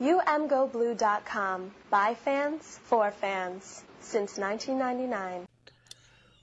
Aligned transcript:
UMGoBlue.com. 0.00 1.72
By 1.90 2.14
fans, 2.14 2.78
for 2.84 3.10
fans. 3.10 3.82
Since 4.00 4.38
1999. 4.38 5.46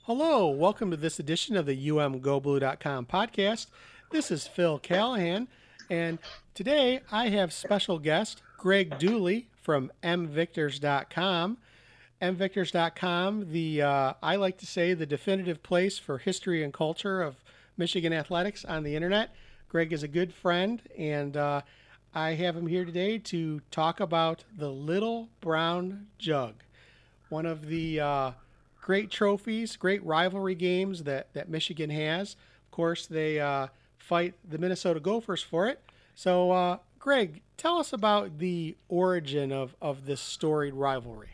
Hello, 0.03 0.49
welcome 0.49 0.91
to 0.91 0.97
this 0.97 1.19
edition 1.19 1.55
of 1.55 1.65
the 1.65 1.87
UMGoBlue.com 1.87 3.05
podcast. 3.05 3.67
This 4.11 4.29
is 4.29 4.45
Phil 4.45 4.77
Callahan, 4.77 5.47
and 5.89 6.19
today 6.53 6.99
I 7.13 7.29
have 7.29 7.53
special 7.53 7.97
guest 7.97 8.41
Greg 8.57 8.99
Dooley 8.99 9.47
from 9.61 9.89
MVictors.com. 10.03 11.57
MVictors.com, 12.21 13.51
the 13.53 13.81
uh, 13.81 14.13
I 14.21 14.35
like 14.35 14.57
to 14.57 14.65
say 14.65 14.93
the 14.93 15.05
definitive 15.05 15.63
place 15.63 15.97
for 15.97 16.17
history 16.17 16.61
and 16.61 16.73
culture 16.73 17.21
of 17.21 17.37
Michigan 17.77 18.11
athletics 18.11 18.65
on 18.65 18.83
the 18.83 18.97
internet. 18.97 19.33
Greg 19.69 19.93
is 19.93 20.03
a 20.03 20.09
good 20.09 20.33
friend, 20.33 20.81
and 20.97 21.37
uh, 21.37 21.61
I 22.17 22.35
have 22.35 22.55
him 22.55 22.65
here 22.65 22.85
today 22.85 23.17
to 23.17 23.59
talk 23.71 23.99
about 23.99 24.45
the 24.57 24.69
Little 24.69 25.27
Brown 25.41 26.07
Jug, 26.17 26.53
one 27.27 27.45
of 27.45 27.67
the 27.67 27.99
uh, 27.99 28.31
great 28.79 29.11
trophies, 29.11 29.75
great 29.75 30.01
rivalry 30.05 30.55
games 30.55 31.03
that, 31.03 31.27
that 31.33 31.49
Michigan 31.49 31.89
has. 31.89 32.37
Of 32.63 32.71
course, 32.71 33.05
they 33.05 33.41
uh, 33.41 33.67
fight 33.97 34.33
the 34.49 34.57
Minnesota 34.57 35.01
Gophers 35.01 35.43
for 35.43 35.67
it. 35.67 35.81
So, 36.15 36.51
uh, 36.51 36.77
Greg, 36.99 37.41
tell 37.57 37.79
us 37.79 37.91
about 37.91 38.39
the 38.39 38.77
origin 38.87 39.51
of, 39.51 39.75
of 39.81 40.05
this 40.05 40.21
storied 40.21 40.73
rivalry. 40.73 41.31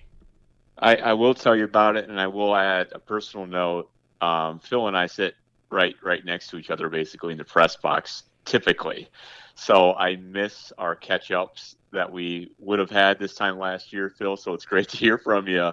I, 0.80 0.96
I, 0.96 1.14
will 1.14 1.36
tell 1.36 1.56
you 1.56 1.66
about 1.66 1.96
it, 1.96 2.10
and 2.10 2.20
I 2.20 2.26
will 2.26 2.56
add 2.56 2.88
a 2.92 3.00
personal 3.00 3.46
note. 3.46 3.92
Um, 4.20 4.58
Phil 4.58 4.88
and 4.88 4.98
I 4.98 5.06
sit 5.06 5.36
right 5.70 5.94
right 6.02 6.26
next 6.26 6.48
to 6.50 6.58
each 6.58 6.72
other, 6.72 6.90
basically 6.90 7.34
in 7.34 7.38
the 7.38 7.46
press 7.46 7.76
box, 7.76 8.24
typically. 8.46 9.08
So 9.62 9.94
I 9.94 10.16
miss 10.16 10.74
our 10.80 10.96
catch 10.96 11.30
ups 11.30 11.76
that 11.92 12.12
we 12.12 12.50
would 12.58 12.80
have 12.80 12.90
had 12.90 13.20
this 13.20 13.36
time 13.36 13.60
last 13.60 13.94
year, 13.94 14.10
Phil. 14.10 14.36
So 14.36 14.56
it's 14.56 14.66
great 14.66 14.90
to 14.90 14.98
hear 14.98 15.20
from 15.20 15.48
you. 15.48 15.72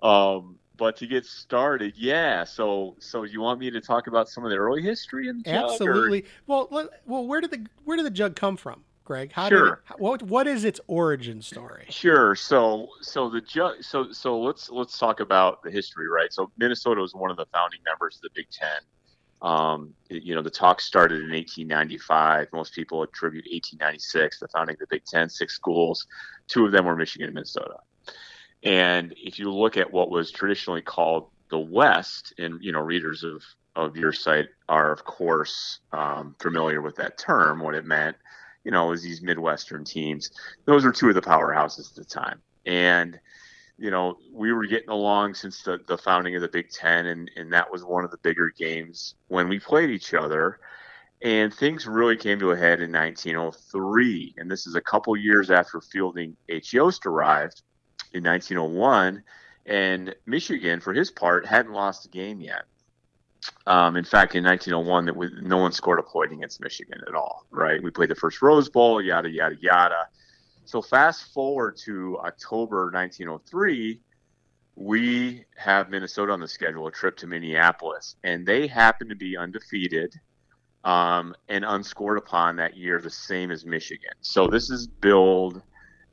Um, 0.00 0.60
but 0.76 0.96
to 0.98 1.08
get 1.08 1.26
started, 1.26 1.94
yeah. 1.96 2.44
So, 2.44 2.94
so 3.00 3.24
you 3.24 3.40
want 3.40 3.58
me 3.58 3.68
to 3.72 3.80
talk 3.80 4.06
about 4.06 4.28
some 4.28 4.44
of 4.44 4.50
the 4.50 4.56
early 4.56 4.80
history 4.80 5.26
in 5.26 5.38
the 5.38 5.42
jug? 5.42 5.72
Absolutely. 5.72 6.24
Well, 6.46 6.68
well, 7.04 7.26
where 7.26 7.40
did 7.40 7.50
the 7.50 7.66
where 7.84 7.96
did 7.96 8.06
the 8.06 8.10
jug 8.10 8.36
come 8.36 8.56
from, 8.56 8.84
Greg? 9.04 9.32
How 9.32 9.48
sure. 9.48 9.82
Did 9.88 9.94
it, 9.94 10.00
what 10.00 10.22
what 10.22 10.46
is 10.46 10.64
its 10.64 10.78
origin 10.86 11.42
story? 11.42 11.86
Sure. 11.88 12.36
So, 12.36 12.90
so 13.00 13.28
the 13.28 13.40
jug. 13.40 13.82
So, 13.82 14.12
so 14.12 14.38
let's 14.38 14.70
let's 14.70 14.98
talk 14.98 15.18
about 15.18 15.64
the 15.64 15.70
history, 15.72 16.06
right? 16.08 16.32
So, 16.32 16.52
Minnesota 16.58 17.00
was 17.00 17.12
one 17.12 17.32
of 17.32 17.36
the 17.36 17.46
founding 17.52 17.80
members 17.84 18.16
of 18.16 18.22
the 18.22 18.30
Big 18.36 18.46
Ten. 18.52 18.78
Um, 19.42 19.94
you 20.08 20.34
know, 20.34 20.42
the 20.42 20.50
talk 20.50 20.80
started 20.80 21.16
in 21.16 21.30
1895. 21.30 22.48
Most 22.52 22.74
people 22.74 23.02
attribute 23.02 23.44
1896, 23.44 24.40
the 24.40 24.48
founding 24.48 24.74
of 24.74 24.80
the 24.80 24.86
Big 24.88 25.04
Ten, 25.04 25.28
six 25.28 25.54
schools. 25.54 26.06
Two 26.48 26.64
of 26.64 26.72
them 26.72 26.84
were 26.84 26.96
Michigan 26.96 27.26
and 27.26 27.34
Minnesota. 27.34 27.76
And 28.62 29.14
if 29.16 29.38
you 29.38 29.52
look 29.52 29.76
at 29.76 29.92
what 29.92 30.10
was 30.10 30.30
traditionally 30.30 30.82
called 30.82 31.28
the 31.50 31.58
West, 31.58 32.34
and 32.38 32.62
you 32.62 32.72
know, 32.72 32.80
readers 32.80 33.22
of 33.22 33.42
of 33.76 33.96
your 33.96 34.12
site 34.12 34.48
are 34.68 34.90
of 34.90 35.04
course 35.04 35.80
um, 35.92 36.34
familiar 36.40 36.80
with 36.80 36.96
that 36.96 37.18
term. 37.18 37.60
What 37.60 37.74
it 37.74 37.84
meant, 37.84 38.16
you 38.64 38.70
know, 38.70 38.86
was 38.86 39.02
these 39.02 39.22
Midwestern 39.22 39.84
teams. 39.84 40.30
Those 40.64 40.84
were 40.84 40.92
two 40.92 41.08
of 41.08 41.14
the 41.14 41.20
powerhouses 41.20 41.90
at 41.90 41.96
the 41.96 42.04
time, 42.04 42.40
and 42.64 43.20
you 43.78 43.90
know, 43.90 44.16
we 44.32 44.52
were 44.52 44.66
getting 44.66 44.88
along 44.88 45.34
since 45.34 45.62
the, 45.62 45.78
the 45.86 45.98
founding 45.98 46.34
of 46.34 46.42
the 46.42 46.48
Big 46.48 46.70
Ten, 46.70 47.06
and, 47.06 47.30
and 47.36 47.52
that 47.52 47.70
was 47.70 47.84
one 47.84 48.04
of 48.04 48.10
the 48.10 48.18
bigger 48.18 48.50
games 48.56 49.14
when 49.28 49.48
we 49.48 49.58
played 49.58 49.90
each 49.90 50.14
other. 50.14 50.60
And 51.22 51.52
things 51.52 51.86
really 51.86 52.16
came 52.16 52.38
to 52.40 52.50
a 52.50 52.56
head 52.56 52.80
in 52.80 52.92
1903. 52.92 54.34
And 54.36 54.50
this 54.50 54.66
is 54.66 54.74
a 54.74 54.80
couple 54.80 55.16
years 55.16 55.50
after 55.50 55.80
Fielding 55.80 56.36
H. 56.48 56.74
Yost 56.74 57.06
arrived 57.06 57.62
in 58.12 58.22
1901. 58.22 59.22
And 59.64 60.14
Michigan, 60.26 60.80
for 60.80 60.92
his 60.92 61.10
part, 61.10 61.46
hadn't 61.46 61.72
lost 61.72 62.06
a 62.06 62.08
game 62.08 62.40
yet. 62.40 62.64
Um, 63.66 63.96
in 63.96 64.04
fact, 64.04 64.34
in 64.34 64.44
1901, 64.44 65.06
that 65.06 65.42
no 65.42 65.56
one 65.58 65.72
scored 65.72 65.98
a 65.98 66.02
point 66.02 66.32
against 66.32 66.60
Michigan 66.60 67.00
at 67.08 67.14
all. 67.14 67.46
Right? 67.50 67.82
We 67.82 67.90
played 67.90 68.10
the 68.10 68.14
first 68.14 68.42
Rose 68.42 68.68
Bowl, 68.68 69.00
yada 69.00 69.30
yada 69.30 69.56
yada. 69.60 70.08
So 70.66 70.82
fast 70.82 71.32
forward 71.32 71.76
to 71.84 72.18
October 72.18 72.90
1903, 72.90 74.00
we 74.74 75.44
have 75.56 75.90
Minnesota 75.90 76.32
on 76.32 76.40
the 76.40 76.48
schedule, 76.48 76.88
a 76.88 76.90
trip 76.90 77.16
to 77.18 77.28
Minneapolis, 77.28 78.16
and 78.24 78.44
they 78.44 78.66
happen 78.66 79.08
to 79.08 79.14
be 79.14 79.36
undefeated 79.36 80.12
um, 80.82 81.36
and 81.48 81.64
unscored 81.64 82.18
upon 82.18 82.56
that 82.56 82.76
year, 82.76 83.00
the 83.00 83.08
same 83.08 83.52
as 83.52 83.64
Michigan. 83.64 84.10
So 84.20 84.48
this 84.48 84.68
is 84.68 84.88
billed 84.88 85.62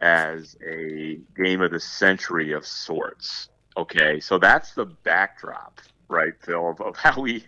as 0.02 0.56
a 0.64 1.20
game 1.36 1.62
of 1.62 1.72
the 1.72 1.80
century 1.80 2.52
of 2.52 2.66
sorts. 2.66 3.50
Okay, 3.76 4.20
so 4.20 4.38
that's 4.38 4.76
the 4.76 4.86
backdrop, 4.86 5.82
right, 6.10 6.34
Phil, 6.42 6.70
of, 6.70 6.80
of 6.80 6.96
how 6.96 7.20
we 7.20 7.44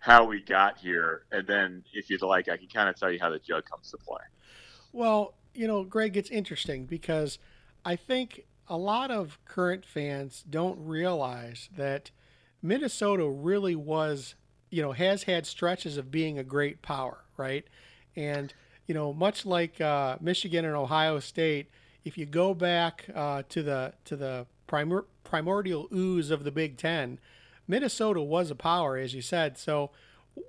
how 0.00 0.24
we 0.26 0.42
got 0.42 0.76
here, 0.76 1.24
and 1.32 1.46
then 1.46 1.82
if 1.94 2.10
you'd 2.10 2.20
like, 2.20 2.50
I 2.50 2.58
can 2.58 2.68
kind 2.68 2.90
of 2.90 2.96
tell 2.96 3.10
you 3.10 3.18
how 3.18 3.30
the 3.30 3.38
jug 3.38 3.64
comes 3.64 3.90
to 3.90 3.96
play. 3.96 4.20
Well, 4.92 5.34
you 5.54 5.66
know, 5.66 5.84
Greg, 5.84 6.16
it's 6.16 6.30
interesting 6.30 6.86
because 6.86 7.38
I 7.84 7.96
think 7.96 8.44
a 8.68 8.76
lot 8.76 9.10
of 9.10 9.38
current 9.44 9.84
fans 9.84 10.44
don't 10.48 10.78
realize 10.84 11.68
that 11.76 12.10
Minnesota 12.62 13.28
really 13.28 13.74
was, 13.74 14.34
you 14.70 14.82
know, 14.82 14.92
has 14.92 15.24
had 15.24 15.46
stretches 15.46 15.96
of 15.96 16.10
being 16.10 16.38
a 16.38 16.44
great 16.44 16.80
power, 16.80 17.24
right? 17.36 17.66
And, 18.16 18.54
you 18.86 18.94
know, 18.94 19.12
much 19.12 19.44
like 19.44 19.80
uh, 19.80 20.16
Michigan 20.20 20.64
and 20.64 20.74
Ohio 20.74 21.18
State, 21.18 21.70
if 22.04 22.16
you 22.16 22.26
go 22.26 22.54
back 22.54 23.06
uh, 23.14 23.42
to 23.48 23.62
the 23.62 23.94
to 24.04 24.16
the 24.16 24.46
primor- 24.68 25.06
primordial 25.24 25.88
ooze 25.92 26.30
of 26.30 26.44
the 26.44 26.50
Big 26.50 26.76
Ten, 26.76 27.18
Minnesota 27.66 28.22
was 28.22 28.50
a 28.50 28.54
power, 28.54 28.96
as 28.96 29.14
you 29.14 29.22
said. 29.22 29.58
So 29.58 29.90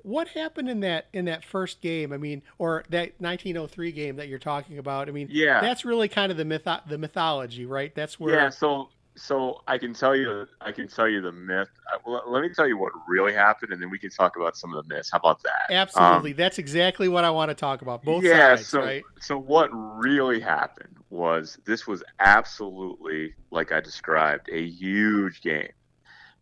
what 0.03 0.27
happened 0.29 0.69
in 0.69 0.81
that 0.81 1.07
in 1.13 1.25
that 1.25 1.43
first 1.43 1.81
game? 1.81 2.13
I 2.13 2.17
mean, 2.17 2.41
or 2.57 2.83
that 2.89 3.13
1903 3.19 3.91
game 3.91 4.15
that 4.17 4.27
you're 4.27 4.39
talking 4.39 4.77
about? 4.77 5.09
I 5.09 5.11
mean, 5.11 5.27
yeah, 5.31 5.61
that's 5.61 5.85
really 5.85 6.07
kind 6.07 6.31
of 6.31 6.37
the 6.37 6.45
myth 6.45 6.67
the 6.87 6.97
mythology, 6.97 7.65
right? 7.65 7.93
That's 7.95 8.19
where. 8.19 8.35
Yeah. 8.35 8.49
So 8.49 8.89
so 9.15 9.61
I 9.67 9.77
can 9.77 9.93
tell 9.93 10.15
you 10.15 10.47
I 10.61 10.71
can 10.71 10.87
tell 10.87 11.07
you 11.07 11.21
the 11.21 11.31
myth. 11.31 11.69
Let 12.05 12.41
me 12.41 12.49
tell 12.49 12.67
you 12.67 12.77
what 12.77 12.93
really 13.07 13.33
happened, 13.33 13.71
and 13.73 13.81
then 13.81 13.89
we 13.89 13.99
can 13.99 14.09
talk 14.09 14.35
about 14.37 14.57
some 14.57 14.73
of 14.73 14.87
the 14.87 14.93
myths. 14.93 15.11
How 15.11 15.19
about 15.19 15.43
that? 15.43 15.65
Absolutely. 15.69 16.31
Um, 16.31 16.37
that's 16.37 16.57
exactly 16.57 17.07
what 17.07 17.23
I 17.23 17.29
want 17.29 17.49
to 17.49 17.55
talk 17.55 17.81
about. 17.81 18.03
Both 18.03 18.23
yeah, 18.23 18.55
sides, 18.55 18.67
so, 18.67 18.79
right? 18.81 19.03
So 19.19 19.37
what 19.37 19.69
really 19.73 20.39
happened 20.39 20.97
was 21.09 21.59
this 21.65 21.85
was 21.85 22.03
absolutely 22.19 23.33
like 23.51 23.71
I 23.71 23.81
described 23.81 24.49
a 24.51 24.65
huge 24.65 25.41
game 25.41 25.69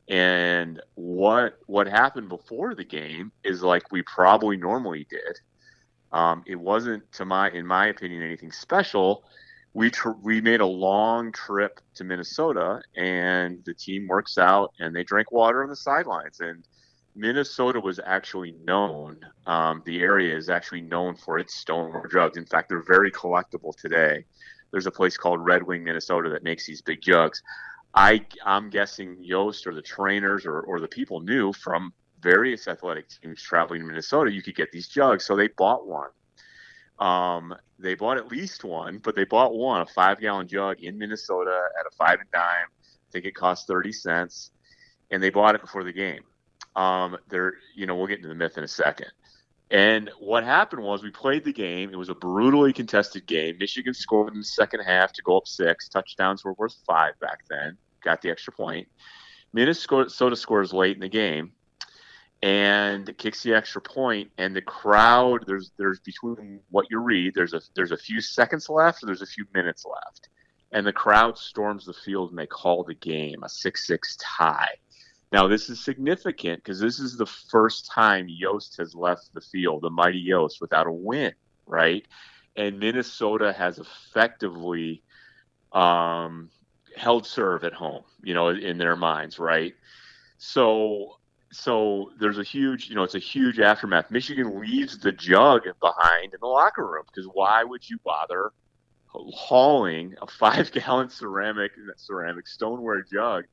and 0.10 0.82
what 0.96 1.60
what 1.68 1.88
happened 1.88 2.30
before 2.30 2.76
the 2.76 2.84
game 2.84 3.32
is 3.44 3.62
like 3.62 3.92
we 3.92 4.02
probably 4.04 4.58
normally 4.58 5.08
did. 5.10 5.40
Um, 6.12 6.44
it 6.46 6.56
wasn't, 6.56 7.10
to 7.14 7.26
my 7.26 7.50
in 7.52 7.66
my 7.66 7.88
opinion, 7.88 8.22
anything 8.22 8.52
special. 8.52 9.24
We 9.74 9.90
tr- 9.90 10.20
we 10.22 10.42
made 10.42 10.60
a 10.60 10.66
long 10.66 11.32
trip 11.32 11.80
to 11.96 12.04
Minnesota, 12.04 12.82
and 12.96 13.64
the 13.66 13.74
team 13.74 14.08
works 14.08 14.38
out, 14.38 14.74
and 14.80 14.94
they 14.94 15.04
drink 15.04 15.32
water 15.32 15.64
on 15.64 15.70
the 15.70 15.76
sidelines. 15.78 16.42
And 16.42 16.66
Minnesota 17.16 17.80
was 17.80 18.00
actually 18.06 18.54
known. 18.66 19.20
Um, 19.46 19.82
the 19.86 20.02
area 20.02 20.36
is 20.36 20.50
actually 20.50 20.82
known 20.82 21.16
for 21.16 21.40
its 21.40 21.56
stoneware 21.56 22.08
jugs. 22.08 22.38
In 22.38 22.46
fact, 22.46 22.68
they're 22.70 22.84
very 22.84 23.12
collectible 23.12 23.76
today. 23.76 24.26
There's 24.72 24.88
a 24.88 24.92
place 24.92 25.18
called 25.18 25.44
Red 25.44 25.64
Wing, 25.64 25.84
Minnesota, 25.84 26.30
that 26.30 26.44
makes 26.44 26.66
these 26.66 26.82
big 26.82 27.02
jugs. 27.02 27.42
I 27.94 28.26
I'm 28.46 28.70
guessing 28.70 29.18
Yost 29.20 29.68
or 29.68 29.74
the 29.74 29.82
trainers 29.82 30.46
or, 30.46 30.62
or 30.62 30.80
the 30.80 30.88
people 30.88 31.20
knew 31.20 31.52
from 31.54 31.94
various 32.22 32.68
athletic 32.68 33.08
teams 33.10 33.42
traveling 33.42 33.82
to 33.82 33.88
Minnesota 33.88 34.32
you 34.32 34.42
could 34.42 34.56
get 34.56 34.72
these 34.72 34.88
jugs, 34.88 35.26
so 35.26 35.36
they 35.36 35.48
bought 35.48 35.88
one. 35.88 36.10
Um, 37.00 37.56
they 37.80 37.96
bought 37.96 38.18
at 38.18 38.28
least 38.28 38.64
one, 38.64 39.00
but 39.00 39.16
they 39.16 39.26
bought 39.26 39.56
one, 39.56 39.82
a 39.82 39.86
five 39.88 40.20
gallon 40.20 40.48
jug 40.48 40.82
in 40.82 40.98
Minnesota 40.98 41.64
at 41.80 41.86
a 41.86 41.96
five 41.96 42.20
and 42.20 42.32
dime. 42.32 42.68
I 42.72 43.12
think 43.12 43.26
it 43.26 43.36
cost 43.36 43.68
thirty 43.68 43.92
cents, 43.92 44.52
and 45.10 45.22
they 45.22 45.30
bought 45.30 45.56
it 45.56 45.62
before 45.62 45.84
the 45.84 45.92
game. 45.92 46.22
Um, 46.76 47.18
there, 47.28 47.56
you 47.76 47.88
know, 47.88 47.96
we'll 47.96 48.08
get 48.08 48.18
into 48.18 48.30
the 48.30 48.36
myth 48.36 48.58
in 48.58 48.64
a 48.64 48.68
second. 48.68 49.12
And 49.72 50.12
what 50.20 50.44
happened 50.44 50.84
was 50.84 51.02
we 51.02 51.12
played 51.12 51.46
the 51.46 51.54
game. 51.54 51.92
It 51.92 51.98
was 51.98 52.10
a 52.10 52.16
brutally 52.16 52.74
contested 52.74 53.26
game. 53.26 53.56
Michigan 53.58 53.94
scored 53.94 54.34
in 54.34 54.40
the 54.40 54.46
second 54.46 54.82
half 54.82 55.14
to 55.14 55.22
go 55.22 55.38
up 55.38 55.48
six. 55.48 55.88
Touchdowns 55.88 56.44
were 56.44 56.54
worth 56.54 56.76
five 56.86 57.18
back 57.22 57.46
then. 57.50 57.78
Got 58.04 58.22
the 58.22 58.30
extra 58.30 58.52
point. 58.52 58.90
Minnesota 59.54 60.36
scores 60.36 60.74
late 60.74 60.96
in 60.96 61.02
the 61.02 61.10
game 61.10 61.54
and 62.44 63.16
kicks 63.18 63.44
the 63.44 63.54
extra 63.54 63.82
point 63.82 64.32
and 64.38 64.56
the 64.56 64.62
crowd 64.62 65.44
there's 65.46 65.72
there's 65.78 66.00
between 66.00 66.60
what 66.72 66.88
you 66.90 67.00
read 67.00 67.34
there's 67.36 67.54
a 67.54 67.62
there's 67.76 67.92
a 67.92 67.98
few 67.98 68.20
seconds 68.20 68.68
left 68.68 69.06
there's 69.06 69.22
a 69.22 69.28
few 69.28 69.46
minutes 69.54 69.86
left 69.86 70.30
and 70.72 70.88
the 70.88 70.94
crowd 70.94 71.38
storms 71.38 71.86
the 71.86 71.94
field 71.94 72.32
and 72.32 72.40
they 72.40 72.48
call 72.48 72.84
the 72.84 72.96
game 72.96 73.44
a 73.44 73.48
6-6 73.48 74.00
tie 74.20 74.74
now, 75.32 75.48
this 75.48 75.70
is 75.70 75.84
significant 75.84 76.64
because 76.64 76.80
this 76.80 77.00
is 77.00 77.18
the 77.18 77.26
first 77.26 77.90
time 77.92 78.28
Yost 78.30 78.78
has 78.78 78.96
left 78.96 79.30
the 79.34 79.42
field, 79.42 79.84
the 79.84 79.90
mighty 79.90 80.20
Yost, 80.20 80.60
without 80.62 80.88
a 80.88 80.92
win, 80.92 81.34
right? 81.66 82.06
and 82.56 82.80
Minnesota 82.80 83.54
has 83.54 83.80
effectively 83.80 85.04
um, 85.72 86.50
held 86.98 87.26
serve 87.26 87.64
at 87.64 87.74
home, 87.74 88.04
you 88.24 88.34
know, 88.34 88.50
in 88.50 88.78
their 88.78 88.96
minds, 88.96 89.40
right? 89.40 89.74
So, 90.38 91.18
so 91.52 92.12
there's 92.20 92.40
a 92.40 92.44
huge, 92.44 92.90
you 92.90 92.96
know, 92.96 93.04
it's 93.04 93.16
a 93.16 93.20
huge 93.20 93.60
aftermath. 93.60 94.12
Michigan 94.12 94.60
leaves 94.60 94.98
the 95.00 95.12
jug 95.12 95.64
behind 95.80 96.34
in 96.34 96.40
the 96.42 96.48
locker 96.48 96.86
room 96.86 97.06
because 97.08 97.30
why 97.34 97.64
would 97.64 97.88
you 97.90 97.98
bother 98.04 98.52
hauling 99.08 100.16
a 100.22 100.28
five-gallon 100.28 101.10
ceramic 101.10 101.72
ceramic 101.98 102.48
stoneware 102.48 103.04
jug 103.04 103.46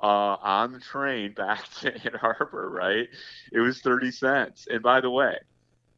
uh, 0.00 0.36
on 0.42 0.72
the 0.72 0.80
train 0.80 1.32
back 1.36 1.68
to 1.80 1.94
Ann 1.94 2.16
Arbor? 2.22 2.70
Right? 2.70 3.08
It 3.52 3.60
was 3.60 3.80
thirty 3.80 4.10
cents. 4.10 4.66
And 4.70 4.82
by 4.82 5.00
the 5.00 5.10
way, 5.10 5.36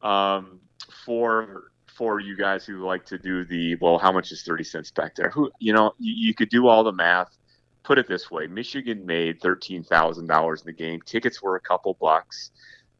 um, 0.01 0.59
for 1.05 1.71
for 1.87 2.19
you 2.19 2.35
guys 2.37 2.65
who 2.65 2.85
like 2.85 3.05
to 3.05 3.17
do 3.17 3.45
the 3.45 3.75
well, 3.75 3.97
how 3.97 4.11
much 4.11 4.31
is 4.31 4.43
thirty 4.43 4.63
cents 4.63 4.91
back 4.91 5.15
there? 5.15 5.29
Who 5.29 5.51
you 5.59 5.73
know, 5.73 5.93
you, 5.99 6.27
you 6.27 6.33
could 6.33 6.49
do 6.49 6.67
all 6.67 6.83
the 6.83 6.93
math. 6.93 7.37
Put 7.83 7.97
it 7.97 8.07
this 8.07 8.29
way: 8.29 8.47
Michigan 8.47 9.05
made 9.05 9.41
thirteen 9.41 9.83
thousand 9.83 10.27
dollars 10.27 10.61
in 10.61 10.67
the 10.67 10.73
game. 10.73 11.01
Tickets 11.05 11.41
were 11.41 11.55
a 11.55 11.61
couple 11.61 11.97
bucks. 11.99 12.51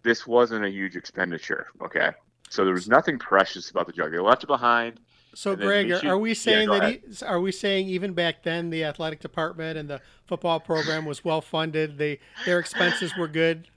This 0.03 0.25
wasn't 0.25 0.65
a 0.65 0.69
huge 0.69 0.95
expenditure. 0.95 1.67
Okay, 1.83 2.11
so 2.49 2.65
there 2.65 2.73
was 2.73 2.87
nothing 2.87 3.19
precious 3.19 3.69
about 3.69 3.87
the 3.87 3.93
jug. 3.93 4.11
They 4.11 4.17
left 4.19 4.43
it 4.43 4.47
behind. 4.47 4.99
So, 5.33 5.55
Greg, 5.55 5.91
are 6.05 6.17
we 6.17 6.33
saying 6.33 6.69
yeah, 6.71 6.79
that 6.79 6.91
he, 6.91 7.25
are 7.25 7.39
we 7.39 7.51
saying 7.51 7.87
even 7.87 8.13
back 8.13 8.43
then 8.43 8.69
the 8.69 8.83
athletic 8.83 9.21
department 9.21 9.77
and 9.77 9.89
the 9.89 10.01
football 10.25 10.59
program 10.59 11.05
was 11.05 11.23
well 11.23 11.41
funded? 11.41 11.97
They 11.97 12.19
their 12.45 12.59
expenses 12.59 13.15
were 13.17 13.29
good. 13.29 13.67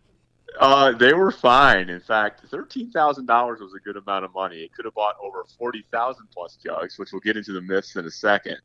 Uh, 0.59 0.93
they 0.93 1.13
were 1.13 1.31
fine. 1.31 1.89
In 1.91 2.01
fact, 2.01 2.43
thirteen 2.49 2.91
thousand 2.91 3.27
dollars 3.27 3.61
was 3.61 3.73
a 3.75 3.81
good 3.81 3.97
amount 3.97 4.25
of 4.25 4.35
money. 4.35 4.63
It 4.63 4.73
could 4.73 4.85
have 4.85 4.95
bought 4.95 5.17
over 5.23 5.45
forty 5.59 5.85
thousand 5.93 6.27
plus 6.33 6.57
jugs, 6.57 6.99
which 6.99 7.13
we'll 7.13 7.21
get 7.21 7.37
into 7.37 7.53
the 7.53 7.61
myths 7.61 7.95
in 7.97 8.05
a 8.05 8.11
second. 8.11 8.59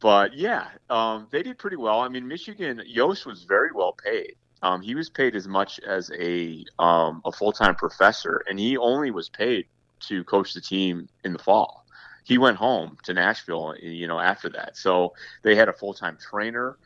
But 0.00 0.34
yeah, 0.34 0.68
um, 0.90 1.28
they 1.30 1.42
did 1.42 1.58
pretty 1.58 1.76
well. 1.76 2.00
I 2.00 2.08
mean, 2.08 2.26
Michigan 2.26 2.82
Yost 2.86 3.24
was 3.26 3.44
very 3.44 3.70
well 3.72 3.92
paid. 3.92 4.34
Um, 4.62 4.80
he 4.80 4.94
was 4.94 5.10
paid 5.10 5.34
as 5.34 5.48
much 5.48 5.80
as 5.80 6.10
a 6.18 6.64
um, 6.78 7.20
a 7.24 7.32
full 7.32 7.52
time 7.52 7.74
professor, 7.74 8.42
and 8.48 8.58
he 8.58 8.76
only 8.76 9.10
was 9.10 9.28
paid 9.28 9.66
to 10.00 10.24
coach 10.24 10.54
the 10.54 10.60
team 10.60 11.08
in 11.24 11.32
the 11.32 11.38
fall. 11.38 11.81
He 12.24 12.38
went 12.38 12.56
home 12.56 12.96
to 13.04 13.14
Nashville, 13.14 13.74
you 13.80 14.06
know, 14.06 14.18
after 14.18 14.48
that. 14.50 14.76
So 14.76 15.14
they 15.42 15.54
had 15.54 15.68
a 15.68 15.72
full 15.72 15.94
time 15.94 16.18
trainer 16.20 16.78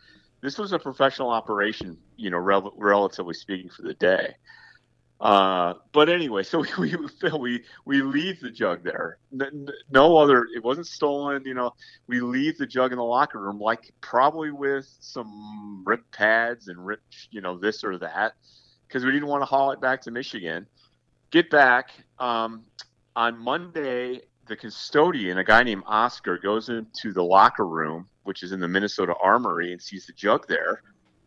this 0.47 0.59
was 0.59 0.73
a 0.73 0.79
professional 0.79 1.31
operation, 1.31 1.97
you 2.17 2.31
know, 2.31 2.39
rel- 2.39 2.75
relatively 2.77 3.35
speaking, 3.35 3.71
for 3.71 3.83
the 3.83 3.95
day. 3.95 4.35
Uh, 5.19 5.75
but 5.93 6.09
anyway, 6.09 6.43
so 6.43 6.61
we, 6.79 6.95
we 6.95 7.31
we 7.39 7.65
we 7.85 8.03
leave 8.03 8.39
the 8.41 8.51
jug 8.51 8.85
there. 8.85 9.19
No 9.91 10.17
other, 10.17 10.47
it 10.55 10.63
wasn't 10.63 10.87
stolen. 10.87 11.43
You 11.45 11.55
know, 11.55 11.73
we 12.07 12.21
leave 12.21 12.59
the 12.59 12.67
jug 12.67 12.93
in 12.93 12.99
the 12.99 13.05
locker 13.05 13.41
room, 13.41 13.59
like 13.59 13.93
probably 14.01 14.51
with 14.51 14.87
some 15.01 15.83
ripped 15.87 16.13
pads 16.13 16.69
and 16.69 16.87
ripped, 16.87 17.29
you 17.31 17.41
know, 17.41 17.59
this 17.59 17.83
or 17.83 17.99
that, 17.99 18.35
because 18.87 19.05
we 19.05 19.11
didn't 19.13 19.29
want 19.29 19.41
to 19.41 19.47
haul 19.47 19.71
it 19.73 19.81
back 19.81 20.03
to 20.03 20.11
Michigan. 20.11 20.67
Get 21.31 21.51
back 21.51 21.91
um, 22.19 22.63
on 23.17 23.39
Monday. 23.39 24.21
The 24.47 24.57
custodian, 24.57 25.39
a 25.39 25.45
guy 25.45 25.63
named 25.63 25.83
Oscar, 25.87 26.39
goes 26.39 26.69
into 26.69 27.13
the 27.13 27.23
locker 27.23 27.67
room 27.67 28.09
which 28.27 28.43
is 28.43 28.53
in 28.53 28.61
the 28.61 28.69
Minnesota 28.69 29.15
Armory, 29.23 29.73
and 29.73 29.81
sees 29.81 30.07
the 30.07 30.13
jug 30.13 30.47
there. 30.49 30.83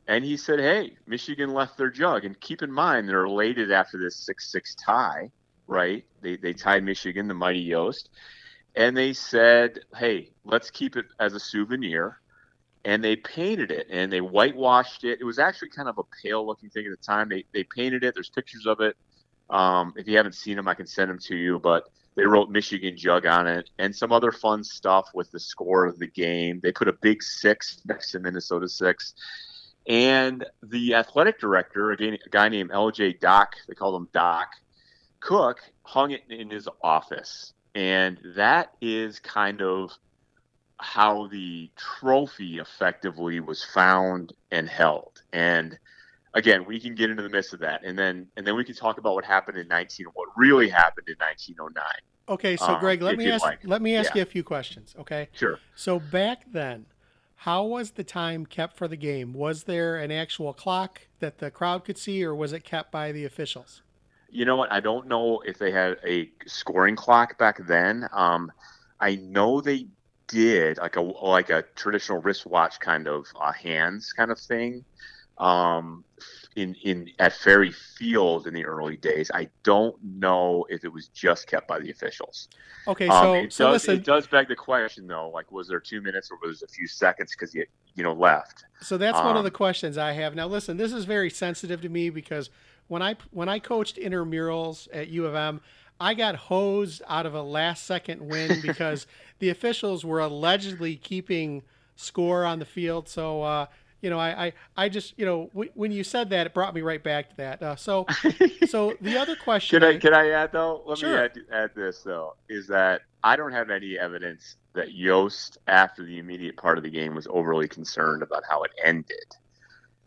And 0.08 0.24
he 0.24 0.38
said, 0.38 0.60
Hey, 0.60 0.98
Michigan 1.08 1.54
left 1.54 1.78
their 1.78 1.90
jug. 1.90 2.26
And 2.26 2.40
keep 2.40 2.62
in 2.62 2.72
mind, 2.72 3.08
they're 3.08 3.26
elated 3.26 3.72
after 3.72 3.98
this 3.98 4.18
6 4.26 4.52
6 4.52 4.76
tie, 4.76 5.32
right? 5.68 6.04
They, 6.22 6.36
they 6.36 6.54
tied 6.54 6.84
Michigan, 6.84 7.28
the 7.28 7.34
mighty 7.34 7.60
Yost. 7.60 8.10
And 8.76 8.96
they 8.96 9.14
said, 9.14 9.80
Hey, 9.96 10.32
let's 10.44 10.70
keep 10.70 10.98
it 10.98 11.06
as 11.20 11.34
a 11.34 11.40
souvenir. 11.40 12.20
And 12.86 13.04
they 13.04 13.16
painted 13.18 13.72
it 13.72 13.88
and 13.90 14.12
they 14.12 14.22
whitewashed 14.22 15.04
it. 15.04 15.20
It 15.20 15.26
was 15.26 15.38
actually 15.38 15.70
kind 15.70 15.90
of 15.90 15.98
a 15.98 16.04
pale 16.24 16.46
looking 16.46 16.70
thing 16.70 16.86
at 16.86 16.92
the 16.92 17.06
time. 17.06 17.28
They, 17.30 17.46
they 17.54 17.64
painted 17.64 18.04
it. 18.04 18.14
There's 18.14 18.30
pictures 18.30 18.66
of 18.66 18.80
it. 18.80 18.96
Um, 19.50 19.94
if 19.98 20.08
you 20.08 20.16
haven't 20.16 20.36
seen 20.36 20.56
them, 20.56 20.68
I 20.68 20.76
can 20.76 20.88
send 20.88 21.10
them 21.10 21.20
to 21.20 21.36
you. 21.36 21.60
But 21.60 21.90
they 22.20 22.26
wrote 22.26 22.50
Michigan 22.50 22.98
Jug 22.98 23.26
on 23.26 23.48
it 23.48 23.70
and 23.80 23.96
some 23.96 24.12
other 24.12 24.34
fun 24.34 24.62
stuff 24.62 25.08
with 25.14 25.32
the 25.32 25.40
score 25.40 25.86
of 25.86 25.98
the 26.00 26.08
game. 26.08 26.60
They 26.62 26.74
put 26.74 26.90
a 26.90 26.94
big 26.94 27.24
six 27.24 27.82
next 27.86 28.12
to 28.12 28.20
Minnesota 28.20 28.68
six. 28.68 29.14
And 29.88 30.46
the 30.62 30.96
athletic 30.96 31.40
director, 31.40 31.92
a 31.92 32.18
guy 32.30 32.50
named 32.50 32.72
LJ 32.72 33.22
Doc, 33.22 33.56
they 33.70 33.74
called 33.74 34.02
him 34.02 34.10
Doc 34.14 34.50
Cooke, 35.22 35.62
hung 35.84 36.12
it 36.12 36.24
in 36.30 36.50
his 36.50 36.68
office. 36.84 37.54
And 37.74 38.20
that 38.36 38.74
is 38.82 39.20
kind 39.20 39.62
of 39.62 39.92
how 40.78 41.28
the 41.28 41.72
trophy 41.78 42.60
effectively 42.60 43.40
was 43.40 43.64
found 43.64 44.34
and 44.52 44.68
held. 44.68 45.22
And 45.32 45.80
again, 46.34 46.66
we 46.66 46.82
can 46.82 46.96
get 46.96 47.10
into 47.10 47.24
the 47.24 47.30
midst 47.30 47.54
of 47.54 47.62
that, 47.62 47.84
and 47.84 47.98
then 47.98 48.28
and 48.38 48.46
then 48.46 48.56
we 48.56 48.64
can 48.64 48.76
talk 48.76 48.98
about 48.98 49.14
what 49.14 49.26
happened 49.26 49.58
in 49.58 49.68
19, 49.68 50.08
what 50.14 50.30
really 50.36 50.70
happened 50.70 51.08
in 51.08 51.16
1909. 51.18 51.84
Okay, 52.30 52.56
so 52.56 52.76
um, 52.76 52.80
Greg, 52.80 53.02
let 53.02 53.18
me 53.18 53.30
ask 53.32 53.44
like. 53.44 53.60
let 53.64 53.82
me 53.82 53.96
ask 53.96 54.12
yeah. 54.14 54.20
you 54.20 54.22
a 54.22 54.26
few 54.26 54.44
questions. 54.44 54.96
Okay. 55.00 55.30
Sure. 55.34 55.60
So 55.76 56.00
back 56.00 56.44
then, 56.52 56.86
how 57.38 57.66
was 57.66 57.92
the 57.92 58.04
time 58.04 58.46
kept 58.46 58.78
for 58.78 58.88
the 58.88 58.96
game? 58.96 59.34
Was 59.34 59.64
there 59.64 59.98
an 59.98 60.12
actual 60.12 60.54
clock 60.54 61.02
that 61.20 61.40
the 61.40 61.50
crowd 61.50 61.84
could 61.86 61.98
see, 61.98 62.24
or 62.24 62.36
was 62.36 62.54
it 62.54 62.64
kept 62.64 62.92
by 62.92 63.12
the 63.12 63.26
officials? 63.26 63.82
You 64.30 64.46
know 64.46 64.56
what? 64.56 64.72
I 64.72 64.80
don't 64.80 65.08
know 65.08 65.42
if 65.44 65.58
they 65.58 65.72
had 65.72 65.98
a 66.06 66.30
scoring 66.46 66.96
clock 66.96 67.40
back 67.40 67.66
then. 67.66 68.08
Um, 68.14 68.52
I 69.00 69.16
know 69.16 69.60
they 69.60 69.88
did 70.28 70.78
like 70.78 70.98
a 70.98 71.02
like 71.02 71.50
a 71.50 71.64
traditional 71.76 72.22
wristwatch 72.22 72.80
kind 72.80 73.08
of 73.08 73.26
uh, 73.40 73.52
hands 73.52 74.14
kind 74.14 74.30
of 74.30 74.38
thing 74.38 74.86
um, 75.40 76.04
in 76.60 76.76
in 76.84 77.10
at 77.20 77.34
Ferry 77.34 77.72
Field 77.72 78.48
in 78.48 78.54
the 78.54 78.66
early 78.66 78.98
days. 78.98 79.32
I 79.34 79.50
don't 79.64 79.96
know 80.04 80.66
if 80.70 80.84
it 80.84 80.92
was 80.92 81.08
just 81.08 81.48
kept 81.48 81.68
by 81.68 81.80
the 81.80 81.90
officials. 81.90 82.50
Okay, 82.88 83.08
so 83.08 83.14
um, 83.14 83.36
it 83.38 83.54
so 83.54 83.66
does 83.66 83.74
listen. 83.74 83.96
it 83.96 84.04
does 84.04 84.28
beg 84.28 84.48
the 84.48 84.56
question 84.56 85.08
though, 85.08 85.30
like 85.30 85.52
was 85.52 85.68
there 85.68 85.80
two 85.80 86.02
minutes 86.02 86.30
or 86.30 86.38
was 86.48 86.62
it 86.62 86.70
a 86.70 86.74
few 86.74 86.88
seconds 86.88 87.32
because 87.32 87.54
you 87.56 87.66
you 87.96 88.04
know 88.04 88.14
left? 88.14 88.66
So 88.82 88.98
that's 88.98 89.18
um, 89.18 89.26
one 89.26 89.38
of 89.38 89.44
the 89.44 89.50
um, 89.50 89.56
questions 89.56 89.98
I 89.98 90.12
have 90.14 90.36
now. 90.36 90.48
Listen, 90.48 90.78
this 90.78 90.92
is 90.92 91.06
very 91.06 91.30
sensitive 91.30 91.82
to 91.82 91.90
me 91.90 92.10
because 92.10 92.50
when 92.88 93.02
I 93.02 93.16
when 93.32 93.48
I 93.50 93.60
coached 93.60 93.98
intramurals 93.98 94.88
at 94.94 95.08
U 95.08 95.26
of 95.26 95.36
M. 95.36 95.62
I 96.02 96.14
got 96.14 96.36
hosed 96.36 97.02
out 97.10 97.26
of 97.26 97.34
a 97.34 97.42
last 97.42 97.86
second 97.86 98.26
win 98.26 98.62
because 98.66 99.06
the 99.40 99.50
officials 99.50 100.06
were 100.06 100.22
allegedly 100.22 100.96
keeping 100.96 101.64
score 101.98 102.46
on 102.46 102.60
the 102.60 102.66
field. 102.66 103.10
So 103.10 103.42
uh, 103.42 103.66
you 104.02 104.10
know, 104.10 104.20
I, 104.20 104.46
I, 104.46 104.54
I 104.78 104.90
just, 104.90 105.14
you 105.18 105.26
know, 105.26 105.48
w- 105.54 105.72
when 105.74 105.92
you 105.92 106.04
said 106.04 106.30
that, 106.30 106.48
it 106.48 106.54
brought 106.54 106.74
me 106.74 106.82
right 106.82 107.04
back 107.04 107.30
to 107.30 107.38
that. 107.38 107.62
Uh, 107.62 107.76
so, 107.76 108.06
so 108.68 108.96
the 109.02 109.18
other 109.18 109.36
question. 109.36 109.82
Can 109.82 109.90
I, 109.90 109.98
can 109.98 110.14
I 110.14 110.30
add 110.30 110.52
though? 110.52 110.84
Let 110.86 111.00
sure. 111.00 111.10
me 111.10 111.18
add, 111.18 111.32
add 111.52 111.72
this 111.76 112.02
though, 112.04 112.36
is 112.48 112.68
that 112.68 113.02
I 113.24 113.36
don't 113.36 113.52
have 113.52 113.70
any 113.70 113.98
evidence 113.98 114.56
that 114.74 114.94
Yost, 114.94 115.58
after 115.68 116.04
the 116.04 116.20
immediate 116.20 116.56
part 116.58 116.78
of 116.78 116.84
the 116.84 116.90
game, 116.90 117.16
was 117.16 117.28
overly 117.30 117.68
concerned 117.68 118.24
about 118.24 118.44
how 118.50 118.64
it 118.64 118.72
ended. 118.84 119.36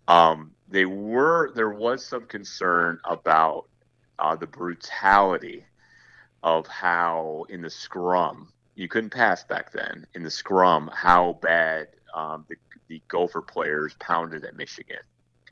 Um, 0.09 0.53
they 0.69 0.87
were, 0.87 1.53
there 1.55 1.71
was 1.71 2.05
some 2.05 2.27
concern 2.27 2.99
about 3.05 3.69
uh, 4.19 4.37
the 4.37 4.47
brutality 4.47 5.65
of 6.43 6.67
how 6.67 7.45
in 7.49 7.63
the 7.63 7.71
scrum 7.71 8.53
you 8.75 8.89
couldn't 8.89 9.11
pass 9.11 9.45
back 9.45 9.73
then 9.73 10.07
in 10.15 10.23
the 10.23 10.31
scrum 10.31 10.91
how 10.93 11.39
bad 11.43 11.89
um, 12.15 12.45
the 12.49 12.57
the 12.89 13.03
Gopher 13.09 13.43
players 13.43 13.95
pounded 14.01 14.45
at 14.45 14.57
Michigan 14.57 14.99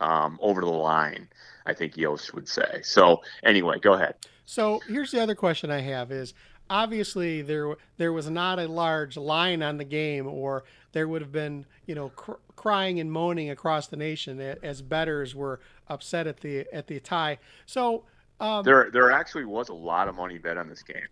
um, 0.00 0.38
over 0.42 0.60
the 0.60 0.66
line. 0.66 1.28
I 1.66 1.74
think 1.74 1.96
Yost 1.96 2.34
would 2.34 2.48
say. 2.48 2.80
So 2.82 3.22
anyway, 3.42 3.78
go 3.78 3.94
ahead. 3.94 4.14
So 4.44 4.80
here's 4.88 5.10
the 5.10 5.22
other 5.22 5.34
question 5.34 5.70
I 5.70 5.80
have: 5.80 6.10
is 6.10 6.34
obviously 6.68 7.42
there 7.42 7.76
there 7.98 8.12
was 8.12 8.28
not 8.30 8.58
a 8.58 8.66
large 8.66 9.16
line 9.16 9.62
on 9.62 9.76
the 9.76 9.84
game, 9.84 10.26
or 10.26 10.64
there 10.92 11.08
would 11.08 11.22
have 11.22 11.32
been 11.32 11.66
you 11.86 11.94
know 11.94 12.10
cr- 12.10 12.32
crying 12.56 13.00
and 13.00 13.10
moaning 13.12 13.50
across 13.50 13.88
the 13.88 13.96
nation 13.96 14.40
as 14.62 14.82
bettors 14.82 15.34
were 15.34 15.60
upset 15.88 16.26
at 16.26 16.40
the 16.40 16.66
at 16.72 16.86
the 16.86 17.00
tie. 17.00 17.38
So 17.66 18.04
um, 18.40 18.64
there 18.64 18.90
there 18.90 19.10
actually 19.10 19.44
was 19.44 19.68
a 19.68 19.74
lot 19.74 20.08
of 20.08 20.16
money 20.16 20.38
bet 20.38 20.56
on 20.56 20.68
this 20.68 20.82
game. 20.82 21.08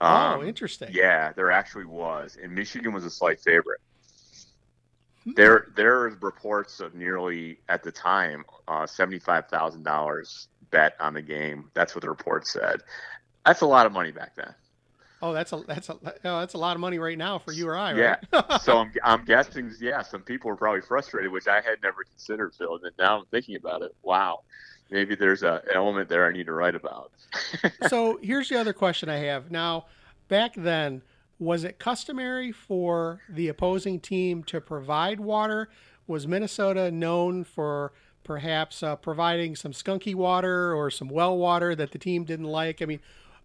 Oh, 0.00 0.06
um, 0.06 0.40
oh, 0.40 0.44
interesting. 0.44 0.88
Yeah, 0.92 1.32
there 1.32 1.50
actually 1.50 1.84
was, 1.84 2.36
and 2.42 2.52
Michigan 2.52 2.92
was 2.92 3.04
a 3.04 3.10
slight 3.10 3.40
favorite. 3.40 3.80
There, 5.24 5.68
there 5.76 6.00
are 6.00 6.08
reports 6.20 6.80
of 6.80 6.94
nearly 6.94 7.58
at 7.68 7.82
the 7.82 7.92
time 7.92 8.44
uh, 8.68 8.86
seventy-five 8.86 9.48
thousand 9.48 9.84
dollars 9.84 10.48
bet 10.70 10.94
on 10.98 11.14
the 11.14 11.22
game. 11.22 11.70
That's 11.74 11.94
what 11.94 12.02
the 12.02 12.10
report 12.10 12.46
said. 12.46 12.80
That's 13.46 13.60
a 13.60 13.66
lot 13.66 13.86
of 13.86 13.92
money 13.92 14.10
back 14.10 14.34
then. 14.34 14.54
Oh, 15.22 15.32
that's 15.32 15.52
a 15.52 15.62
that's 15.68 15.88
a 15.88 15.98
oh, 16.02 16.40
that's 16.40 16.54
a 16.54 16.58
lot 16.58 16.74
of 16.74 16.80
money 16.80 16.98
right 16.98 17.16
now 17.16 17.38
for 17.38 17.52
you 17.52 17.68
or 17.68 17.76
I, 17.76 17.92
right? 17.92 18.18
Yeah. 18.32 18.58
so 18.62 18.78
I'm 18.78 18.92
I'm 19.04 19.24
guessing, 19.24 19.72
yeah, 19.80 20.02
some 20.02 20.22
people 20.22 20.50
were 20.50 20.56
probably 20.56 20.80
frustrated, 20.80 21.30
which 21.30 21.46
I 21.46 21.60
had 21.60 21.80
never 21.82 22.02
considered, 22.02 22.54
Phil. 22.56 22.80
And 22.82 22.92
now 22.98 23.20
I'm 23.20 23.26
thinking 23.26 23.54
about 23.54 23.82
it. 23.82 23.94
Wow, 24.02 24.40
maybe 24.90 25.14
there's 25.14 25.44
a, 25.44 25.62
an 25.68 25.76
element 25.76 26.08
there 26.08 26.26
I 26.26 26.32
need 26.32 26.46
to 26.46 26.52
write 26.52 26.74
about. 26.74 27.12
so 27.88 28.18
here's 28.20 28.48
the 28.48 28.58
other 28.58 28.72
question 28.72 29.08
I 29.08 29.18
have 29.18 29.52
now 29.52 29.86
back 30.26 30.54
then, 30.56 31.02
was 31.42 31.64
it 31.64 31.78
customary 31.78 32.52
for 32.52 33.20
the 33.28 33.48
opposing 33.48 33.98
team 33.98 34.44
to 34.44 34.60
provide 34.60 35.18
water? 35.18 35.68
Was 36.06 36.26
Minnesota 36.26 36.90
known 36.90 37.42
for 37.42 37.92
perhaps 38.22 38.82
uh, 38.82 38.94
providing 38.94 39.56
some 39.56 39.72
skunky 39.72 40.14
water 40.14 40.72
or 40.72 40.90
some 40.90 41.08
well 41.08 41.36
water 41.36 41.74
that 41.74 41.90
the 41.90 41.98
team 41.98 42.24
didn't 42.24 42.46
like? 42.46 42.80
I 42.80 42.84
mean, 42.84 43.00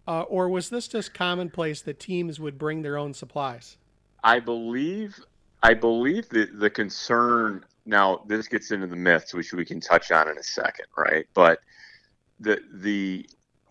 uh, 0.07 0.21
or 0.21 0.47
was 0.47 0.69
this 0.69 0.87
just 0.87 1.13
commonplace 1.13 1.81
that 1.81 1.99
teams 1.99 2.39
would 2.39 2.59
bring 2.59 2.83
their 2.83 2.97
own 2.97 3.13
supplies? 3.15 3.77
I 4.23 4.39
believe, 4.39 5.19
I 5.63 5.73
believe 5.73 6.29
that 6.29 6.59
the 6.59 6.69
concern. 6.69 7.65
Now, 7.85 8.23
this 8.27 8.47
gets 8.47 8.71
into 8.71 8.85
the 8.85 8.95
myths, 8.95 9.33
which 9.33 9.53
we 9.53 9.65
can 9.65 9.79
touch 9.79 10.11
on 10.11 10.29
in 10.29 10.37
a 10.37 10.43
second, 10.43 10.85
right? 10.97 11.25
But 11.33 11.61
the 12.39 12.59
the 12.73 13.27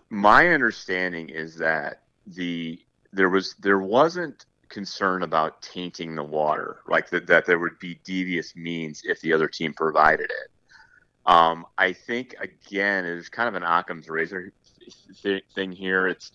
my 0.08 0.48
understanding 0.48 1.28
is 1.28 1.56
that 1.56 2.02
the 2.26 2.80
there 3.12 3.28
was 3.28 3.54
there 3.58 3.78
wasn't 3.78 4.46
concern 4.68 5.22
about 5.22 5.62
tainting 5.62 6.14
the 6.14 6.22
water, 6.22 6.80
like 6.88 7.08
that, 7.10 7.26
that 7.26 7.46
there 7.46 7.58
would 7.58 7.78
be 7.78 8.00
devious 8.04 8.56
means 8.56 9.02
if 9.04 9.20
the 9.20 9.32
other 9.32 9.48
team 9.48 9.72
provided 9.72 10.30
it. 10.30 10.50
Um, 11.26 11.66
I 11.76 11.92
think 11.92 12.34
again, 12.40 13.04
it's 13.04 13.28
kind 13.28 13.48
of 13.48 13.54
an 13.54 13.62
Occam's 13.62 14.08
razor 14.08 14.52
th- 15.22 15.44
thing 15.54 15.72
here. 15.72 16.06
It's 16.06 16.32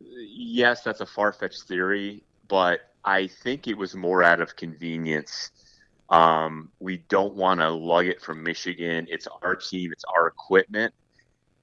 yes, 0.00 0.82
that's 0.82 1.00
a 1.00 1.06
far 1.06 1.32
fetched 1.32 1.62
theory, 1.64 2.24
but 2.48 2.80
I 3.04 3.26
think 3.26 3.68
it 3.68 3.76
was 3.76 3.94
more 3.94 4.22
out 4.22 4.40
of 4.40 4.56
convenience. 4.56 5.50
Um, 6.08 6.70
we 6.80 6.98
don't 7.08 7.34
want 7.34 7.60
to 7.60 7.70
lug 7.70 8.06
it 8.06 8.20
from 8.20 8.42
Michigan. 8.42 9.06
It's 9.08 9.26
our 9.42 9.56
team. 9.56 9.92
It's 9.92 10.04
our 10.16 10.26
equipment. 10.26 10.92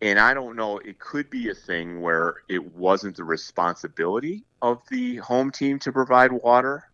And 0.01 0.17
I 0.17 0.33
don't 0.33 0.55
know, 0.55 0.77
it 0.77 0.99
could 0.99 1.29
be 1.29 1.49
a 1.49 1.53
thing 1.53 2.01
where 2.01 2.35
it 2.47 2.75
wasn't 2.75 3.17
the 3.17 3.25
responsibility 3.25 4.45
of 4.61 4.81
the 4.89 5.17
home 5.17 5.51
team 5.51 5.77
to 5.79 5.91
provide 5.91 6.31
water, 6.31 6.85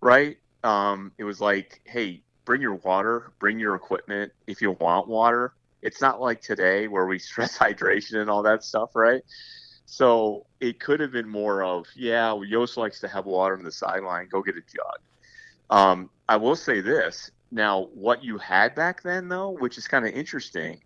right? 0.00 0.38
Um, 0.62 1.12
it 1.18 1.24
was 1.24 1.40
like, 1.40 1.82
hey, 1.84 2.22
bring 2.46 2.62
your 2.62 2.76
water, 2.76 3.32
bring 3.38 3.58
your 3.58 3.74
equipment 3.74 4.32
if 4.46 4.62
you 4.62 4.72
want 4.72 5.08
water. 5.08 5.52
It's 5.82 6.00
not 6.00 6.20
like 6.20 6.40
today 6.40 6.88
where 6.88 7.06
we 7.06 7.18
stress 7.30 7.58
hydration 7.58 8.16
and 8.16 8.30
all 8.30 8.42
that 8.44 8.64
stuff, 8.64 8.90
right? 8.94 9.22
So 9.84 10.46
it 10.60 10.80
could 10.80 11.00
have 11.00 11.12
been 11.12 11.28
more 11.28 11.62
of, 11.62 11.86
yeah, 11.94 12.34
Yost 12.42 12.78
likes 12.78 13.00
to 13.00 13.08
have 13.08 13.26
water 13.26 13.56
on 13.56 13.62
the 13.62 13.72
sideline. 13.72 14.28
Go 14.30 14.42
get 14.42 14.56
a 14.56 14.62
jug. 14.62 14.98
Um, 15.68 16.10
I 16.28 16.36
will 16.36 16.56
say 16.56 16.80
this. 16.80 17.30
Now, 17.50 17.88
what 17.94 18.24
you 18.24 18.38
had 18.38 18.74
back 18.74 19.02
then, 19.02 19.28
though, 19.28 19.50
which 19.50 19.78
is 19.78 19.86
kind 19.86 20.06
of 20.06 20.12
interesting, 20.12 20.80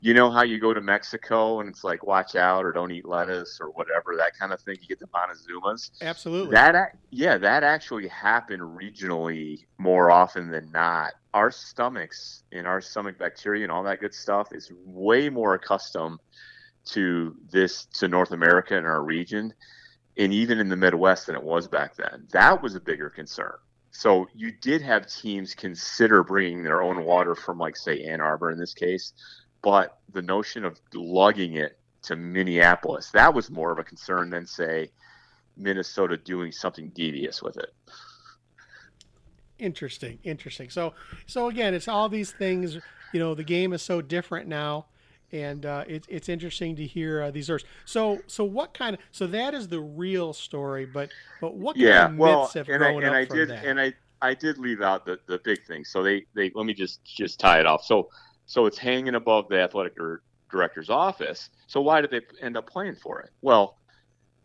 you 0.00 0.14
know 0.14 0.30
how 0.30 0.42
you 0.42 0.60
go 0.60 0.72
to 0.72 0.80
Mexico 0.80 1.60
and 1.60 1.68
it's 1.68 1.82
like 1.82 2.06
watch 2.06 2.36
out 2.36 2.64
or 2.64 2.72
don't 2.72 2.92
eat 2.92 3.04
lettuce 3.04 3.58
or 3.60 3.70
whatever 3.70 4.14
that 4.16 4.38
kind 4.38 4.52
of 4.52 4.60
thing. 4.60 4.76
You 4.80 4.88
get 4.88 5.00
the 5.00 5.08
Montezumas. 5.08 5.90
Absolutely. 6.00 6.54
That 6.54 6.96
yeah, 7.10 7.36
that 7.38 7.64
actually 7.64 8.06
happened 8.08 8.62
regionally 8.62 9.64
more 9.78 10.10
often 10.10 10.50
than 10.50 10.70
not. 10.70 11.14
Our 11.34 11.50
stomachs 11.50 12.44
and 12.52 12.66
our 12.66 12.80
stomach 12.80 13.18
bacteria 13.18 13.64
and 13.64 13.72
all 13.72 13.82
that 13.84 14.00
good 14.00 14.14
stuff 14.14 14.48
is 14.52 14.70
way 14.84 15.28
more 15.28 15.54
accustomed 15.54 16.20
to 16.86 17.36
this 17.50 17.84
to 17.84 18.08
North 18.08 18.30
America 18.30 18.76
and 18.76 18.86
our 18.86 19.02
region, 19.02 19.52
and 20.16 20.32
even 20.32 20.58
in 20.58 20.68
the 20.68 20.76
Midwest 20.76 21.26
than 21.26 21.36
it 21.36 21.42
was 21.42 21.68
back 21.68 21.96
then. 21.96 22.26
That 22.32 22.62
was 22.62 22.74
a 22.74 22.80
bigger 22.80 23.10
concern. 23.10 23.56
So 23.90 24.26
you 24.34 24.52
did 24.52 24.80
have 24.82 25.06
teams 25.06 25.54
consider 25.54 26.22
bringing 26.22 26.62
their 26.62 26.82
own 26.82 27.04
water 27.04 27.34
from, 27.34 27.58
like, 27.58 27.76
say, 27.76 28.04
Ann 28.04 28.20
Arbor 28.20 28.50
in 28.50 28.58
this 28.58 28.74
case, 28.74 29.12
but 29.62 29.98
the 30.12 30.22
notion 30.22 30.64
of 30.64 30.80
lugging 30.94 31.54
it 31.54 31.78
to 32.02 32.16
Minneapolis, 32.16 33.10
that 33.10 33.34
was 33.34 33.50
more 33.50 33.72
of 33.72 33.78
a 33.78 33.84
concern 33.84 34.30
than, 34.30 34.46
say, 34.46 34.90
Minnesota 35.56 36.16
doing 36.16 36.52
something 36.52 36.90
devious 36.90 37.42
with 37.42 37.56
it. 37.56 37.74
Interesting, 39.58 40.18
interesting. 40.22 40.70
So, 40.70 40.94
so 41.26 41.48
again, 41.48 41.74
it's 41.74 41.88
all 41.88 42.08
these 42.08 42.30
things. 42.30 42.78
You 43.12 43.20
know, 43.20 43.34
the 43.34 43.44
game 43.44 43.72
is 43.72 43.82
so 43.82 44.00
different 44.00 44.46
now, 44.46 44.86
and 45.32 45.66
uh, 45.66 45.84
it's 45.88 46.06
it's 46.08 46.28
interesting 46.28 46.76
to 46.76 46.86
hear 46.86 47.22
uh, 47.22 47.30
these 47.32 47.46
stories. 47.46 47.64
So, 47.84 48.20
so 48.28 48.44
what 48.44 48.72
kind 48.72 48.94
of 48.94 49.00
so 49.10 49.26
that 49.26 49.54
is 49.54 49.66
the 49.66 49.80
real 49.80 50.32
story, 50.32 50.86
but 50.86 51.10
but 51.40 51.54
what 51.54 51.74
kind 51.74 51.86
yeah, 51.86 52.04
of 52.04 52.12
myths 52.12 52.20
well, 52.20 52.50
have 52.54 52.68
and 52.68 52.84
I, 52.84 52.90
grown 52.92 53.02
and 53.02 53.10
up 53.10 53.16
I 53.16 53.24
from 53.26 53.36
did, 53.36 53.48
that? 53.48 53.64
and 53.64 53.80
I 53.80 53.94
I 54.22 54.34
did 54.34 54.58
leave 54.58 54.80
out 54.80 55.04
the 55.04 55.18
the 55.26 55.38
big 55.38 55.64
thing. 55.66 55.84
So 55.84 56.04
they 56.04 56.24
they 56.34 56.52
let 56.54 56.64
me 56.64 56.74
just 56.74 57.04
just 57.04 57.40
tie 57.40 57.58
it 57.58 57.66
off. 57.66 57.84
So 57.84 58.10
so 58.48 58.64
it's 58.64 58.78
hanging 58.78 59.14
above 59.14 59.48
the 59.48 59.60
athletic 59.60 59.94
director's 60.50 60.88
office. 60.88 61.50
So 61.66 61.82
why 61.82 62.00
did 62.00 62.10
they 62.10 62.22
end 62.40 62.56
up 62.56 62.66
playing 62.66 62.96
for 62.96 63.20
it? 63.20 63.30
Well, 63.42 63.76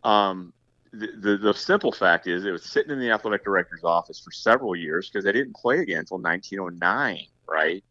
um, 0.04 0.52
the, 0.92 1.08
the, 1.18 1.36
the 1.38 1.54
simple 1.54 1.90
fact 1.90 2.26
is 2.26 2.44
it 2.44 2.52
was 2.52 2.64
sitting 2.64 2.92
in 2.92 3.00
the 3.00 3.10
athletic 3.10 3.42
director's 3.44 3.82
office 3.82 4.20
for 4.20 4.30
several 4.30 4.76
years 4.76 5.08
because 5.08 5.24
they 5.24 5.32
didn't 5.32 5.56
play 5.56 5.78
again 5.78 6.00
until 6.00 6.18
1909, 6.18 7.26
right? 7.48 7.82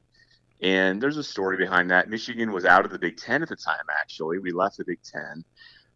And 0.61 1.01
there's 1.01 1.17
a 1.17 1.23
story 1.23 1.57
behind 1.57 1.89
that. 1.89 2.09
Michigan 2.09 2.51
was 2.51 2.63
out 2.63 2.85
of 2.85 2.91
the 2.91 2.99
Big 2.99 3.17
Ten 3.17 3.41
at 3.41 3.49
the 3.49 3.55
time. 3.55 3.83
Actually, 3.99 4.37
we 4.37 4.51
left 4.51 4.77
the 4.77 4.85
Big 4.85 4.99
Ten, 5.03 5.43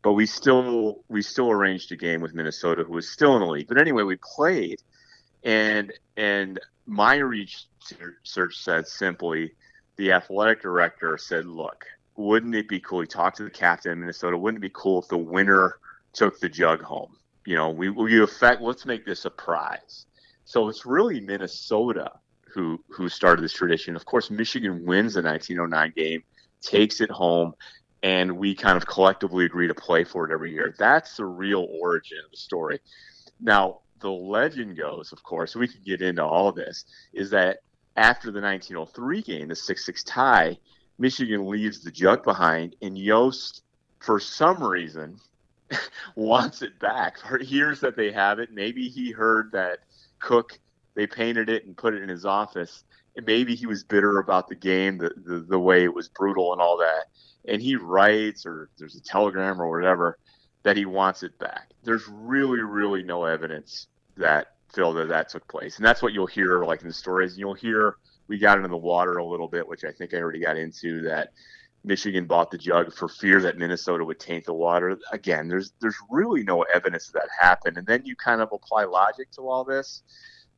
but 0.01 0.13
we 0.13 0.25
still 0.25 1.03
we 1.07 1.21
still 1.21 1.51
arranged 1.51 1.91
a 1.91 1.95
game 1.95 2.21
with 2.21 2.33
Minnesota, 2.33 2.83
who 2.83 2.93
was 2.93 3.07
still 3.07 3.35
in 3.35 3.41
the 3.41 3.47
league. 3.47 3.67
But 3.69 3.79
anyway, 3.79 4.03
we 4.03 4.17
played, 4.35 4.81
and 5.43 5.93
and 6.17 6.59
my 6.85 7.15
research 7.15 8.55
said 8.55 8.87
simply 8.87 9.53
the 9.97 10.11
athletic 10.11 10.61
director 10.61 11.17
said, 11.17 11.45
"Look, 11.45 11.85
wouldn't 12.15 12.55
it 12.55 12.67
be 12.67 12.79
cool?" 12.79 13.01
He 13.01 13.07
talked 13.07 13.37
to 13.37 13.43
the 13.43 13.49
captain 13.49 13.99
Minnesota. 13.99 14.37
Wouldn't 14.37 14.63
it 14.63 14.67
be 14.67 14.73
cool 14.73 15.01
if 15.01 15.07
the 15.07 15.17
winner 15.17 15.79
took 16.13 16.39
the 16.39 16.49
jug 16.49 16.81
home? 16.81 17.17
You 17.45 17.55
know, 17.55 17.69
we 17.69 17.89
we 17.89 18.21
affect. 18.21 18.61
Let's 18.61 18.85
make 18.85 19.05
this 19.05 19.25
a 19.25 19.29
prize. 19.29 20.05
So 20.45 20.69
it's 20.69 20.85
really 20.85 21.19
Minnesota 21.19 22.11
who 22.53 22.83
who 22.89 23.09
started 23.09 23.43
this 23.43 23.53
tradition. 23.53 23.95
Of 23.95 24.05
course, 24.05 24.29
Michigan 24.29 24.85
wins 24.85 25.15
the 25.15 25.21
1909 25.21 25.93
game, 25.95 26.23
takes 26.61 27.01
it 27.01 27.11
home, 27.11 27.53
and 28.03 28.37
we 28.37 28.55
kind 28.55 28.77
of 28.77 28.85
collectively 28.85 29.45
agree 29.45 29.67
to 29.67 29.73
play 29.73 30.03
for 30.03 30.29
it 30.29 30.33
every 30.33 30.53
year. 30.53 30.73
That's 30.77 31.17
the 31.17 31.25
real 31.25 31.67
origin 31.81 32.19
of 32.23 32.31
the 32.31 32.37
story. 32.37 32.79
Now, 33.39 33.81
the 33.99 34.11
legend 34.11 34.77
goes, 34.77 35.11
of 35.11 35.23
course, 35.23 35.55
we 35.55 35.67
could 35.67 35.83
get 35.83 36.01
into 36.01 36.23
all 36.23 36.51
this, 36.51 36.85
is 37.13 37.29
that 37.31 37.59
after 37.97 38.31
the 38.31 38.39
1903 38.39 39.21
game, 39.23 39.47
the 39.47 39.55
6-6 39.55 40.03
tie, 40.05 40.57
Michigan 40.99 41.47
leaves 41.47 41.83
the 41.83 41.91
jug 41.91 42.23
behind, 42.23 42.75
and 42.81 42.97
Yost, 42.97 43.63
for 43.99 44.19
some 44.19 44.63
reason, 44.63 45.19
wants 46.15 46.61
it 46.61 46.79
back. 46.79 47.17
Hears 47.41 47.81
that 47.81 47.97
they 47.97 48.11
have 48.11 48.39
it. 48.39 48.53
Maybe 48.53 48.87
he 48.87 49.11
heard 49.11 49.51
that 49.51 49.79
Cooke 50.19 50.59
they 50.95 51.05
painted 51.05 51.47
it 51.47 51.65
and 51.65 51.77
put 51.77 51.93
it 51.93 52.01
in 52.01 52.09
his 52.09 52.25
office, 52.25 52.83
and 53.15 53.25
maybe 53.25 53.55
he 53.55 53.67
was 53.67 53.83
bitter 53.83 54.17
about 54.17 54.47
the 54.47 54.55
game, 54.55 54.97
the 54.97 55.11
the, 55.25 55.39
the 55.47 55.59
way 55.59 55.83
it 55.83 55.93
was 55.93 56.07
brutal 56.07 56.53
and 56.53 56.61
all 56.61 56.77
that. 56.77 57.05
And 57.47 57.61
he 57.61 57.75
writes, 57.75 58.45
or 58.45 58.69
there's 58.79 58.95
a 58.95 59.01
telegram 59.01 59.61
or 59.61 59.69
whatever, 59.69 60.17
that 60.63 60.75
he 60.75 60.85
wants 60.85 61.21
it 61.21 61.37
back. 61.37 61.69
There's 61.83 62.07
really, 62.07 62.61
really 62.61 63.03
no 63.03 63.25
evidence 63.25 63.87
that 64.17 64.56
Phil 64.73 64.93
that 64.93 65.07
that 65.09 65.29
took 65.29 65.47
place, 65.47 65.77
and 65.77 65.85
that's 65.85 66.01
what 66.01 66.13
you'll 66.13 66.27
hear 66.27 66.63
like 66.63 66.81
in 66.81 66.87
the 66.87 66.93
stories. 66.93 67.37
You'll 67.37 67.53
hear 67.53 67.97
we 68.27 68.37
got 68.37 68.57
into 68.57 68.69
the 68.69 68.77
water 68.77 69.17
a 69.17 69.25
little 69.25 69.47
bit, 69.47 69.67
which 69.67 69.83
I 69.83 69.91
think 69.91 70.13
I 70.13 70.17
already 70.17 70.39
got 70.39 70.57
into 70.57 71.01
that. 71.03 71.31
Michigan 71.83 72.25
bought 72.25 72.51
the 72.51 72.57
jug 72.57 72.93
for 72.93 73.07
fear 73.07 73.39
that 73.41 73.57
Minnesota 73.57 74.03
would 74.03 74.19
taint 74.19 74.43
the 74.45 74.53
water. 74.53 74.97
Again, 75.11 75.47
there's 75.47 75.71
there's 75.79 75.95
really 76.09 76.43
no 76.43 76.63
evidence 76.63 77.09
that 77.09 77.27
happened, 77.39 77.77
and 77.77 77.87
then 77.87 78.03
you 78.05 78.15
kind 78.15 78.41
of 78.41 78.49
apply 78.51 78.83
logic 78.83 79.31
to 79.31 79.41
all 79.41 79.63
this. 79.63 80.03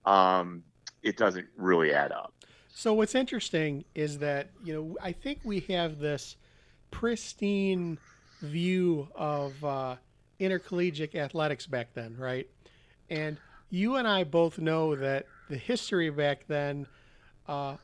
Um, 0.05 0.63
it 1.03 1.17
doesn't 1.17 1.47
really 1.55 1.93
add 1.93 2.11
up. 2.11 2.33
So 2.73 2.93
what's 2.93 3.13
interesting 3.13 3.85
is 3.93 4.19
that 4.19 4.49
you 4.63 4.73
know 4.73 4.97
I 5.01 5.11
think 5.11 5.39
we 5.43 5.59
have 5.69 5.99
this 5.99 6.35
pristine 6.89 7.99
view 8.41 9.07
of 9.15 9.63
uh, 9.63 9.95
intercollegiate 10.39 11.13
athletics 11.13 11.67
back 11.67 11.93
then, 11.93 12.15
right? 12.17 12.47
And 13.09 13.37
you 13.69 13.95
and 13.95 14.07
I 14.07 14.23
both 14.23 14.57
know 14.57 14.95
that 14.95 15.25
the 15.49 15.57
history 15.57 16.09
back 16.09 16.45
then, 16.47 16.87
uh, 17.47 17.77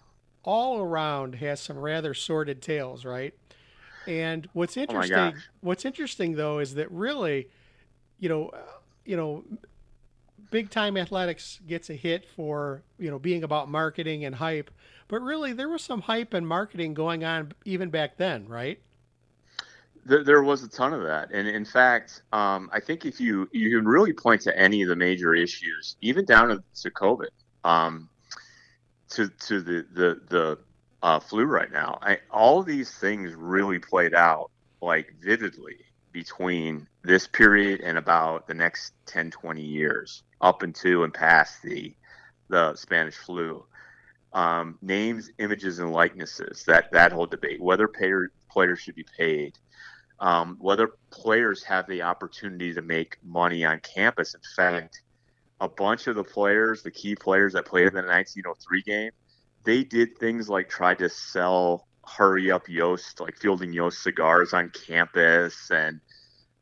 all 0.44 0.80
around, 0.80 1.36
has 1.36 1.60
some 1.60 1.78
rather 1.78 2.14
sordid 2.14 2.62
tales, 2.62 3.06
right? 3.06 3.34
And 4.08 4.48
what's 4.54 4.78
interesting, 4.78 5.16
gosh. 5.16 5.50
what's 5.62 5.86
interesting 5.86 6.36
though, 6.36 6.60
is 6.60 6.76
that 6.76 6.92
really, 6.92 7.50
you 8.20 8.30
know, 8.30 8.50
uh, 8.50 8.58
you 9.04 9.18
know, 9.18 9.44
big 10.52 10.70
time 10.70 10.96
athletics 10.96 11.60
gets 11.68 11.90
a 11.90 11.94
hit 11.96 12.26
for 12.36 12.84
you 13.00 13.10
know 13.10 13.20
being 13.20 13.44
about 13.44 13.70
marketing 13.70 14.26
and 14.26 14.36
hype, 14.36 14.70
but 15.08 15.22
really 15.22 15.54
there 15.54 15.70
was 15.70 15.82
some 15.82 16.02
hype 16.02 16.34
and 16.34 16.48
marketing 16.48 16.94
going 16.94 17.24
on 17.24 17.52
even 17.66 17.90
back 17.90 18.18
then, 18.18 18.48
right? 18.48 18.80
There, 20.06 20.24
there 20.24 20.44
was 20.44 20.64
a 20.64 20.70
ton 20.70 20.94
of 20.94 21.02
that, 21.02 21.32
and 21.32 21.48
in 21.48 21.66
fact, 21.66 22.22
um, 22.32 22.70
I 22.72 22.80
think 22.80 23.06
if 23.06 23.20
you 23.20 23.50
you 23.52 23.76
can 23.76 23.88
really 23.88 24.14
point 24.14 24.42
to 24.42 24.58
any 24.58 24.84
of 24.84 24.90
the 24.90 24.96
major 24.96 25.34
issues, 25.34 25.98
even 26.02 26.26
down 26.26 26.64
to, 26.84 26.92
COVID, 26.92 27.30
um, 27.64 28.08
to 29.10 29.28
to 29.28 29.62
the 29.62 29.86
the 29.94 30.22
the 30.30 30.60
uh, 31.02 31.20
flu 31.20 31.46
right 31.46 31.72
now, 31.72 31.98
I, 32.02 32.20
all 32.30 32.62
these 32.62 32.92
things 32.92 33.34
really 33.34 33.80
played 33.80 34.14
out 34.14 34.52
like 34.80 35.14
vividly 35.24 35.78
between 36.12 36.88
this 37.04 37.28
period 37.28 37.82
and 37.82 37.98
about 37.98 38.48
the 38.48 38.54
next 38.54 38.94
10, 39.08 39.32
20 39.32 39.62
years, 39.62 40.24
up 40.40 40.64
into 40.64 41.04
and 41.04 41.14
past 41.14 41.62
the 41.64 41.94
the 42.48 42.76
Spanish 42.76 43.16
flu. 43.16 43.66
Um, 44.34 44.78
names, 44.82 45.32
images, 45.40 45.80
and 45.80 45.92
likenesses. 45.92 46.64
That 46.66 46.92
that 46.92 47.12
whole 47.12 47.26
debate, 47.26 47.62
whether 47.62 47.88
payer, 47.88 48.32
players 48.50 48.80
should 48.80 48.96
be 48.96 49.06
paid, 49.18 49.58
um, 50.20 50.58
whether 50.60 50.92
players 51.12 51.64
have 51.64 51.88
the 51.88 52.02
opportunity 52.02 52.74
to 52.74 52.82
make 52.82 53.18
money 53.24 53.66
on 53.66 53.80
campus. 53.80 54.34
In 54.34 54.42
fact, 54.56 55.02
a 55.60 55.70
bunch 55.70 56.08
of 56.08 56.16
the 56.16 56.24
players, 56.24 56.84
the 56.84 56.92
key 56.92 57.16
players 57.16 57.54
that 57.54 57.66
played 57.66 57.88
in 57.88 57.94
the 57.94 58.02
1903 58.02 58.82
game, 58.84 59.12
they 59.64 59.84
did 59.84 60.18
things 60.18 60.48
like 60.50 60.70
try 60.70 60.94
to 60.96 61.10
sell 61.10 61.88
hurry 62.08 62.52
up 62.52 62.70
Yost, 62.70 63.20
like 63.20 63.36
fielding 63.38 63.74
Yost 63.74 64.04
cigars 64.04 64.54
on 64.54 64.70
campus, 64.70 65.70
and 65.72 66.00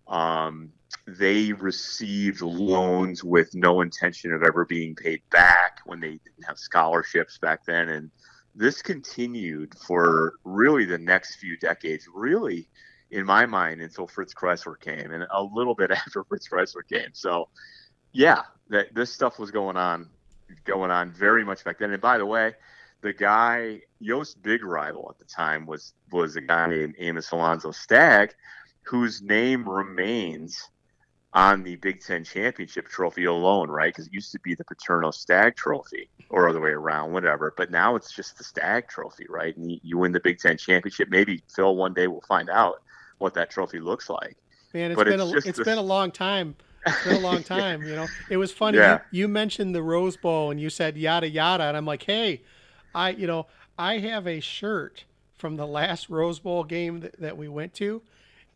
um, 0.08 0.72
they 1.08 1.54
received 1.54 2.42
loans 2.42 3.24
with 3.24 3.54
no 3.54 3.82
intention 3.82 4.34
of 4.34 4.44
ever 4.44 4.66
being 4.66 4.96
paid 4.96 5.22
back 5.32 5.80
when 5.86 6.00
they 6.00 6.12
didn't 6.12 6.46
have 6.48 6.58
scholarships 6.58 7.38
back 7.38 7.66
then. 7.66 7.90
And 7.90 8.12
this 8.56 8.82
continued 8.82 9.74
for 9.86 10.34
really 10.44 10.86
the 10.86 10.98
next 10.98 11.36
few 11.36 11.58
decades, 11.58 12.08
really, 12.14 12.68
in 13.14 13.26
my 13.26 13.46
mind, 13.46 13.82
until 13.82 14.08
Fritz 14.08 14.34
Crisler 14.34 14.80
came 14.80 15.12
and 15.12 15.26
a 15.32 15.44
little 15.44 15.76
bit 15.76 15.92
after 15.92 16.24
Fritz 16.24 16.50
Crisler 16.50 16.88
came. 16.88 17.10
So, 17.14 17.48
yeah, 18.12 18.42
that 18.70 18.94
this 18.94 19.12
stuff 19.14 19.40
was 19.40 19.52
going 19.52 19.78
on, 19.78 20.10
going 20.66 20.92
on 20.92 21.12
very 21.12 21.46
much 21.46 21.64
back 21.64 21.78
then. 21.80 21.92
And 21.92 22.02
by 22.02 22.18
the 22.18 22.26
way, 22.26 22.54
the 23.02 23.14
guy 23.14 23.82
Yost's 24.00 24.36
big 24.36 24.64
rival 24.64 25.08
at 25.10 25.20
the 25.20 25.26
time 25.26 25.66
was 25.66 25.94
was 26.12 26.36
a 26.36 26.42
guy 26.42 26.68
named 26.68 26.96
Amos 26.98 27.32
Alonzo 27.32 27.72
Stagg, 27.72 28.34
whose 28.82 29.22
name 29.22 29.68
remains 29.68 30.70
on 31.34 31.64
the 31.64 31.76
Big 31.78 32.00
Ten 32.00 32.24
championship 32.24 32.88
trophy 32.88 33.26
alone, 33.26 33.70
right? 33.70 33.92
Because 33.92 34.08
it 34.08 34.14
used 34.14 34.32
to 34.32 34.40
be 34.40 34.56
the 34.56 34.64
Paterno 34.64 35.12
Stagg 35.12 35.56
trophy 35.56 36.10
or 36.30 36.48
other 36.48 36.62
way 36.62 36.70
around, 36.70 37.12
whatever. 37.12 37.54
But 37.58 37.72
now 37.72 37.96
it's 37.96 38.12
just 38.12 38.38
the 38.38 38.44
Stagg 38.44 38.88
trophy, 38.88 39.26
right? 39.30 39.56
And 39.58 39.80
you 39.84 39.98
win 39.98 40.12
the 40.12 40.20
Big 40.20 40.40
Ten 40.40 40.58
championship. 40.58 41.10
Maybe 41.10 41.44
Phil 41.54 41.76
one 41.76 41.94
day 41.94 42.08
will 42.08 42.22
find 42.22 42.50
out 42.50 42.82
what 43.24 43.34
that 43.34 43.50
trophy 43.50 43.80
looks 43.80 44.10
like. 44.10 44.36
Man, 44.74 44.92
it's 44.92 44.98
but 44.98 45.08
been 45.08 45.20
it's 45.20 45.46
a, 45.46 45.50
it's 45.50 45.64
been 45.64 45.78
a 45.78 45.82
long 45.82 46.12
time. 46.12 46.56
It's 46.86 47.04
been 47.06 47.16
a 47.16 47.20
long 47.20 47.42
time. 47.58 47.82
You 47.84 47.96
know, 47.96 48.08
it 48.30 48.38
was 48.38 48.52
funny. 48.52 48.78
Yeah. 48.78 49.00
You, 49.12 49.22
you 49.22 49.28
mentioned 49.30 49.74
the 49.74 49.82
Rose 49.82 50.18
Bowl 50.18 50.52
and 50.52 50.60
you 50.60 50.70
said 50.70 50.98
yada 50.98 51.30
yada, 51.30 51.64
and 51.64 51.78
I'm 51.78 51.86
like, 51.86 52.04
hey, 52.04 52.42
I 52.94 53.12
you 53.12 53.26
know 53.26 53.48
I 53.80 54.00
have 54.00 54.28
a 54.28 54.42
shirt 54.42 55.06
from 55.38 55.56
the 55.56 55.66
last 55.66 56.10
Rose 56.10 56.40
Bowl 56.40 56.64
game 56.64 57.00
that, 57.00 57.20
that 57.20 57.38
we 57.38 57.48
went 57.48 57.74
to, 57.76 58.02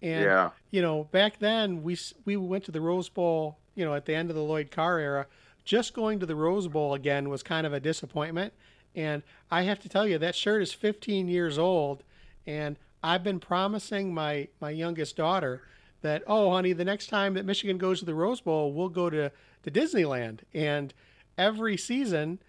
and 0.02 0.26
yeah. 0.26 0.50
you 0.70 0.82
know 0.82 1.06
back 1.06 1.40
then 1.40 1.82
we 1.82 1.98
we 2.26 2.36
went 2.36 2.66
to 2.66 2.72
the 2.72 2.82
Rose 2.82 3.10
Bowl. 3.10 3.58
You 3.74 3.86
know 3.86 3.94
at 3.94 4.06
the 4.06 4.14
end 4.14 4.30
of 4.30 4.36
the 4.36 4.44
Lloyd 4.44 4.70
Carr 4.70 5.00
era, 5.00 5.28
just 5.64 5.94
going 5.94 6.20
to 6.20 6.26
the 6.26 6.36
Rose 6.36 6.68
Bowl 6.68 6.94
again 6.94 7.30
was 7.30 7.42
kind 7.42 7.66
of 7.66 7.74
a 7.74 7.80
disappointment. 7.80 8.54
And 8.96 9.22
I 9.52 9.62
have 9.62 9.80
to 9.82 9.90
tell 9.90 10.08
you 10.08 10.18
that 10.18 10.34
shirt 10.34 10.64
is 10.64 10.74
15 10.74 11.28
years 11.28 11.60
old, 11.60 12.04
and 12.48 12.78
I've 13.04 13.24
been 13.24 13.40
promising 13.40 14.14
my 14.14 14.48
my 14.60 14.70
youngest 14.70 15.16
daughter 15.16 15.62
that 16.02 16.24
oh 16.28 16.52
honey 16.52 16.74
the 16.74 16.86
next 16.86 17.08
time 17.08 17.34
that 17.36 17.46
Michigan 17.46 17.78
goes 17.78 18.00
to 18.00 18.06
the 18.06 18.14
Rose 18.14 18.42
Bowl 18.42 18.74
we'll 18.74 18.90
go 18.90 19.10
to 19.10 19.32
to 19.64 19.72
Disneyland 19.72 20.40
and 20.54 20.94
every 21.38 21.78
season 21.78 22.40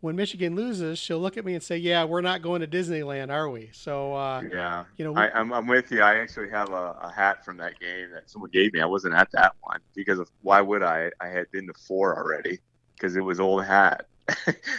when 0.00 0.14
Michigan 0.14 0.54
loses, 0.54 0.98
she'll 0.98 1.18
look 1.18 1.36
at 1.36 1.44
me 1.44 1.54
and 1.54 1.62
say, 1.62 1.76
"Yeah, 1.76 2.04
we're 2.04 2.20
not 2.20 2.40
going 2.40 2.60
to 2.60 2.66
Disneyland, 2.66 3.30
are 3.30 3.50
we?" 3.50 3.70
So 3.72 4.14
uh, 4.14 4.42
yeah, 4.52 4.84
you 4.96 5.04
know, 5.04 5.12
we... 5.12 5.20
I, 5.20 5.26
am 5.26 5.52
I'm, 5.52 5.52
I'm 5.52 5.66
with 5.66 5.90
you. 5.90 6.02
I 6.02 6.16
actually 6.16 6.50
have 6.50 6.70
a, 6.70 6.96
a, 7.02 7.12
hat 7.12 7.44
from 7.44 7.56
that 7.58 7.78
game 7.80 8.10
that 8.12 8.30
someone 8.30 8.50
gave 8.50 8.72
me. 8.72 8.80
I 8.80 8.86
wasn't 8.86 9.14
at 9.14 9.28
that 9.32 9.54
one 9.60 9.80
because 9.94 10.18
of 10.18 10.30
why 10.42 10.60
would 10.60 10.82
I? 10.82 11.10
I 11.20 11.28
had 11.28 11.50
been 11.50 11.66
to 11.66 11.74
four 11.74 12.16
already 12.16 12.60
because 12.94 13.16
it 13.16 13.22
was 13.22 13.40
old 13.40 13.64
hat. 13.64 14.06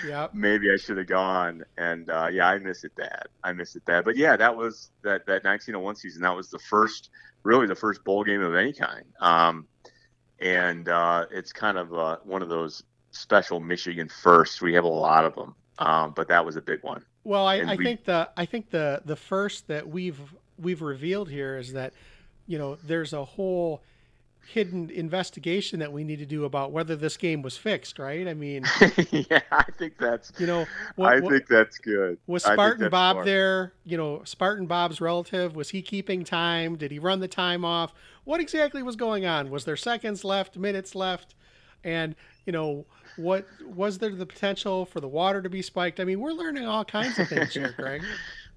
Yeah, 0.06 0.28
maybe 0.34 0.72
I 0.72 0.78
should 0.78 0.98
have 0.98 1.08
gone. 1.08 1.64
And 1.78 2.10
uh, 2.10 2.28
yeah, 2.32 2.48
I 2.48 2.58
miss 2.60 2.84
it 2.84 2.96
bad. 2.96 3.28
I 3.44 3.54
miss 3.54 3.76
it 3.76 3.86
bad. 3.86 4.06
But 4.06 4.18
yeah, 4.18 4.36
that 4.38 4.56
was 4.56 4.92
that 5.04 5.26
that 5.26 5.44
1901 5.44 5.96
season. 5.96 6.22
That 6.22 6.36
was 6.36 6.50
the 6.50 6.60
first, 6.60 7.10
really 7.44 7.68
the 7.68 7.76
first 7.76 8.04
bowl 8.04 8.24
game 8.24 8.42
of 8.42 8.56
any 8.56 8.74
kind. 8.74 9.06
Um, 9.20 9.68
and 10.40 10.88
uh, 10.88 11.26
it's 11.32 11.52
kind 11.52 11.78
of 11.78 11.94
uh, 11.94 12.18
one 12.24 12.42
of 12.42 12.50
those 12.50 12.84
special 13.12 13.60
Michigan 13.60 14.10
firsts. 14.10 14.62
We 14.62 14.74
have 14.74 14.84
a 14.84 14.88
lot 14.88 15.26
of 15.26 15.36
them, 15.36 15.56
um, 15.80 16.14
but 16.16 16.28
that 16.30 16.46
was 16.46 16.56
a 16.56 16.62
big 16.62 16.84
one. 16.84 17.04
Well, 17.24 17.46
I, 17.46 17.58
I 17.58 17.76
we, 17.76 17.84
think 17.84 18.06
the 18.06 18.30
I 18.38 18.46
think 18.46 18.70
the 18.70 19.02
the 19.06 19.16
first 19.16 19.68
that 19.68 19.88
we've 19.88 20.20
we've 20.58 20.82
revealed 20.82 21.30
here 21.30 21.58
is 21.58 21.74
that 21.74 21.94
you 22.48 22.58
know 22.58 22.78
there's 22.84 23.14
a 23.14 23.24
whole 23.24 23.82
hidden 24.52 24.90
investigation 24.90 25.80
that 25.80 25.94
we 25.94 26.04
need 26.04 26.18
to 26.18 26.26
do 26.26 26.46
about 26.46 26.72
whether 26.72 26.96
this 26.96 27.18
game 27.18 27.42
was 27.44 27.56
fixed, 27.56 28.00
right? 28.00 28.28
I 28.28 28.34
mean, 28.34 28.66
yeah, 29.12 29.42
I 29.52 29.66
think 29.78 29.98
that's 30.00 30.32
you 30.40 30.48
know, 30.48 30.66
what, 30.96 31.14
I 31.14 31.20
what, 31.20 31.32
think 31.32 31.48
that's 31.48 31.78
good. 31.78 32.18
Was 32.26 32.44
Spartan 32.44 32.90
Bob 32.90 33.16
smart. 33.16 33.26
there? 33.26 33.74
You 33.86 33.98
know, 33.98 34.22
Spartan 34.24 34.66
Bob's 34.66 35.00
relative 35.00 35.56
was 35.56 35.70
he 35.70 35.82
keeping 35.82 36.24
time? 36.24 36.78
Did 36.78 36.92
he 36.92 36.98
run 36.98 37.20
the 37.20 37.28
time 37.28 37.64
off? 37.64 37.94
What 38.24 38.40
exactly 38.40 38.82
was 38.82 38.96
going 38.96 39.26
on? 39.26 39.52
Was 39.52 39.66
there 39.66 39.78
seconds 39.78 40.24
left, 40.24 40.58
minutes 40.58 40.96
left? 40.96 41.36
And 41.84 42.16
you 42.46 42.52
know, 42.52 42.86
what 43.18 43.46
was 43.64 44.00
there 44.00 44.10
the 44.10 44.26
potential 44.26 44.86
for 44.86 45.00
the 45.00 45.08
water 45.08 45.44
to 45.44 45.50
be 45.50 45.62
spiked? 45.62 46.00
I 46.00 46.06
mean, 46.06 46.20
we're 46.20 46.32
learning 46.32 46.66
all 46.66 46.84
kinds 46.84 47.20
of 47.20 47.28
things 47.28 47.54
here, 47.54 47.76
Greg. 47.78 48.02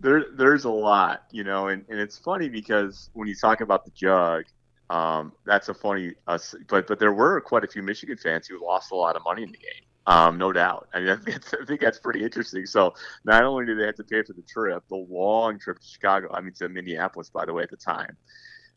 there, 0.00 0.24
there's 0.32 0.64
a 0.64 0.70
lot, 0.70 1.24
you 1.30 1.44
know, 1.44 1.68
and, 1.68 1.84
and 1.90 2.00
it's 2.00 2.16
funny 2.16 2.48
because 2.48 3.10
when 3.12 3.28
you 3.28 3.34
talk 3.34 3.60
about 3.60 3.84
the 3.84 3.90
jug, 3.90 4.44
um, 4.92 5.32
that's 5.46 5.70
a 5.70 5.74
funny, 5.74 6.12
uh, 6.26 6.38
but 6.68 6.86
but 6.86 6.98
there 6.98 7.14
were 7.14 7.40
quite 7.40 7.64
a 7.64 7.66
few 7.66 7.82
Michigan 7.82 8.18
fans 8.18 8.46
who 8.46 8.62
lost 8.62 8.92
a 8.92 8.94
lot 8.94 9.16
of 9.16 9.24
money 9.24 9.42
in 9.42 9.50
the 9.50 9.56
game. 9.56 9.86
Um, 10.06 10.36
no 10.36 10.52
doubt. 10.52 10.88
I 10.92 11.00
mean, 11.00 11.08
I 11.08 11.16
think, 11.16 11.42
I 11.58 11.64
think, 11.64 11.80
that's 11.80 11.98
pretty 11.98 12.22
interesting. 12.22 12.66
So 12.66 12.92
not 13.24 13.42
only 13.42 13.64
did 13.64 13.78
they 13.78 13.86
have 13.86 13.94
to 13.94 14.04
pay 14.04 14.22
for 14.22 14.34
the 14.34 14.42
trip, 14.42 14.84
the 14.90 14.96
long 14.96 15.58
trip 15.58 15.78
to 15.78 15.86
Chicago, 15.86 16.28
I 16.34 16.42
mean 16.42 16.52
to 16.54 16.68
Minneapolis, 16.68 17.30
by 17.30 17.46
the 17.46 17.54
way, 17.54 17.62
at 17.62 17.70
the 17.70 17.76
time, 17.78 18.18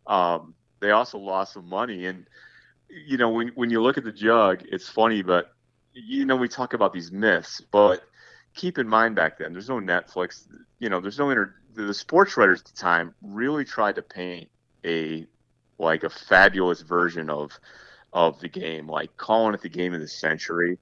um, 0.07 0.53
they 0.79 0.91
also 0.91 1.17
lost 1.17 1.51
some 1.51 1.67
money. 1.67 2.05
And 2.05 2.25
you 2.87 3.17
know, 3.17 3.29
when 3.29 3.49
when 3.49 3.69
you 3.69 3.81
look 3.81 3.97
at 3.97 4.05
the 4.05 4.13
jug, 4.13 4.63
it's 4.71 4.87
funny, 4.87 5.21
but 5.21 5.51
you 5.91 6.25
know, 6.25 6.37
we 6.37 6.47
talk 6.47 6.73
about 6.73 6.93
these 6.93 7.11
myths, 7.11 7.61
but 7.71 8.03
keep 8.53 8.77
in 8.77 8.87
mind 8.87 9.17
back 9.17 9.37
then, 9.37 9.51
there's 9.51 9.67
no 9.67 9.81
Netflix, 9.81 10.47
you 10.79 10.87
know, 10.87 11.01
there's 11.01 11.19
no 11.19 11.29
inter. 11.29 11.55
The 11.73 11.93
sports 11.93 12.37
writers 12.37 12.61
at 12.61 12.67
the 12.67 12.77
time 12.77 13.13
really 13.21 13.65
tried 13.65 13.95
to 13.95 14.01
paint 14.01 14.49
a 14.85 15.27
like 15.77 16.03
a 16.03 16.09
fabulous 16.09 16.81
version 16.81 17.29
of 17.29 17.51
of 18.13 18.39
the 18.39 18.47
game, 18.47 18.87
like 18.87 19.15
calling 19.17 19.53
it 19.53 19.61
the 19.61 19.69
game 19.69 19.93
of 19.93 19.99
the 19.99 20.07
century. 20.07 20.77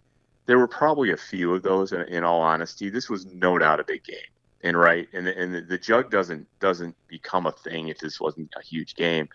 There 0.45 0.59
were 0.59 0.67
probably 0.67 1.11
a 1.11 1.17
few 1.17 1.53
of 1.55 1.63
those. 1.63 1.91
In, 1.91 2.01
in 2.01 2.23
all 2.23 2.41
honesty, 2.41 2.89
this 2.89 3.09
was 3.09 3.25
no 3.25 3.57
doubt 3.57 3.79
a 3.79 3.83
big 3.83 4.03
game, 4.03 4.17
and 4.61 4.77
right, 4.77 5.07
and 5.13 5.27
and 5.27 5.55
the, 5.55 5.61
the 5.61 5.77
jug 5.77 6.11
doesn't 6.11 6.47
doesn't 6.59 6.95
become 7.07 7.47
a 7.47 7.51
thing 7.51 7.87
if 7.87 7.97
this 7.99 8.19
wasn't 8.19 8.53
a 8.57 8.63
huge 8.63 8.95
game, 8.95 9.27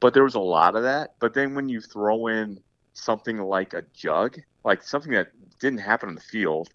but 0.00 0.14
there 0.14 0.24
was 0.24 0.34
a 0.34 0.40
lot 0.40 0.76
of 0.76 0.82
that. 0.82 1.14
But 1.18 1.34
then 1.34 1.54
when 1.54 1.68
you 1.68 1.80
throw 1.80 2.28
in 2.28 2.60
something 2.94 3.38
like 3.38 3.74
a 3.74 3.84
jug, 3.94 4.38
like 4.64 4.82
something 4.82 5.12
that 5.12 5.28
didn't 5.60 5.80
happen 5.80 6.08
on 6.08 6.14
the 6.14 6.20
field, 6.20 6.70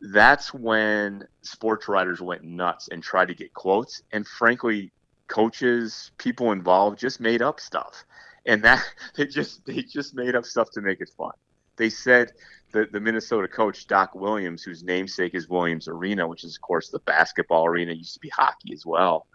that's 0.00 0.52
when 0.52 1.26
sports 1.42 1.88
writers 1.88 2.20
went 2.20 2.44
nuts 2.44 2.88
and 2.88 3.02
tried 3.02 3.28
to 3.28 3.34
get 3.34 3.54
quotes. 3.54 4.02
And 4.12 4.26
frankly, 4.26 4.92
coaches, 5.28 6.10
people 6.18 6.52
involved 6.52 6.98
just 6.98 7.20
made 7.20 7.42
up 7.42 7.60
stuff. 7.60 8.04
And 8.46 8.62
that 8.64 8.84
they 9.16 9.26
just 9.26 9.64
they 9.66 9.82
just 9.82 10.14
made 10.14 10.34
up 10.34 10.44
stuff 10.44 10.70
to 10.72 10.80
make 10.80 11.00
it 11.00 11.10
fun. 11.16 11.32
They 11.76 11.90
said 11.90 12.32
the, 12.72 12.86
the 12.90 13.00
Minnesota 13.00 13.48
coach 13.48 13.86
Doc 13.86 14.14
Williams, 14.14 14.62
whose 14.62 14.82
namesake 14.82 15.34
is 15.34 15.48
Williams 15.48 15.88
Arena, 15.88 16.26
which 16.26 16.44
is 16.44 16.56
of 16.56 16.62
course 16.62 16.88
the 16.88 17.00
basketball 17.00 17.66
arena, 17.66 17.92
used 17.92 18.14
to 18.14 18.20
be 18.20 18.30
hockey 18.30 18.72
as 18.72 18.86
well 18.86 19.26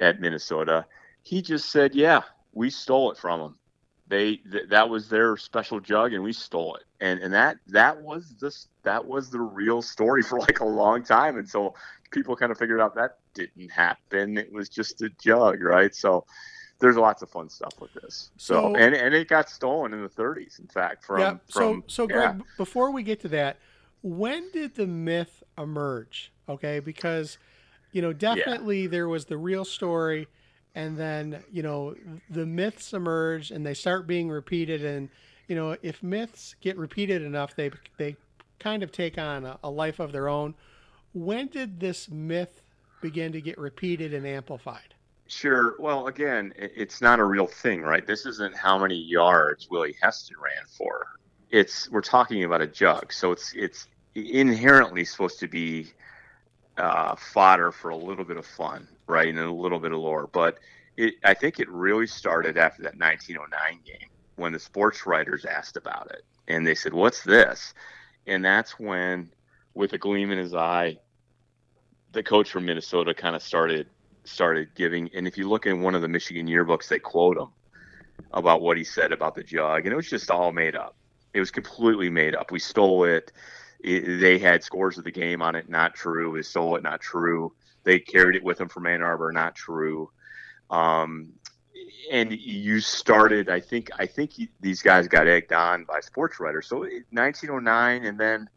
at 0.00 0.20
Minnesota. 0.20 0.86
He 1.22 1.40
just 1.40 1.70
said, 1.70 1.94
"Yeah, 1.94 2.22
we 2.52 2.70
stole 2.70 3.12
it 3.12 3.18
from 3.18 3.40
them 3.40 3.58
they 4.06 4.36
th- 4.36 4.68
that 4.68 4.88
was 4.88 5.08
their 5.08 5.36
special 5.36 5.80
jug 5.80 6.12
and 6.12 6.22
we 6.22 6.32
stole 6.32 6.76
it 6.76 6.84
and 7.00 7.20
and 7.20 7.32
that 7.32 7.56
that 7.66 8.00
was 8.00 8.34
this 8.40 8.68
that 8.82 9.04
was 9.04 9.30
the 9.30 9.40
real 9.40 9.80
story 9.80 10.22
for 10.28 10.38
like 10.38 10.60
a 10.60 10.64
long 10.64 11.02
time 11.02 11.38
and 11.38 11.48
so 11.48 11.74
people 12.10 12.36
kind 12.36 12.52
of 12.52 12.58
figured 12.58 12.80
out 12.80 12.94
that 12.94 13.18
didn't 13.34 13.70
happen. 13.70 14.38
It 14.38 14.52
was 14.52 14.68
just 14.68 15.02
a 15.02 15.10
jug 15.20 15.62
right? 15.62 15.94
So 15.94 16.24
there's 16.80 16.96
lots 16.96 17.22
of 17.22 17.30
fun 17.30 17.48
stuff 17.48 17.74
with 17.80 17.92
this. 17.94 18.30
So, 18.36 18.54
so 18.54 18.76
and 18.76 18.94
and 18.94 19.14
it 19.14 19.28
got 19.28 19.48
stolen 19.48 19.92
in 19.92 20.02
the 20.02 20.08
30s 20.08 20.58
in 20.58 20.66
fact 20.66 21.04
from 21.04 21.20
yeah 21.20 21.36
so 21.48 21.60
from, 21.60 21.84
so 21.86 22.06
greg 22.06 22.36
yeah. 22.36 22.44
before 22.56 22.90
we 22.90 23.02
get 23.02 23.20
to 23.20 23.28
that 23.28 23.58
when 24.02 24.50
did 24.52 24.74
the 24.74 24.86
myth 24.86 25.42
emerge? 25.56 26.30
Okay 26.48 26.78
because 26.78 27.38
you 27.92 28.02
know 28.02 28.12
definitely 28.12 28.82
yeah. 28.82 28.88
there 28.88 29.08
was 29.08 29.24
the 29.24 29.38
real 29.38 29.64
story 29.64 30.28
and 30.74 30.98
then 30.98 31.42
you 31.50 31.62
know 31.62 31.94
the 32.28 32.44
myths 32.44 32.92
emerge 32.92 33.50
and 33.50 33.64
they 33.64 33.74
start 33.74 34.06
being 34.06 34.28
repeated. 34.28 34.84
And 34.84 35.08
you 35.48 35.56
know 35.56 35.76
if 35.82 36.02
myths 36.02 36.54
get 36.60 36.76
repeated 36.76 37.22
enough 37.22 37.56
they 37.56 37.70
they 37.96 38.16
kind 38.58 38.82
of 38.82 38.92
take 38.92 39.18
on 39.18 39.44
a, 39.44 39.58
a 39.64 39.70
life 39.70 39.98
of 40.00 40.12
their 40.12 40.28
own. 40.28 40.54
When 41.12 41.46
did 41.46 41.80
this 41.80 42.10
myth 42.10 42.63
begin 43.04 43.30
to 43.32 43.40
get 43.42 43.58
repeated 43.58 44.14
and 44.14 44.26
amplified 44.26 44.94
Sure. 45.26 45.76
Well, 45.78 46.06
again, 46.06 46.52
it's 46.56 47.00
not 47.00 47.18
a 47.18 47.24
real 47.24 47.46
thing, 47.46 47.80
right? 47.80 48.06
This 48.06 48.26
isn't 48.26 48.54
how 48.54 48.78
many 48.78 48.96
yards 48.96 49.68
Willie 49.70 49.96
Heston 50.02 50.36
ran 50.42 50.66
for. 50.76 51.06
It's 51.50 51.90
we're 51.90 52.02
talking 52.02 52.44
about 52.44 52.60
a 52.60 52.66
jug, 52.66 53.12
so 53.12 53.32
it's 53.32 53.54
it's 53.54 53.88
inherently 54.14 55.04
supposed 55.04 55.38
to 55.40 55.48
be 55.48 55.92
uh, 56.76 57.16
fodder 57.16 57.72
for 57.72 57.88
a 57.88 57.96
little 57.96 58.24
bit 58.24 58.36
of 58.36 58.44
fun, 58.44 58.86
right, 59.06 59.28
and 59.28 59.38
a 59.38 59.50
little 59.50 59.78
bit 59.78 59.92
of 59.92 59.98
lore. 59.98 60.28
But 60.30 60.58
it, 60.96 61.14
I 61.24 61.32
think 61.32 61.58
it 61.58 61.70
really 61.70 62.06
started 62.06 62.58
after 62.58 62.82
that 62.82 62.98
1909 62.98 63.80
game 63.84 64.08
when 64.36 64.52
the 64.52 64.58
sports 64.58 65.06
writers 65.06 65.44
asked 65.46 65.76
about 65.76 66.10
it, 66.10 66.22
and 66.48 66.66
they 66.66 66.74
said, 66.74 66.92
"What's 66.92 67.22
this?" 67.22 67.72
And 68.26 68.44
that's 68.44 68.78
when, 68.78 69.30
with 69.74 69.94
a 69.94 69.98
gleam 69.98 70.30
in 70.30 70.38
his 70.38 70.54
eye, 70.54 70.98
the 72.14 72.22
coach 72.22 72.50
from 72.50 72.64
Minnesota 72.64 73.12
kind 73.12 73.36
of 73.36 73.42
started 73.42 73.86
started 74.24 74.74
giving. 74.74 75.10
And 75.14 75.26
if 75.26 75.36
you 75.36 75.48
look 75.48 75.66
in 75.66 75.82
one 75.82 75.94
of 75.94 76.02
the 76.02 76.08
Michigan 76.08 76.46
yearbooks, 76.46 76.88
they 76.88 76.98
quote 76.98 77.36
him 77.36 77.48
about 78.32 78.62
what 78.62 78.76
he 78.76 78.84
said 78.84 79.12
about 79.12 79.34
the 79.34 79.42
jug, 79.42 79.84
and 79.84 79.92
it 79.92 79.96
was 79.96 80.08
just 80.08 80.30
all 80.30 80.52
made 80.52 80.74
up. 80.74 80.96
It 81.34 81.40
was 81.40 81.50
completely 81.50 82.08
made 82.10 82.34
up. 82.34 82.50
We 82.50 82.60
stole 82.60 83.04
it. 83.04 83.32
it 83.80 84.20
they 84.20 84.38
had 84.38 84.62
scores 84.62 84.98
of 84.98 85.04
the 85.04 85.10
game 85.10 85.42
on 85.42 85.54
it, 85.54 85.68
not 85.68 85.94
true. 85.94 86.30
We 86.30 86.42
stole 86.42 86.76
it, 86.76 86.82
not 86.82 87.00
true. 87.00 87.52
They 87.82 87.98
carried 87.98 88.36
it 88.36 88.44
with 88.44 88.58
them 88.58 88.68
from 88.68 88.86
Ann 88.86 89.02
Arbor, 89.02 89.30
not 89.32 89.54
true. 89.54 90.10
Um, 90.70 91.32
and 92.10 92.32
you 92.32 92.80
started. 92.80 93.48
I 93.48 93.60
think. 93.60 93.90
I 93.98 94.06
think 94.06 94.32
these 94.60 94.82
guys 94.82 95.08
got 95.08 95.26
egged 95.26 95.52
on 95.52 95.84
by 95.84 96.00
sports 96.00 96.40
writers. 96.40 96.66
So 96.68 96.78
1909, 96.78 98.04
and 98.04 98.18
then 98.18 98.48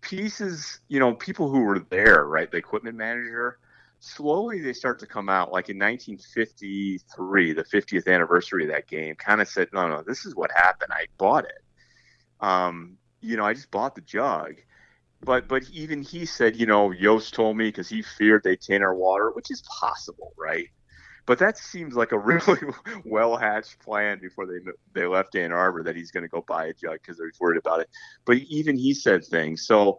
pieces. 0.00 0.80
You 0.88 1.00
know, 1.00 1.14
people 1.14 1.48
who 1.48 1.60
were 1.60 1.80
there, 1.90 2.24
right? 2.24 2.50
The 2.50 2.56
equipment 2.56 2.96
manager 2.96 3.58
slowly 4.00 4.60
they 4.60 4.72
start 4.72 4.98
to 5.00 5.06
come 5.06 5.28
out. 5.28 5.52
Like 5.52 5.68
in 5.68 5.78
1953, 5.78 7.52
the 7.52 7.64
50th 7.64 8.06
anniversary 8.06 8.64
of 8.64 8.70
that 8.70 8.86
game, 8.86 9.14
kind 9.16 9.40
of 9.40 9.48
said, 9.48 9.68
"No, 9.72 9.88
no, 9.88 10.02
this 10.02 10.24
is 10.24 10.34
what 10.34 10.50
happened. 10.52 10.92
I 10.92 11.06
bought 11.18 11.44
it. 11.44 11.62
Um, 12.40 12.98
you 13.20 13.36
know, 13.36 13.44
I 13.44 13.54
just 13.54 13.70
bought 13.70 13.94
the 13.94 14.00
jug." 14.02 14.56
But 15.20 15.48
but 15.48 15.68
even 15.70 16.02
he 16.02 16.26
said, 16.26 16.56
you 16.56 16.66
know, 16.66 16.92
Yost 16.92 17.34
told 17.34 17.56
me 17.56 17.68
because 17.68 17.88
he 17.88 18.02
feared 18.02 18.44
they 18.44 18.56
taint 18.56 18.84
our 18.84 18.94
water, 18.94 19.30
which 19.32 19.50
is 19.50 19.62
possible, 19.80 20.32
right? 20.38 20.68
But 21.28 21.38
that 21.40 21.58
seems 21.58 21.94
like 21.94 22.12
a 22.12 22.18
hmm. 22.18 22.26
really 22.26 22.60
well 23.04 23.36
hatched 23.36 23.78
plan 23.80 24.18
before 24.18 24.46
they 24.46 24.58
they 24.94 25.06
left 25.06 25.36
Ann 25.36 25.52
Arbor 25.52 25.82
that 25.84 25.94
he's 25.94 26.10
going 26.10 26.22
to 26.22 26.28
go 26.28 26.42
buy 26.48 26.66
a 26.66 26.72
jug 26.72 26.94
because 27.02 27.18
they're 27.18 27.30
worried 27.38 27.58
about 27.58 27.80
it. 27.80 27.90
But 28.24 28.38
even 28.38 28.78
he 28.78 28.94
said 28.94 29.24
things. 29.24 29.66
So 29.66 29.98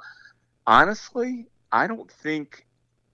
honestly, 0.65 1.45
I 1.71 1.85
don't 1.85 2.11
think 2.11 2.65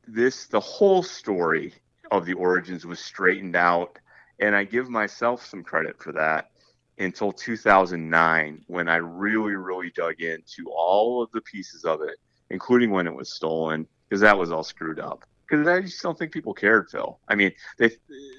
this 0.07 0.47
the 0.47 0.61
whole 0.61 1.03
story 1.03 1.73
of 2.11 2.25
the 2.25 2.33
origins 2.33 2.85
was 2.85 2.99
straightened 2.99 3.55
out 3.55 3.97
and 4.39 4.55
i 4.55 4.63
give 4.63 4.87
myself 4.87 5.43
some 5.43 5.63
credit 5.63 5.97
for 5.97 6.11
that 6.11 6.51
until 6.99 7.31
2009 7.31 8.63
when 8.67 8.87
i 8.87 8.97
really 8.97 9.55
really 9.55 9.91
dug 9.95 10.21
into 10.21 10.69
all 10.69 11.23
of 11.23 11.31
the 11.31 11.41
pieces 11.41 11.83
of 11.83 12.01
it 12.03 12.17
including 12.51 12.91
when 12.91 13.07
it 13.07 13.15
was 13.15 13.33
stolen 13.33 13.87
because 14.07 14.21
that 14.21 14.37
was 14.37 14.51
all 14.51 14.63
screwed 14.63 14.99
up 14.99 15.25
because 15.47 15.67
i 15.67 15.81
just 15.81 16.01
don't 16.01 16.17
think 16.17 16.31
people 16.31 16.53
cared 16.53 16.89
phil 16.89 17.19
i 17.27 17.35
mean 17.35 17.51
they, 17.77 17.91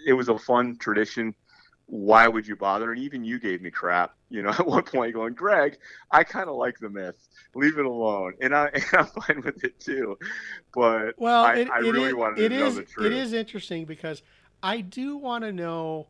it 0.06 0.12
was 0.12 0.28
a 0.28 0.38
fun 0.38 0.76
tradition 0.78 1.34
why 1.86 2.26
would 2.26 2.46
you 2.46 2.56
bother? 2.56 2.90
And 2.92 3.00
even 3.00 3.24
you 3.24 3.38
gave 3.38 3.62
me 3.62 3.70
crap, 3.70 4.14
you 4.28 4.42
know, 4.42 4.50
at 4.58 4.66
one 4.66 4.82
point 4.82 5.14
going, 5.14 5.34
Greg, 5.34 5.78
I 6.10 6.24
kind 6.24 6.48
of 6.48 6.56
like 6.56 6.78
the 6.78 6.90
myth. 6.90 7.28
Leave 7.54 7.78
it 7.78 7.86
alone. 7.86 8.34
And, 8.40 8.54
I, 8.54 8.66
and 8.74 8.84
I'm 8.92 9.06
fine 9.06 9.42
with 9.42 9.64
it 9.64 9.78
too. 9.80 10.18
But 10.74 11.14
well, 11.16 11.44
I, 11.44 11.54
it, 11.54 11.70
I 11.70 11.78
it 11.78 11.82
really 11.82 12.08
is, 12.08 12.14
wanted 12.14 12.38
it 12.40 12.48
to 12.50 12.54
is, 12.54 12.60
know 12.60 12.80
the 12.80 12.82
truth. 12.86 13.06
It 13.06 13.12
is 13.12 13.32
interesting 13.32 13.84
because 13.84 14.22
I 14.62 14.80
do 14.80 15.16
want 15.16 15.44
to 15.44 15.52
know, 15.52 16.08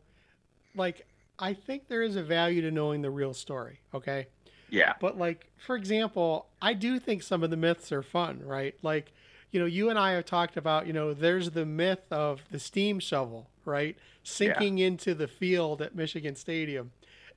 like, 0.74 1.06
I 1.38 1.52
think 1.52 1.88
there 1.88 2.02
is 2.02 2.16
a 2.16 2.22
value 2.22 2.62
to 2.62 2.70
knowing 2.70 3.02
the 3.02 3.10
real 3.10 3.34
story. 3.34 3.80
Okay. 3.92 4.28
Yeah. 4.70 4.94
But 5.00 5.18
like, 5.18 5.50
for 5.58 5.76
example, 5.76 6.46
I 6.62 6.72
do 6.72 6.98
think 6.98 7.22
some 7.22 7.42
of 7.42 7.50
the 7.50 7.56
myths 7.56 7.92
are 7.92 8.02
fun, 8.02 8.40
right? 8.42 8.74
Like, 8.82 9.12
you 9.50 9.60
know, 9.60 9.66
you 9.66 9.90
and 9.90 9.98
I 9.98 10.12
have 10.12 10.24
talked 10.24 10.56
about, 10.56 10.86
you 10.86 10.92
know, 10.92 11.14
there's 11.14 11.50
the 11.50 11.64
myth 11.64 12.04
of 12.10 12.42
the 12.50 12.58
steam 12.58 12.98
shovel, 12.98 13.48
right? 13.64 13.96
Sinking 14.22 14.78
yeah. 14.78 14.86
into 14.88 15.14
the 15.14 15.28
field 15.28 15.80
at 15.82 15.94
Michigan 15.94 16.36
Stadium. 16.36 16.92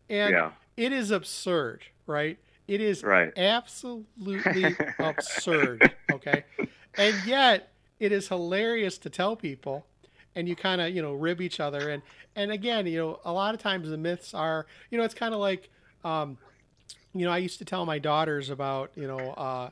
And 0.10 0.32
yeah. 0.32 0.52
it 0.76 0.92
is 0.92 1.12
absurd, 1.12 1.84
right? 2.08 2.38
It 2.68 2.82
is 2.82 3.04
right. 3.04 3.32
absolutely 3.38 4.76
absurd, 5.00 5.94
okay? 6.12 6.44
And 6.96 7.16
yet, 7.26 7.72
it 8.00 8.12
is 8.12 8.28
hilarious 8.28 8.98
to 9.00 9.10
tell 9.10 9.36
people 9.36 9.86
and 10.36 10.48
you 10.48 10.56
kind 10.56 10.80
of, 10.82 10.96
you 10.96 11.02
know, 11.02 11.14
rib 11.14 11.42
each 11.42 11.60
other 11.60 11.90
and 11.90 12.02
and 12.36 12.52
again, 12.52 12.86
you 12.86 12.98
know, 12.98 13.20
a 13.26 13.34
lot 13.34 13.54
of 13.54 13.60
times 13.60 13.90
the 13.90 13.98
myths 13.98 14.34
are, 14.34 14.66
you 14.90 14.98
know, 14.98 15.04
it's 15.04 15.14
kind 15.14 15.34
of 15.34 15.40
like 15.40 15.70
um 16.04 16.38
you 17.14 17.26
know, 17.26 17.32
I 17.32 17.40
used 17.40 17.58
to 17.60 17.66
tell 17.66 17.86
my 17.86 18.00
daughters 18.00 18.50
about, 18.50 18.92
you 18.96 19.08
know, 19.08 19.18
uh 19.18 19.70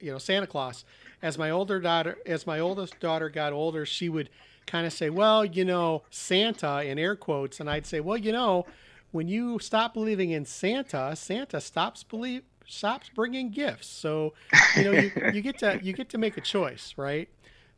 you 0.00 0.10
know, 0.10 0.18
Santa 0.18 0.46
Claus 0.46 0.84
as 1.22 1.38
my 1.38 1.50
older 1.50 1.80
daughter, 1.80 2.18
as 2.26 2.46
my 2.46 2.60
oldest 2.60 2.98
daughter 3.00 3.28
got 3.28 3.52
older, 3.52 3.84
she 3.84 4.08
would 4.08 4.30
kind 4.66 4.86
of 4.86 4.92
say, 4.92 5.10
"Well, 5.10 5.44
you 5.44 5.64
know, 5.64 6.02
Santa," 6.10 6.82
in 6.84 6.98
air 6.98 7.16
quotes, 7.16 7.60
and 7.60 7.68
I'd 7.68 7.86
say, 7.86 8.00
"Well, 8.00 8.16
you 8.16 8.32
know, 8.32 8.66
when 9.10 9.28
you 9.28 9.58
stop 9.58 9.94
believing 9.94 10.30
in 10.30 10.44
Santa, 10.44 11.14
Santa 11.16 11.60
stops 11.60 12.02
believe 12.02 12.42
stops 12.66 13.10
bringing 13.12 13.50
gifts. 13.50 13.88
So, 13.88 14.34
you 14.76 14.84
know, 14.84 14.92
you, 14.92 15.10
you 15.34 15.40
get 15.40 15.58
to 15.58 15.80
you 15.82 15.92
get 15.92 16.08
to 16.10 16.18
make 16.18 16.36
a 16.36 16.40
choice, 16.40 16.94
right?" 16.96 17.28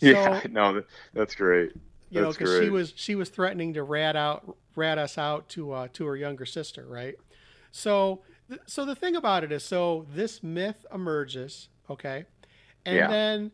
So, 0.00 0.08
yeah, 0.08 0.42
no, 0.50 0.82
that's 1.14 1.34
great. 1.34 1.72
You 2.10 2.20
know, 2.20 2.30
because 2.30 2.58
she 2.62 2.68
was 2.68 2.92
she 2.94 3.14
was 3.14 3.30
threatening 3.30 3.74
to 3.74 3.82
rat 3.82 4.16
out 4.16 4.56
rat 4.76 4.98
us 4.98 5.18
out 5.18 5.48
to 5.50 5.72
uh, 5.72 5.88
to 5.94 6.06
her 6.06 6.16
younger 6.16 6.44
sister, 6.44 6.86
right? 6.86 7.16
So, 7.70 8.20
so 8.66 8.84
the 8.84 8.94
thing 8.94 9.16
about 9.16 9.44
it 9.44 9.50
is, 9.50 9.64
so 9.64 10.06
this 10.14 10.42
myth 10.42 10.84
emerges, 10.92 11.68
okay, 11.88 12.26
and 12.84 12.96
yeah. 12.96 13.08
then 13.08 13.52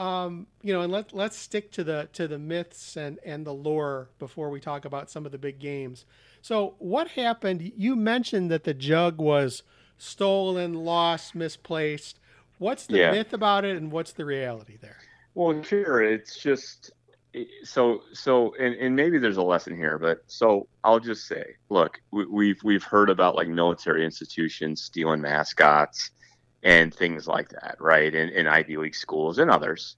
um, 0.00 0.46
you 0.62 0.72
know, 0.72 0.80
and 0.80 0.90
let 0.90 1.12
let's 1.12 1.36
stick 1.36 1.70
to 1.72 1.84
the 1.84 2.08
to 2.14 2.26
the 2.26 2.38
myths 2.38 2.96
and 2.96 3.18
and 3.24 3.46
the 3.46 3.52
lore 3.52 4.08
before 4.18 4.48
we 4.48 4.58
talk 4.58 4.86
about 4.86 5.10
some 5.10 5.26
of 5.26 5.32
the 5.32 5.38
big 5.38 5.58
games. 5.58 6.06
So, 6.40 6.74
what 6.78 7.08
happened? 7.08 7.72
You 7.76 7.94
mentioned 7.96 8.50
that 8.50 8.64
the 8.64 8.72
jug 8.72 9.18
was 9.18 9.62
stolen, 9.98 10.72
lost, 10.72 11.34
misplaced. 11.34 12.18
What's 12.56 12.86
the 12.86 12.96
yeah. 12.96 13.10
myth 13.10 13.34
about 13.34 13.66
it, 13.66 13.76
and 13.76 13.92
what's 13.92 14.12
the 14.12 14.24
reality 14.24 14.78
there? 14.80 14.96
Well, 15.34 15.62
sure, 15.62 16.02
it's 16.02 16.38
just 16.38 16.92
so 17.62 18.00
so, 18.14 18.54
and, 18.58 18.74
and 18.76 18.96
maybe 18.96 19.18
there's 19.18 19.36
a 19.36 19.42
lesson 19.42 19.76
here, 19.76 19.98
but 19.98 20.22
so 20.28 20.66
I'll 20.82 20.98
just 20.98 21.26
say, 21.26 21.56
look, 21.68 22.00
we, 22.10 22.24
we've 22.24 22.64
we've 22.64 22.84
heard 22.84 23.10
about 23.10 23.34
like 23.34 23.48
military 23.48 24.06
institutions 24.06 24.80
stealing 24.80 25.20
mascots 25.20 26.10
and 26.62 26.94
things 26.94 27.26
like 27.26 27.50
that, 27.50 27.76
right? 27.80 28.14
In, 28.14 28.28
in 28.30 28.46
Ivy 28.46 28.76
League 28.76 28.94
schools 28.94 29.38
and 29.38 29.50
others, 29.50 29.96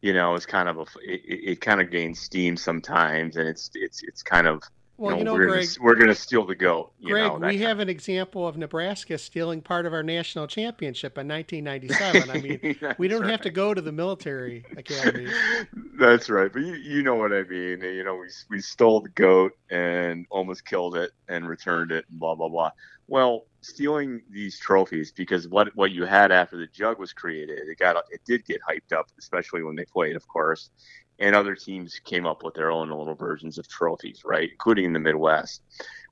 you 0.00 0.12
know, 0.12 0.34
it's 0.34 0.46
kind 0.46 0.68
of 0.68 0.78
a 0.78 0.82
it, 1.02 1.20
it 1.24 1.60
kind 1.60 1.80
of 1.80 1.90
gains 1.90 2.20
steam 2.20 2.56
sometimes, 2.56 3.36
and 3.36 3.48
it's 3.48 3.70
it's 3.74 4.02
it's 4.02 4.22
kind 4.22 4.46
of 4.46 4.62
well, 4.98 5.18
you 5.18 5.24
know, 5.24 5.32
we're 5.32 5.46
Greg, 5.46 5.66
gonna, 5.66 5.84
we're 5.84 5.94
going 5.94 6.08
to 6.08 6.14
steal 6.14 6.46
the 6.46 6.54
goat. 6.54 6.92
Greg, 7.02 7.40
know, 7.40 7.48
we 7.48 7.58
have 7.58 7.80
an 7.80 7.88
example 7.88 8.46
of 8.46 8.56
Nebraska 8.56 9.18
stealing 9.18 9.60
part 9.60 9.84
of 9.84 9.92
our 9.92 10.02
national 10.04 10.46
championship 10.46 11.18
in 11.18 11.26
1997. 11.26 12.30
I 12.30 12.40
mean, 12.40 12.94
we 12.98 13.08
don't 13.08 13.22
right. 13.22 13.30
have 13.30 13.40
to 13.40 13.50
go 13.50 13.74
to 13.74 13.80
the 13.80 13.90
military 13.90 14.64
academy. 14.76 15.28
That's 15.98 16.30
right, 16.30 16.52
but 16.52 16.62
you, 16.62 16.74
you 16.74 17.02
know 17.02 17.16
what 17.16 17.32
I 17.32 17.42
mean. 17.42 17.80
You 17.80 18.04
know, 18.04 18.16
we 18.16 18.28
we 18.50 18.60
stole 18.60 19.00
the 19.00 19.08
goat 19.08 19.52
and 19.70 20.26
almost 20.30 20.64
killed 20.66 20.96
it 20.96 21.10
and 21.26 21.48
returned 21.48 21.90
it 21.90 22.04
and 22.08 22.20
blah 22.20 22.34
blah 22.34 22.48
blah. 22.48 22.70
Well, 23.08 23.46
stealing 23.62 24.22
these 24.30 24.58
trophies 24.58 25.12
because 25.12 25.48
what 25.48 25.74
what 25.74 25.90
you 25.92 26.04
had 26.04 26.30
after 26.30 26.58
the 26.58 26.66
jug 26.66 26.98
was 26.98 27.12
created, 27.12 27.58
it 27.58 27.78
got 27.78 27.96
it 28.10 28.20
did 28.26 28.44
get 28.44 28.60
hyped 28.68 28.96
up, 28.96 29.06
especially 29.18 29.62
when 29.62 29.76
they 29.76 29.84
played, 29.86 30.16
of 30.16 30.26
course 30.28 30.70
and 31.18 31.36
other 31.36 31.54
teams 31.54 32.00
came 32.04 32.26
up 32.26 32.42
with 32.42 32.54
their 32.54 32.70
own 32.70 32.88
little 32.88 33.14
versions 33.14 33.56
of 33.56 33.68
trophies, 33.68 34.22
right, 34.24 34.50
including 34.50 34.86
in 34.86 34.92
the 34.92 34.98
Midwest. 34.98 35.62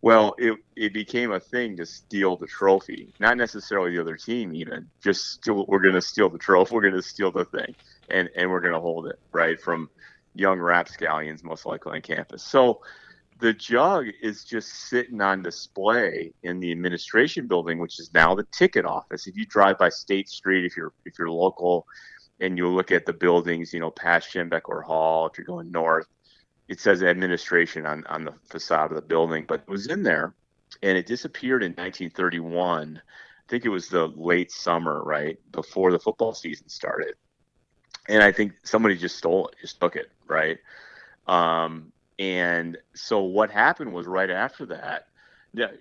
Well, 0.03 0.35
it, 0.39 0.57
it 0.77 0.95
became 0.95 1.33
a 1.33 1.41
thing 1.41 1.77
to 1.79 1.85
steal 1.85 2.37
the 2.37 2.47
trophy, 2.47 3.13
not 3.19 3.37
necessarily 3.37 3.91
the 3.91 4.01
other 4.01 4.17
team, 4.17 4.55
even 4.55 4.89
just 5.03 5.33
steal, 5.33 5.67
we're 5.67 5.83
going 5.83 5.95
to 5.95 6.01
steal 6.01 6.31
the 6.31 6.39
trophy, 6.39 6.75
we're 6.75 6.83
going 6.83 6.95
to 6.95 7.03
steal 7.03 7.33
the 7.33 7.45
thing, 7.45 7.75
and 8.09 8.31
and 8.37 8.51
we're 8.51 8.61
going 8.61 8.73
to 8.73 8.81
hold 8.81 9.09
it 9.09 9.19
right 9.33 9.61
from 9.61 9.91
young 10.35 10.61
rapscallions, 10.61 11.43
most 11.43 11.67
likely 11.67 11.97
on 11.97 12.03
campus. 12.03 12.43
So 12.43 12.81
the 13.41 13.53
jug 13.53 14.07
is 14.23 14.45
just 14.45 14.89
sitting 14.89 15.21
on 15.21 15.43
display 15.43 16.33
in 16.43 16.61
the 16.61 16.71
administration 16.71 17.47
building, 17.47 17.79
which 17.79 17.99
is 17.99 18.13
now 18.13 18.35
the 18.35 18.47
ticket 18.53 18.85
office. 18.85 19.27
If 19.27 19.37
you 19.37 19.47
drive 19.47 19.79
by 19.79 19.89
State 19.89 20.29
Street, 20.29 20.65
if 20.65 20.77
you're 20.77 20.93
if 21.05 21.19
you're 21.19 21.31
local, 21.31 21.87
and 22.41 22.57
you 22.57 22.69
look 22.69 22.91
at 22.91 23.07
the 23.07 23.13
buildings, 23.13 23.73
you 23.73 23.81
know, 23.81 23.91
past 23.91 24.33
Schembechler 24.33 24.83
Hall, 24.83 25.27
if 25.27 25.39
you're 25.39 25.45
going 25.45 25.71
north, 25.71 26.07
it 26.69 26.81
says 26.81 27.03
administration 27.03 27.87
on, 27.87 28.05
on 28.07 28.25
the 28.25 28.35
facade 28.49 28.91
of 28.91 28.97
the 28.97 29.03
building, 29.03 29.45
but 29.47 29.61
it 29.61 29.69
was 29.69 29.89
in 29.89 30.03
there 30.03 30.35
and 30.83 30.97
it 30.97 31.07
disappeared 31.07 31.63
in 31.63 31.73
1931. 31.73 32.97
I 32.97 33.51
think 33.51 33.65
it 33.65 33.71
was 33.71 33.89
the 33.89 34.07
late 34.07 34.53
summer, 34.53 35.03
right? 35.03 35.39
Before 35.53 35.91
the 35.91 35.99
football 35.99 36.33
season 36.33 36.69
started. 36.69 37.15
And 38.09 38.23
I 38.23 38.33
think 38.33 38.53
somebody 38.63 38.97
just 38.97 39.17
stole 39.17 39.49
it, 39.49 39.57
just 39.61 39.81
took 39.81 39.97
it, 39.97 40.11
right? 40.27 40.59
Um, 41.27 41.93
and 42.21 42.77
so 42.95 43.23
what 43.23 43.51
happened 43.51 43.95
was 43.95 44.07
right 44.07 44.31
after 44.31 44.67
that, 44.67 45.07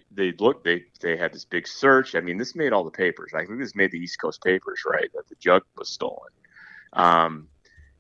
they 0.10 0.32
looked 0.40 0.64
they 0.64 0.86
they 1.02 1.18
had 1.18 1.34
this 1.34 1.44
big 1.44 1.68
search. 1.68 2.16
I 2.16 2.22
mean, 2.22 2.38
this 2.38 2.56
made 2.56 2.72
all 2.72 2.86
the 2.86 2.90
papers. 2.90 3.34
I 3.36 3.46
think 3.46 3.60
this 3.60 3.76
made 3.76 3.92
the 3.92 4.00
East 4.00 4.22
Coast 4.22 4.42
papers, 4.42 4.82
right? 4.90 5.10
That 5.14 5.28
the 5.28 5.36
jug 5.36 5.64
was 5.78 5.90
stolen. 5.90 6.32
Um, 6.94 7.50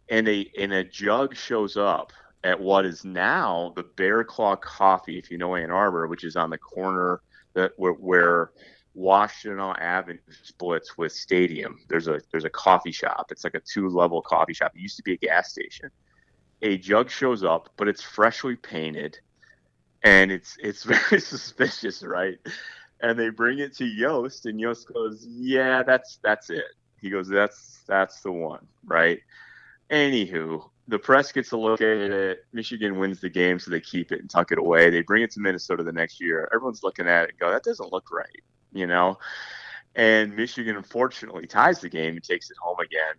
and 0.09 0.27
a 0.29 0.49
and 0.57 0.71
a 0.71 0.85
jug 0.85 1.35
shows 1.35 1.75
up 1.75 2.13
at 2.45 2.57
what 2.57 2.85
is 2.85 3.03
now 3.03 3.73
the 3.75 3.83
Bear 3.83 4.23
Claw 4.23 4.55
Coffee, 4.55 5.19
if 5.19 5.29
you 5.29 5.37
know 5.37 5.55
Ann 5.55 5.69
Arbor, 5.69 6.07
which 6.07 6.23
is 6.23 6.37
on 6.37 6.49
the 6.49 6.57
corner 6.57 7.21
that 7.55 7.73
where, 7.75 7.91
where 7.91 8.51
Washtenaw 8.97 9.77
Avenue 9.79 10.17
splits 10.43 10.97
with 10.97 11.11
Stadium. 11.11 11.77
There's 11.89 12.07
a 12.07 12.21
there's 12.31 12.45
a 12.45 12.49
coffee 12.49 12.93
shop. 12.93 13.27
It's 13.31 13.43
like 13.43 13.55
a 13.55 13.59
two 13.59 13.89
level 13.89 14.21
coffee 14.21 14.53
shop. 14.53 14.71
It 14.75 14.81
used 14.81 14.95
to 14.95 15.03
be 15.03 15.13
a 15.13 15.17
gas 15.17 15.51
station. 15.51 15.91
A 16.61 16.77
jug 16.77 17.09
shows 17.09 17.43
up, 17.43 17.69
but 17.77 17.87
it's 17.87 18.01
freshly 18.01 18.55
painted, 18.55 19.17
and 20.03 20.31
it's 20.31 20.57
it's 20.61 20.83
very 21.09 21.21
suspicious, 21.21 22.03
right? 22.03 22.37
And 23.01 23.17
they 23.17 23.29
bring 23.29 23.59
it 23.59 23.75
to 23.77 23.85
Yost, 23.85 24.45
and 24.45 24.59
Yost 24.59 24.91
goes, 24.93 25.25
"Yeah, 25.27 25.83
that's 25.83 26.19
that's 26.23 26.49
it." 26.49 26.65
He 27.01 27.09
goes, 27.09 27.27
"That's 27.29 27.79
that's 27.87 28.21
the 28.21 28.31
one, 28.31 28.67
right?" 28.85 29.19
Anywho, 29.89 30.69
the 30.87 30.99
press 30.99 31.31
gets 31.31 31.51
a 31.51 31.57
look 31.57 31.81
at 31.81 31.87
it. 31.87 32.45
Michigan 32.53 32.99
wins 32.99 33.21
the 33.21 33.29
game, 33.29 33.57
so 33.57 33.71
they 33.71 33.81
keep 33.81 34.11
it 34.11 34.19
and 34.19 34.29
tuck 34.29 34.51
it 34.51 34.57
away. 34.59 34.89
They 34.89 35.01
bring 35.01 35.23
it 35.23 35.31
to 35.31 35.39
Minnesota 35.39 35.83
the 35.83 35.93
next 35.93 36.21
year. 36.21 36.49
Everyone's 36.53 36.83
looking 36.83 37.07
at 37.07 37.23
it 37.23 37.29
and 37.31 37.39
go, 37.39 37.49
"That 37.51 37.63
doesn't 37.63 37.91
look 37.91 38.11
right." 38.11 38.43
you 38.71 38.87
know. 38.87 39.17
And 39.95 40.35
Michigan 40.35 40.75
unfortunately 40.77 41.47
ties 41.47 41.81
the 41.81 41.89
game 41.89 42.15
and 42.15 42.23
takes 42.23 42.49
it 42.51 42.57
home 42.57 42.79
again. 42.79 43.15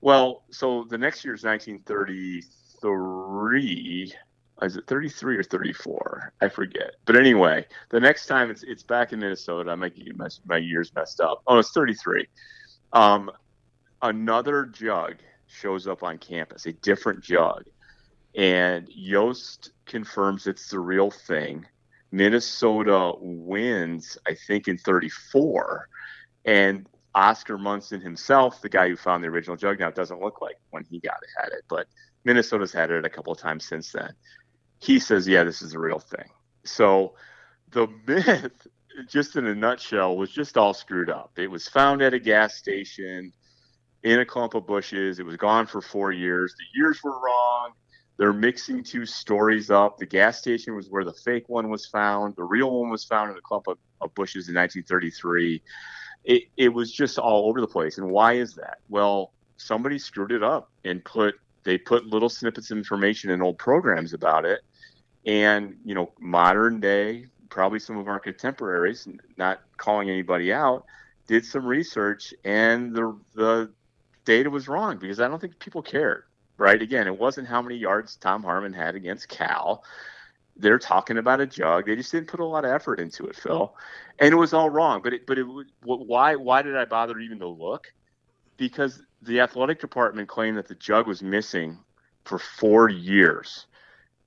Well, 0.00 0.44
so 0.50 0.84
the 0.88 0.98
next 0.98 1.24
year 1.24 1.34
is 1.34 1.44
1933. 1.44 4.14
Is 4.62 4.76
it 4.76 4.86
33 4.86 5.36
or 5.36 5.42
34? 5.42 6.32
I 6.40 6.48
forget. 6.48 6.94
But 7.04 7.16
anyway, 7.16 7.66
the 7.90 8.00
next 8.00 8.26
time 8.26 8.50
it's 8.50 8.62
it's 8.64 8.82
back 8.82 9.12
in 9.12 9.20
Minnesota. 9.20 9.70
I 9.70 9.74
might 9.76 9.94
get 9.94 10.16
my, 10.16 10.28
my 10.46 10.56
years 10.56 10.92
messed 10.94 11.20
up. 11.20 11.42
Oh, 11.46 11.58
it's 11.58 11.72
33. 11.72 12.26
Um, 12.92 13.30
another 14.02 14.66
jug 14.66 15.16
shows 15.46 15.86
up 15.86 16.02
on 16.02 16.18
campus, 16.18 16.66
a 16.66 16.72
different 16.72 17.22
jug, 17.22 17.64
and 18.34 18.88
Yost 18.88 19.72
confirms 19.86 20.46
it's 20.46 20.70
the 20.70 20.80
real 20.80 21.10
thing. 21.10 21.66
Minnesota 22.10 23.12
wins, 23.20 24.16
I 24.26 24.34
think, 24.46 24.68
in 24.68 24.78
34. 24.78 25.88
And 26.44 26.86
Oscar 27.14 27.58
Munson 27.58 28.00
himself, 28.00 28.60
the 28.60 28.68
guy 28.68 28.88
who 28.88 28.96
found 28.96 29.24
the 29.24 29.28
original 29.28 29.56
jug, 29.56 29.80
now 29.80 29.88
it 29.88 29.94
doesn't 29.94 30.20
look 30.20 30.40
like 30.40 30.56
when 30.70 30.84
he 30.84 31.00
got 31.00 31.16
it, 31.22 31.28
had 31.42 31.52
it, 31.52 31.64
but 31.68 31.86
Minnesota's 32.24 32.72
had 32.72 32.90
it 32.90 33.04
a 33.04 33.10
couple 33.10 33.32
of 33.32 33.38
times 33.38 33.66
since 33.66 33.92
then. 33.92 34.12
He 34.80 34.98
says, 34.98 35.26
yeah, 35.26 35.44
this 35.44 35.62
is 35.62 35.72
the 35.72 35.78
real 35.78 35.98
thing. 35.98 36.28
So 36.64 37.14
the 37.70 37.88
myth, 38.06 38.66
just 39.08 39.36
in 39.36 39.46
a 39.46 39.54
nutshell, 39.54 40.16
was 40.16 40.30
just 40.30 40.56
all 40.56 40.74
screwed 40.74 41.10
up. 41.10 41.32
It 41.36 41.50
was 41.50 41.68
found 41.68 42.02
at 42.02 42.14
a 42.14 42.18
gas 42.18 42.56
station 42.56 43.32
in 44.02 44.20
a 44.20 44.26
clump 44.26 44.54
of 44.54 44.66
bushes. 44.66 45.18
It 45.18 45.26
was 45.26 45.36
gone 45.36 45.66
for 45.66 45.80
four 45.80 46.12
years. 46.12 46.54
The 46.56 46.78
years 46.78 47.00
were 47.02 47.18
wrong. 47.18 47.72
They're 48.18 48.32
mixing 48.32 48.82
two 48.82 49.06
stories 49.06 49.70
up. 49.70 49.98
The 49.98 50.06
gas 50.06 50.38
station 50.38 50.74
was 50.74 50.88
where 50.90 51.04
the 51.04 51.12
fake 51.12 51.48
one 51.48 51.70
was 51.70 51.86
found. 51.86 52.34
The 52.36 52.44
real 52.44 52.80
one 52.80 52.90
was 52.90 53.04
found 53.04 53.30
in 53.30 53.36
a 53.36 53.40
clump 53.40 53.68
of, 53.68 53.78
of 54.00 54.12
bushes 54.14 54.48
in 54.48 54.56
1933. 54.56 55.62
It, 56.28 56.44
it 56.56 56.68
was 56.68 56.92
just 56.92 57.18
all 57.18 57.48
over 57.48 57.60
the 57.60 57.66
place. 57.66 57.98
And 57.98 58.08
why 58.10 58.34
is 58.34 58.54
that? 58.54 58.78
Well, 58.88 59.32
somebody 59.56 59.98
screwed 59.98 60.30
it 60.30 60.44
up 60.44 60.70
and 60.84 61.04
put 61.04 61.34
they 61.64 61.76
put 61.76 62.06
little 62.06 62.28
snippets 62.28 62.70
of 62.70 62.78
information 62.78 63.30
in 63.30 63.42
old 63.42 63.58
programs 63.58 64.12
about 64.12 64.44
it. 64.44 64.60
And 65.26 65.76
you 65.84 65.94
know, 65.94 66.12
modern 66.20 66.78
day, 66.78 67.26
probably 67.48 67.80
some 67.80 67.98
of 67.98 68.06
our 68.06 68.20
contemporaries, 68.20 69.08
not 69.36 69.62
calling 69.76 70.08
anybody 70.08 70.52
out, 70.52 70.84
did 71.26 71.44
some 71.44 71.66
research 71.66 72.32
and 72.44 72.94
the 72.94 73.18
the 73.34 73.72
data 74.24 74.48
was 74.48 74.68
wrong 74.68 74.98
because 74.98 75.18
I 75.18 75.26
don't 75.26 75.40
think 75.40 75.58
people 75.58 75.82
cared 75.82 76.24
right? 76.58 76.82
Again, 76.82 77.06
it 77.06 77.16
wasn't 77.16 77.48
how 77.48 77.62
many 77.62 77.76
yards 77.76 78.16
Tom 78.16 78.42
Harmon 78.42 78.72
had 78.72 78.94
against 78.96 79.28
Cal. 79.28 79.84
They're 80.58 80.78
talking 80.78 81.18
about 81.18 81.40
a 81.40 81.46
jug. 81.46 81.86
They 81.86 81.96
just 81.96 82.10
didn't 82.12 82.28
put 82.28 82.40
a 82.40 82.44
lot 82.44 82.64
of 82.64 82.72
effort 82.72 82.98
into 83.00 83.26
it, 83.26 83.36
Phil, 83.36 83.74
and 84.18 84.32
it 84.32 84.36
was 84.36 84.52
all 84.52 84.70
wrong. 84.70 85.00
But 85.02 85.14
it, 85.14 85.26
but 85.26 85.38
it, 85.38 85.46
why, 85.84 86.34
why 86.34 86.62
did 86.62 86.76
I 86.76 86.84
bother 86.84 87.18
even 87.18 87.38
to 87.40 87.48
look? 87.48 87.92
Because 88.56 89.02
the 89.22 89.40
athletic 89.40 89.80
department 89.80 90.28
claimed 90.28 90.58
that 90.58 90.66
the 90.66 90.74
jug 90.74 91.06
was 91.06 91.22
missing 91.22 91.78
for 92.24 92.38
four 92.38 92.90
years, 92.90 93.66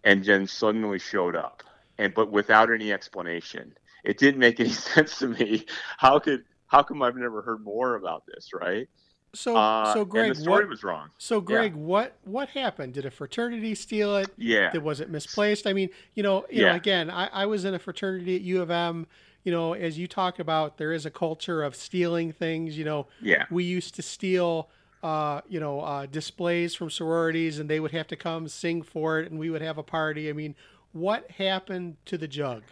and 0.03 0.23
then 0.23 0.47
suddenly 0.47 0.99
showed 0.99 1.35
up, 1.35 1.63
and 1.97 2.13
but 2.13 2.31
without 2.31 2.71
any 2.71 2.91
explanation. 2.91 3.73
It 4.03 4.17
didn't 4.17 4.39
make 4.39 4.59
any 4.59 4.69
sense 4.69 5.19
to 5.19 5.27
me. 5.27 5.65
How 5.97 6.19
could 6.19 6.43
how 6.67 6.83
come 6.83 7.01
I've 7.01 7.15
never 7.15 7.41
heard 7.41 7.63
more 7.63 7.95
about 7.95 8.23
this, 8.25 8.51
right? 8.53 8.87
So, 9.33 9.55
uh, 9.55 9.93
so 9.93 10.03
Greg, 10.03 10.35
the 10.35 10.41
story 10.41 10.63
what, 10.65 10.69
was 10.69 10.83
wrong. 10.83 11.09
So, 11.17 11.39
Greg, 11.39 11.73
yeah. 11.73 11.81
what 11.81 12.17
what 12.25 12.49
happened? 12.49 12.93
Did 12.93 13.05
a 13.05 13.11
fraternity 13.11 13.75
steal 13.75 14.17
it? 14.17 14.29
Yeah. 14.37 14.71
Did, 14.71 14.83
was 14.83 14.99
it 14.99 15.09
misplaced? 15.09 15.67
I 15.67 15.73
mean, 15.73 15.89
you 16.15 16.23
know, 16.23 16.45
you 16.49 16.63
yeah. 16.63 16.71
know, 16.71 16.75
again, 16.75 17.09
I, 17.09 17.27
I 17.27 17.45
was 17.45 17.63
in 17.63 17.73
a 17.73 17.79
fraternity 17.79 18.35
at 18.35 18.41
U 18.41 18.61
of 18.61 18.69
M. 18.69 19.07
You 19.43 19.51
know, 19.51 19.73
as 19.73 19.97
you 19.97 20.07
talk 20.07 20.39
about, 20.39 20.77
there 20.77 20.91
is 20.91 21.05
a 21.05 21.09
culture 21.09 21.63
of 21.63 21.75
stealing 21.75 22.31
things. 22.31 22.77
You 22.77 22.83
know, 22.83 23.07
yeah. 23.21 23.45
We 23.49 23.63
used 23.63 23.95
to 23.95 24.01
steal, 24.01 24.69
uh, 25.01 25.41
you 25.47 25.59
know, 25.59 25.79
uh, 25.79 26.07
displays 26.07 26.75
from 26.75 26.89
sororities, 26.89 27.57
and 27.59 27.69
they 27.69 27.79
would 27.79 27.91
have 27.91 28.07
to 28.07 28.17
come 28.17 28.49
sing 28.49 28.81
for 28.81 29.19
it, 29.19 29.31
and 29.31 29.39
we 29.39 29.49
would 29.49 29.61
have 29.61 29.77
a 29.77 29.83
party. 29.83 30.29
I 30.29 30.33
mean, 30.33 30.55
what 30.91 31.31
happened 31.31 31.95
to 32.05 32.17
the 32.17 32.27
jug? 32.27 32.63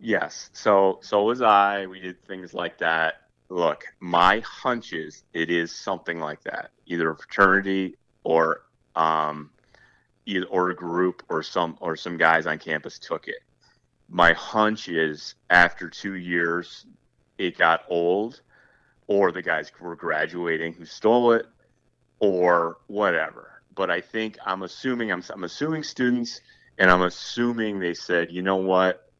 Yes. 0.00 0.50
So, 0.54 0.98
so 1.02 1.22
was 1.22 1.40
I. 1.40 1.86
We 1.86 2.00
did 2.00 2.24
things 2.24 2.52
like 2.52 2.78
that 2.78 3.29
look, 3.50 3.84
my 3.98 4.40
hunch 4.40 4.92
is 4.92 5.24
it 5.34 5.50
is 5.50 5.74
something 5.74 6.20
like 6.20 6.42
that, 6.44 6.70
either 6.86 7.10
a 7.10 7.16
fraternity 7.16 7.96
or 8.24 8.62
um, 8.96 9.50
either, 10.24 10.46
or 10.46 10.70
a 10.70 10.74
group 10.74 11.22
or 11.28 11.42
some 11.42 11.76
or 11.80 11.96
some 11.96 12.16
guys 12.16 12.46
on 12.46 12.58
campus 12.58 12.98
took 12.98 13.28
it. 13.28 13.42
My 14.08 14.32
hunch 14.32 14.88
is 14.88 15.34
after 15.50 15.90
two 15.90 16.14
years, 16.14 16.86
it 17.38 17.58
got 17.58 17.84
old, 17.88 18.40
or 19.08 19.32
the 19.32 19.42
guys 19.42 19.70
were 19.80 19.96
graduating 19.96 20.72
who 20.72 20.84
stole 20.84 21.32
it, 21.32 21.46
or 22.20 22.78
whatever. 22.86 23.62
But 23.74 23.90
I 23.90 24.00
think 24.00 24.38
I'm 24.44 24.62
assuming 24.62 25.10
I'm, 25.10 25.22
I'm 25.30 25.44
assuming 25.44 25.82
students, 25.82 26.40
and 26.78 26.90
I'm 26.90 27.02
assuming 27.02 27.78
they 27.78 27.94
said, 27.94 28.30
you 28.30 28.42
know 28.42 28.56
what, 28.56 29.10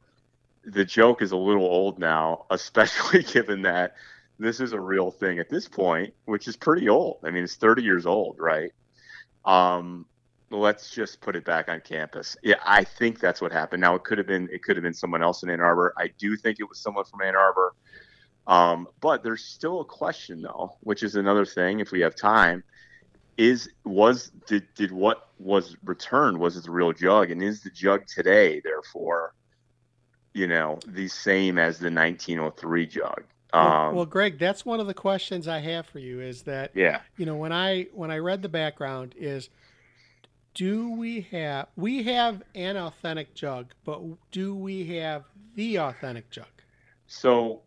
the 0.65 0.85
joke 0.85 1.23
is 1.23 1.33
a 1.33 1.37
little 1.37 1.65
old 1.65 1.99
now, 1.99 2.47
especially 2.51 3.23
given 3.23 3.63
that 3.63 3.95
this 4.41 4.59
is 4.59 4.73
a 4.73 4.81
real 4.81 5.11
thing 5.11 5.39
at 5.39 5.51
this 5.51 5.69
point, 5.69 6.15
which 6.25 6.49
is 6.49 6.57
pretty 6.57 6.89
old. 6.89 7.19
I 7.23 7.31
mean, 7.31 7.45
it's 7.45 7.57
30 7.57 7.83
years 7.83 8.07
old, 8.07 8.37
right? 8.39 8.73
Um, 9.45 10.07
let's 10.51 10.91
just 10.91 11.21
put 11.21 11.37
it 11.37 11.45
back 11.45 11.69
on 11.69 11.81
campus. 11.83 12.37
Yeah, 12.43 12.57
I 12.65 12.83
think 12.83 13.21
that's 13.21 13.43
what 13.43 13.53
happened. 13.53 13.83
Now 13.83 13.95
it 13.95 14.03
could 14.03 14.19
have 14.19 14.27
been 14.27 14.49
it 14.51 14.63
could 14.63 14.77
have 14.77 14.83
been 14.83 14.95
someone 14.95 15.23
else 15.23 15.43
in 15.43 15.51
Ann 15.51 15.61
Arbor. 15.61 15.93
I 15.97 16.09
do 16.19 16.37
think 16.37 16.59
it 16.59 16.69
was 16.69 16.79
someone 16.79 17.05
from 17.05 17.21
Ann 17.21 17.37
Arbor. 17.37 17.75
Um, 18.47 18.89
but 19.01 19.23
there's 19.23 19.45
still 19.45 19.83
a 19.83 19.85
question 19.85 20.41
though, 20.41 20.77
which 20.81 21.03
is 21.03 21.15
another 21.17 21.45
thing 21.45 21.81
if 21.81 21.93
we 21.93 22.01
have 22.01 22.17
time. 22.17 22.65
Is 23.37 23.71
was 23.85 24.33
did 24.47 24.67
did 24.75 24.91
what 24.91 25.29
was 25.39 25.77
returned 25.85 26.39
was 26.39 26.57
it 26.57 26.65
the 26.65 26.71
real 26.71 26.93
jug, 26.93 27.31
and 27.31 27.43
is 27.43 27.63
the 27.63 27.71
jug 27.71 28.07
today 28.07 28.61
therefore, 28.65 29.35
you 30.35 30.47
know, 30.47 30.79
the 30.87 31.09
same 31.09 31.59
as 31.59 31.79
the 31.79 31.91
1903 31.91 32.87
jug? 32.87 33.25
Well, 33.53 33.67
um, 33.67 33.95
well, 33.95 34.07
Greg, 34.07 34.39
that's 34.39 34.65
one 34.65 34.81
of 34.81 34.87
the 34.87 34.95
questions 34.95 35.49
I 35.49 35.59
have 35.59 35.87
for 35.87 35.99
you. 35.99 36.21
Is 36.21 36.43
that 36.43 36.73
yeah? 36.75 37.01
You 37.17 37.27
know, 37.27 37.37
when 37.37 37.53
I 37.53 37.87
when 37.93 38.11
I 38.11 38.19
read 38.19 38.43
the 38.43 38.49
background, 38.49 39.15
is 39.19 39.49
do 40.55 40.91
we 40.91 41.23
have 41.33 41.69
we 41.77 42.03
have 42.05 42.43
an 42.55 42.77
authentic 42.77 43.35
jug, 43.35 43.73
but 43.85 44.01
do 44.31 44.55
we 44.55 44.97
have 44.97 45.25
the 45.55 45.79
authentic 45.79 46.31
jug? 46.31 46.47
So, 47.07 47.63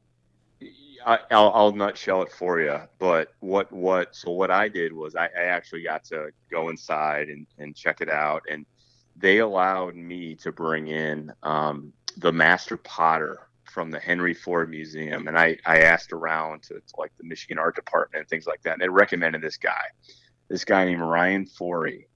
I, 1.06 1.19
will 1.32 1.54
I'll 1.54 1.72
nutshell 1.74 2.22
it 2.24 2.32
for 2.32 2.62
you. 2.62 2.80
But 3.00 3.34
what 3.39 3.72
what 3.72 4.15
so 4.15 4.32
what 4.32 4.52
I 4.52 4.69
did 4.69 4.93
was 4.93 5.15
I, 5.15 5.26
I 5.26 5.43
actually 5.43 5.84
got 5.84 6.04
to 6.06 6.30
go 6.52 6.69
inside 6.69 7.30
and 7.30 7.46
and 7.58 7.76
check 7.76 8.02
it 8.02 8.10
out, 8.10 8.43
and 8.50 8.65
they 9.15 9.39
allowed 9.39 9.96
me 9.96 10.36
to 10.36 10.52
bring 10.52 10.88
in 10.88 11.32
um, 11.43 11.93
the 12.17 12.32
master 12.32 12.78
potter 12.78 13.48
from 13.73 13.89
the 13.89 13.99
Henry 13.99 14.36
Ford 14.36 14.69
Museum, 14.69 15.27
and 15.27 15.38
I, 15.38 15.57
I 15.65 15.79
asked 15.79 16.13
around 16.13 16.63
to, 16.63 16.75
to, 16.75 16.93
like 16.97 17.12
the 17.17 17.23
Michigan 17.23 17.57
Art 17.57 17.75
Department 17.75 18.21
and 18.21 18.29
things 18.29 18.45
like 18.45 18.62
that, 18.63 18.73
and 18.73 18.81
they 18.81 18.88
recommended 18.88 19.41
this 19.41 19.57
guy, 19.57 19.86
this 20.47 20.63
guy 20.63 20.86
named 20.86 21.01
Ryan 21.01 21.47
Forey, 21.47 22.07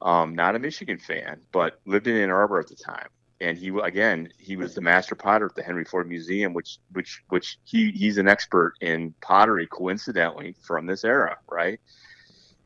um, 0.00 0.34
not 0.34 0.54
a 0.54 0.60
Michigan 0.60 0.98
fan, 0.98 1.40
but 1.50 1.80
lived 1.86 2.06
in 2.06 2.16
Ann 2.16 2.30
Arbor 2.30 2.60
at 2.60 2.68
the 2.68 2.76
time, 2.76 3.08
and 3.40 3.58
he 3.58 3.70
again 3.82 4.28
he 4.38 4.56
was 4.56 4.74
the 4.74 4.80
master 4.80 5.16
potter 5.16 5.46
at 5.46 5.56
the 5.56 5.62
Henry 5.62 5.84
Ford 5.84 6.08
Museum, 6.08 6.54
which 6.54 6.78
which 6.92 7.22
which 7.28 7.58
he 7.64 7.90
he's 7.90 8.18
an 8.18 8.28
expert 8.28 8.74
in 8.80 9.12
pottery, 9.20 9.66
coincidentally 9.66 10.54
from 10.62 10.86
this 10.86 11.04
era, 11.04 11.36
right? 11.50 11.80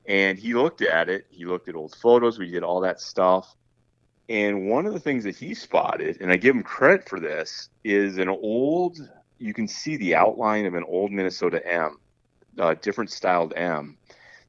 And 0.07 0.39
he 0.39 0.55
looked 0.55 0.83
at 0.83 1.09
it, 1.09 1.27
he 1.31 1.47
looked 1.47 1.69
at 1.69 1.75
old 1.75 1.97
photos, 1.97 2.39
we 2.39 2.51
did 2.51 2.63
all 2.63 2.83
that 2.83 3.01
stuff, 3.01 3.57
And 4.29 4.69
one 4.69 4.87
of 4.87 4.93
the 4.93 5.01
things 5.01 5.25
that 5.25 5.37
he 5.37 5.55
spotted, 5.55 6.21
and 6.21 6.33
I 6.33 6.37
give 6.37 6.55
him 6.55 6.63
credit 6.63 7.09
for 7.09 7.21
this, 7.21 7.69
is 7.85 8.19
an 8.19 8.29
old. 8.29 8.99
You 9.39 9.55
can 9.55 9.69
see 9.69 9.97
the 9.97 10.15
outline 10.17 10.67
of 10.67 10.75
an 10.75 10.85
old 10.85 11.13
Minnesota 11.13 11.65
M, 11.65 11.99
different 12.81 13.11
styled 13.11 13.53
M, 13.55 13.97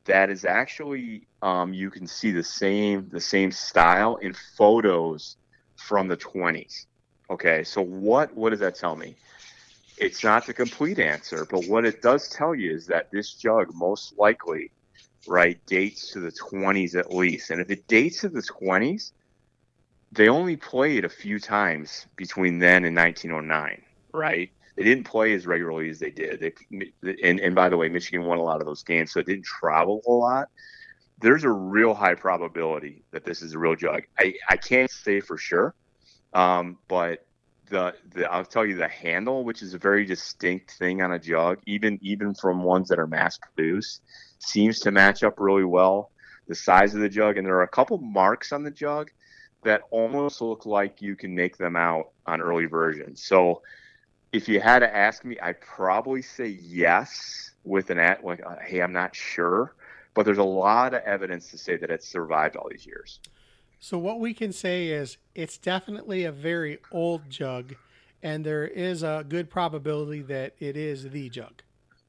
that 0.06 0.30
is 0.30 0.46
actually 0.46 1.28
um, 1.42 1.74
you 1.74 1.92
can 1.92 2.08
see 2.08 2.32
the 2.32 2.44
same 2.44 3.08
the 3.10 3.22
same 3.22 3.52
style 3.52 4.16
in 4.16 4.34
photos 4.58 5.38
from 5.76 6.08
the 6.08 6.18
20s. 6.18 6.86
Okay, 7.30 7.64
so 7.64 7.82
what 7.82 8.36
what 8.36 8.50
does 8.50 8.60
that 8.60 8.76
tell 8.76 8.96
me? 8.96 9.16
It's 9.98 10.24
not 10.24 10.46
the 10.48 10.54
complete 10.54 11.00
answer, 11.00 11.46
but 11.46 11.68
what 11.68 11.86
it 11.86 12.02
does 12.02 12.30
tell 12.30 12.56
you 12.56 12.74
is 12.74 12.88
that 12.88 13.12
this 13.12 13.34
jug 13.34 13.74
most 13.74 14.18
likely, 14.18 14.72
right, 15.28 15.60
dates 15.66 16.12
to 16.14 16.20
the 16.20 16.32
20s 16.32 16.96
at 16.96 17.14
least. 17.14 17.50
And 17.50 17.60
if 17.60 17.70
it 17.72 17.88
dates 17.88 18.22
to 18.22 18.30
the 18.30 18.42
20s, 18.42 19.12
they 20.12 20.30
only 20.30 20.56
played 20.56 21.06
a 21.06 21.10
few 21.10 21.40
times 21.40 22.06
between 22.16 22.60
then 22.60 22.86
and 22.86 22.96
1909, 22.96 23.82
right? 24.14 24.50
They 24.76 24.84
didn't 24.84 25.06
play 25.06 25.34
as 25.34 25.48
regularly 25.48 25.90
as 25.90 26.00
they 26.00 26.12
did. 26.12 26.40
They, 26.40 26.92
and, 27.24 27.40
and 27.40 27.56
by 27.56 27.70
the 27.70 27.78
way, 27.78 27.90
Michigan 27.90 28.26
won 28.26 28.38
a 28.38 28.44
lot 28.44 28.62
of 28.62 28.68
those 28.68 28.84
games, 28.84 29.12
so 29.12 29.20
it 29.20 29.26
didn't 29.26 29.46
travel 29.46 30.02
a 30.08 30.12
lot. 30.12 30.50
There's 31.20 31.44
a 31.44 31.50
real 31.50 31.96
high 31.96 32.14
probability 32.14 33.04
that 33.12 33.26
this 33.26 33.42
is 33.42 33.54
a 33.54 33.60
real 33.60 33.76
jug. 33.76 34.04
I, 34.20 34.36
I 34.50 34.56
can't 34.56 34.90
say 34.90 35.20
for 35.20 35.38
sure, 35.38 35.74
um, 36.34 36.78
but 36.88 37.26
the, 37.70 37.96
the 38.14 38.32
I'll 38.32 38.46
tell 38.46 38.66
you 38.66 38.76
the 38.76 38.88
handle, 38.88 39.44
which 39.44 39.64
is 39.64 39.74
a 39.74 39.80
very 39.80 40.06
distinct 40.06 40.72
thing 40.72 41.02
on 41.02 41.12
a 41.12 41.20
jug, 41.20 41.60
even 41.66 41.98
even 42.04 42.36
from 42.36 42.64
ones 42.64 42.88
that 42.90 43.00
are 43.00 43.08
mass 43.08 43.38
produced, 43.40 44.04
seems 44.40 44.80
to 44.82 44.92
match 44.92 45.24
up 45.24 45.40
really 45.40 45.66
well. 45.66 46.12
The 46.48 46.56
size 46.56 46.94
of 46.94 47.02
the 47.02 47.10
jug, 47.10 47.38
and 47.38 47.46
there 47.46 47.56
are 47.56 47.64
a 47.64 47.68
couple 47.68 47.98
marks 47.98 48.52
on 48.52 48.64
the 48.64 48.72
jug 48.72 49.10
that 49.64 49.82
almost 49.92 50.42
look 50.42 50.66
like 50.66 51.02
you 51.02 51.16
can 51.16 51.34
make 51.34 51.58
them 51.58 51.76
out 51.76 52.12
on 52.26 52.42
early 52.42 52.66
versions. 52.66 53.24
So 53.24 53.62
if 54.32 54.48
you 54.48 54.60
had 54.60 54.80
to 54.80 54.96
ask 54.96 55.26
me, 55.26 55.38
I'd 55.40 55.62
probably 55.62 56.22
say 56.22 56.48
yes 56.48 57.52
with 57.64 57.90
an 57.90 58.00
at 58.00 58.24
like, 58.24 58.46
uh, 58.46 58.56
hey, 58.66 58.82
I'm 58.82 58.94
not 58.94 59.16
sure, 59.16 59.76
but 60.14 60.26
there's 60.26 60.38
a 60.38 60.44
lot 60.44 60.94
of 60.94 61.02
evidence 61.04 61.50
to 61.52 61.58
say 61.58 61.78
that 61.78 61.90
it's 61.90 62.08
survived 62.08 62.56
all 62.56 62.70
these 62.70 62.86
years. 62.86 63.20
So 63.80 63.98
what 63.98 64.20
we 64.20 64.34
can 64.34 64.52
say 64.52 64.88
is 64.88 65.18
it's 65.36 65.58
definitely 65.58 66.24
a 66.24 66.32
very 66.32 66.80
old 66.92 67.30
jug, 67.30 67.76
and 68.24 68.44
there 68.44 68.66
is 68.66 69.04
a 69.04 69.26
good 69.28 69.50
probability 69.50 70.22
that 70.24 70.56
it 70.60 70.76
is 70.76 71.10
the 71.10 71.30
jug. 71.30 71.62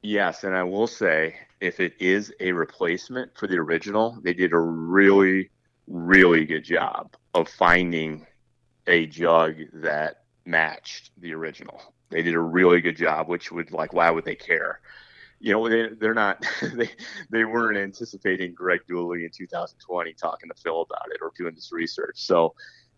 Yes, 0.02 0.44
and 0.44 0.56
I 0.56 0.62
will 0.62 0.86
say 0.86 1.36
if 1.60 1.80
it 1.80 1.94
is 1.98 2.32
a 2.40 2.52
replacement 2.52 3.36
for 3.36 3.46
the 3.46 3.56
original, 3.56 4.18
they 4.22 4.32
did 4.32 4.52
a 4.52 4.58
really, 4.58 5.50
really 5.88 6.44
good 6.44 6.64
job 6.64 7.14
of 7.34 7.48
finding 7.48 8.26
a 8.86 9.06
jug 9.06 9.56
that 9.74 10.22
matched 10.44 11.10
the 11.18 11.34
original. 11.34 11.80
They 12.10 12.22
did 12.22 12.34
a 12.34 12.40
really 12.40 12.80
good 12.80 12.96
job, 12.96 13.28
which 13.28 13.50
would 13.52 13.72
like 13.72 13.92
why 13.92 14.10
would 14.10 14.24
they 14.24 14.36
care? 14.36 14.80
you 15.40 15.52
know 15.52 15.68
they, 15.68 15.88
they're 16.00 16.14
not 16.14 16.44
they 16.74 16.90
they 17.30 17.44
weren't 17.44 17.78
anticipating 17.78 18.54
Greg 18.54 18.80
Dooley 18.88 19.24
in 19.24 19.30
2020 19.30 20.12
talking 20.14 20.48
to 20.48 20.54
Phil 20.60 20.82
about 20.82 21.06
it 21.10 21.18
or 21.22 21.32
doing 21.36 21.54
this 21.54 21.72
research. 21.72 22.16
So 22.16 22.54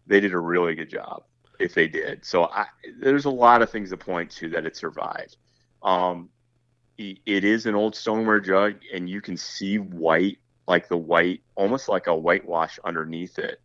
they 0.07 0.20
did 0.20 0.33
a 0.33 0.38
really 0.38 0.74
good 0.74 0.90
job 0.90 1.24
if 1.59 1.74
they 1.74 1.88
did. 1.88 2.24
So 2.24 2.44
I, 2.44 2.66
there's 3.00 3.26
a 3.26 3.31
lot 3.31 3.62
of 3.62 3.70
things 3.70 3.90
to 3.90 3.96
point 3.96 4.31
to 4.33 4.48
that 4.50 4.64
it 4.64 4.76
survived. 4.76 5.37
Um, 5.83 6.31
it 6.98 7.44
is 7.44 7.64
an 7.64 7.74
old 7.74 7.96
stoneware 7.96 8.40
jug, 8.40 8.74
and 8.92 9.09
you 9.09 9.22
can 9.22 9.38
see 9.38 9.79
white, 9.79 10.37
like 10.70 10.88
the 10.88 10.96
white, 10.96 11.42
almost 11.56 11.88
like 11.88 12.06
a 12.06 12.14
whitewash 12.14 12.78
underneath 12.85 13.38
it, 13.38 13.61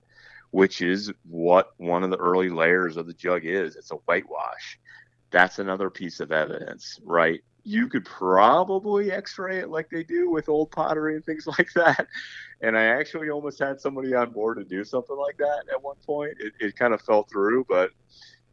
which 0.49 0.81
is 0.81 1.11
what 1.29 1.73
one 1.77 2.03
of 2.03 2.09
the 2.09 2.17
early 2.17 2.49
layers 2.49 2.97
of 2.97 3.05
the 3.05 3.13
jug 3.13 3.45
is. 3.45 3.75
It's 3.75 3.91
a 3.91 3.95
whitewash. 3.95 4.79
That's 5.29 5.59
another 5.59 5.91
piece 5.91 6.19
of 6.19 6.31
evidence, 6.31 6.99
right? 7.03 7.41
you 7.67 7.87
could 7.87 8.05
probably 8.05 9.11
x-ray 9.11 9.57
it 9.57 9.69
like 9.69 9.89
they 9.89 10.03
do 10.03 10.29
with 10.29 10.47
old 10.47 10.69
pottery 10.69 11.15
and 11.15 11.25
things 11.25 11.47
like 11.57 11.67
that 11.73 12.05
and 12.61 12.77
i 12.77 12.83
actually 12.83 13.31
almost 13.31 13.57
had 13.57 13.81
somebody 13.81 14.13
on 14.13 14.29
board 14.29 14.57
to 14.57 14.63
do 14.63 14.83
something 14.83 15.17
like 15.17 15.35
that 15.37 15.63
at 15.73 15.81
one 15.81 15.95
point 16.05 16.33
it, 16.39 16.53
it 16.59 16.77
kind 16.77 16.93
of 16.93 17.01
fell 17.01 17.23
through 17.23 17.65
but 17.67 17.89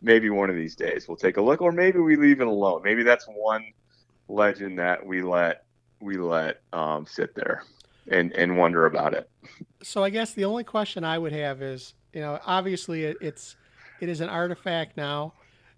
maybe 0.01 0.31
one 0.31 0.49
of 0.49 0.57
these 0.57 0.75
days 0.75 1.07
we'll 1.07 1.17
take 1.17 1.37
a 1.37 1.43
look 1.43 1.61
or 1.61 1.71
maybe 1.71 1.99
we 1.99 2.17
leave 2.17 2.41
it 2.41 2.47
alone 2.47 2.81
maybe 2.83 3.03
that's 3.03 3.27
one 3.27 3.62
legend 4.29 4.79
that 4.79 5.05
we 5.05 5.23
let 5.23 5.65
we 6.01 6.17
let 6.17 6.62
um, 6.73 7.05
sit 7.07 7.35
there 7.35 7.65
and 8.09 8.33
and 8.33 8.57
wonder 8.57 8.87
about 8.87 9.15
it 9.15 9.29
so 9.83 10.03
i 10.03 10.11
guess 10.11 10.33
the 10.35 10.45
only 10.45 10.65
question 10.65 11.05
i 11.05 11.19
would 11.19 11.33
have 11.33 11.62
is 11.62 11.95
you 12.12 12.21
know 12.21 12.38
obviously 12.47 13.05
it, 13.05 13.17
it's 13.21 13.57
it 14.01 14.09
is 14.09 14.21
an 14.21 14.29
artifact 14.29 14.97
now 14.97 15.33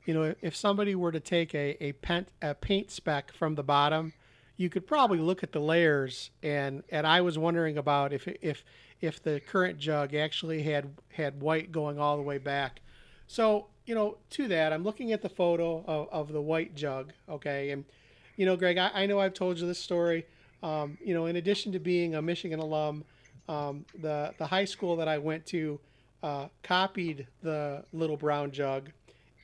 you 0.04 0.12
know, 0.12 0.34
if 0.42 0.54
somebody 0.54 0.94
were 0.94 1.12
to 1.12 1.20
take 1.20 1.54
a, 1.54 1.82
a, 1.82 1.92
paint, 1.92 2.28
a 2.42 2.54
paint 2.54 2.90
speck 2.90 3.32
from 3.32 3.54
the 3.54 3.62
bottom, 3.62 4.12
you 4.56 4.68
could 4.68 4.86
probably 4.86 5.18
look 5.18 5.42
at 5.42 5.52
the 5.52 5.60
layers 5.60 6.30
and 6.42 6.84
and 6.90 7.06
I 7.06 7.22
was 7.22 7.36
wondering 7.36 7.76
about 7.76 8.12
if 8.12 8.28
if 8.40 8.64
if 9.00 9.20
the 9.20 9.40
current 9.40 9.78
jug 9.78 10.14
actually 10.14 10.62
had 10.62 10.94
had 11.12 11.40
white 11.40 11.72
going 11.72 11.98
all 11.98 12.16
the 12.16 12.22
way 12.22 12.38
back. 12.38 12.80
So, 13.26 13.66
you 13.84 13.94
know, 13.94 14.18
to 14.30 14.46
that, 14.48 14.72
I'm 14.72 14.84
looking 14.84 15.12
at 15.12 15.22
the 15.22 15.28
photo 15.28 15.82
of, 15.86 16.08
of 16.12 16.32
the 16.32 16.40
white 16.40 16.76
jug, 16.76 17.12
okay? 17.28 17.70
And 17.70 17.84
you 18.36 18.46
know, 18.46 18.56
Greg, 18.56 18.78
I, 18.78 18.90
I 18.94 19.06
know 19.06 19.18
I've 19.18 19.34
told 19.34 19.58
you 19.58 19.66
this 19.66 19.80
story. 19.80 20.26
Um, 20.64 20.98
you 21.04 21.14
know, 21.14 21.26
in 21.26 21.36
addition 21.36 21.70
to 21.72 21.78
being 21.78 22.16
a 22.16 22.22
Michigan 22.22 22.58
alum, 22.58 23.04
um, 23.48 23.84
the 24.00 24.34
the 24.38 24.46
high 24.46 24.64
school 24.64 24.96
that 24.96 25.06
I 25.08 25.18
went 25.18 25.46
to 25.46 25.78
uh, 26.22 26.48
copied 26.62 27.26
the 27.42 27.84
little 27.92 28.16
brown 28.16 28.50
jug 28.50 28.90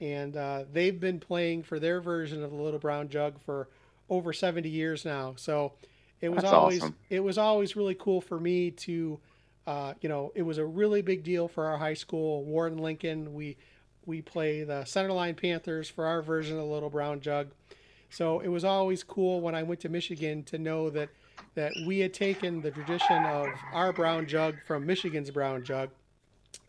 and 0.00 0.36
uh, 0.36 0.64
they've 0.72 0.98
been 0.98 1.20
playing 1.20 1.62
for 1.62 1.78
their 1.78 2.00
version 2.00 2.42
of 2.42 2.50
the 2.50 2.56
Little 2.56 2.80
Brown 2.80 3.08
Jug 3.08 3.38
for 3.44 3.68
over 4.08 4.32
70 4.32 4.68
years 4.68 5.04
now. 5.04 5.34
So 5.36 5.72
it 6.20 6.30
was 6.30 6.42
That's 6.42 6.54
always 6.54 6.82
awesome. 6.82 6.96
it 7.10 7.20
was 7.20 7.38
always 7.38 7.76
really 7.76 7.94
cool 7.94 8.20
for 8.20 8.40
me 8.40 8.70
to, 8.72 9.20
uh, 9.66 9.94
you 10.00 10.08
know, 10.08 10.32
it 10.34 10.42
was 10.42 10.58
a 10.58 10.64
really 10.64 11.02
big 11.02 11.22
deal 11.22 11.48
for 11.48 11.66
our 11.66 11.76
high 11.76 11.94
school, 11.94 12.44
Warren 12.44 12.78
Lincoln. 12.78 13.34
We 13.34 13.56
we 14.06 14.22
play 14.22 14.64
the 14.64 14.82
Centerline 14.82 15.36
Panthers 15.36 15.88
for 15.88 16.06
our 16.06 16.22
version 16.22 16.56
of 16.56 16.62
the 16.62 16.72
Little 16.72 16.90
Brown 16.90 17.20
Jug. 17.20 17.48
So 18.10 18.40
it 18.40 18.48
was 18.48 18.64
always 18.64 19.02
cool 19.02 19.40
when 19.40 19.54
I 19.54 19.62
went 19.62 19.80
to 19.80 19.88
Michigan 19.88 20.42
to 20.44 20.58
know 20.58 20.90
that 20.90 21.08
that 21.54 21.72
we 21.86 22.00
had 22.00 22.12
taken 22.12 22.60
the 22.60 22.70
tradition 22.70 23.24
of 23.24 23.48
our 23.72 23.92
brown 23.92 24.26
jug 24.26 24.56
from 24.66 24.84
Michigan's 24.84 25.30
brown 25.30 25.64
jug, 25.64 25.90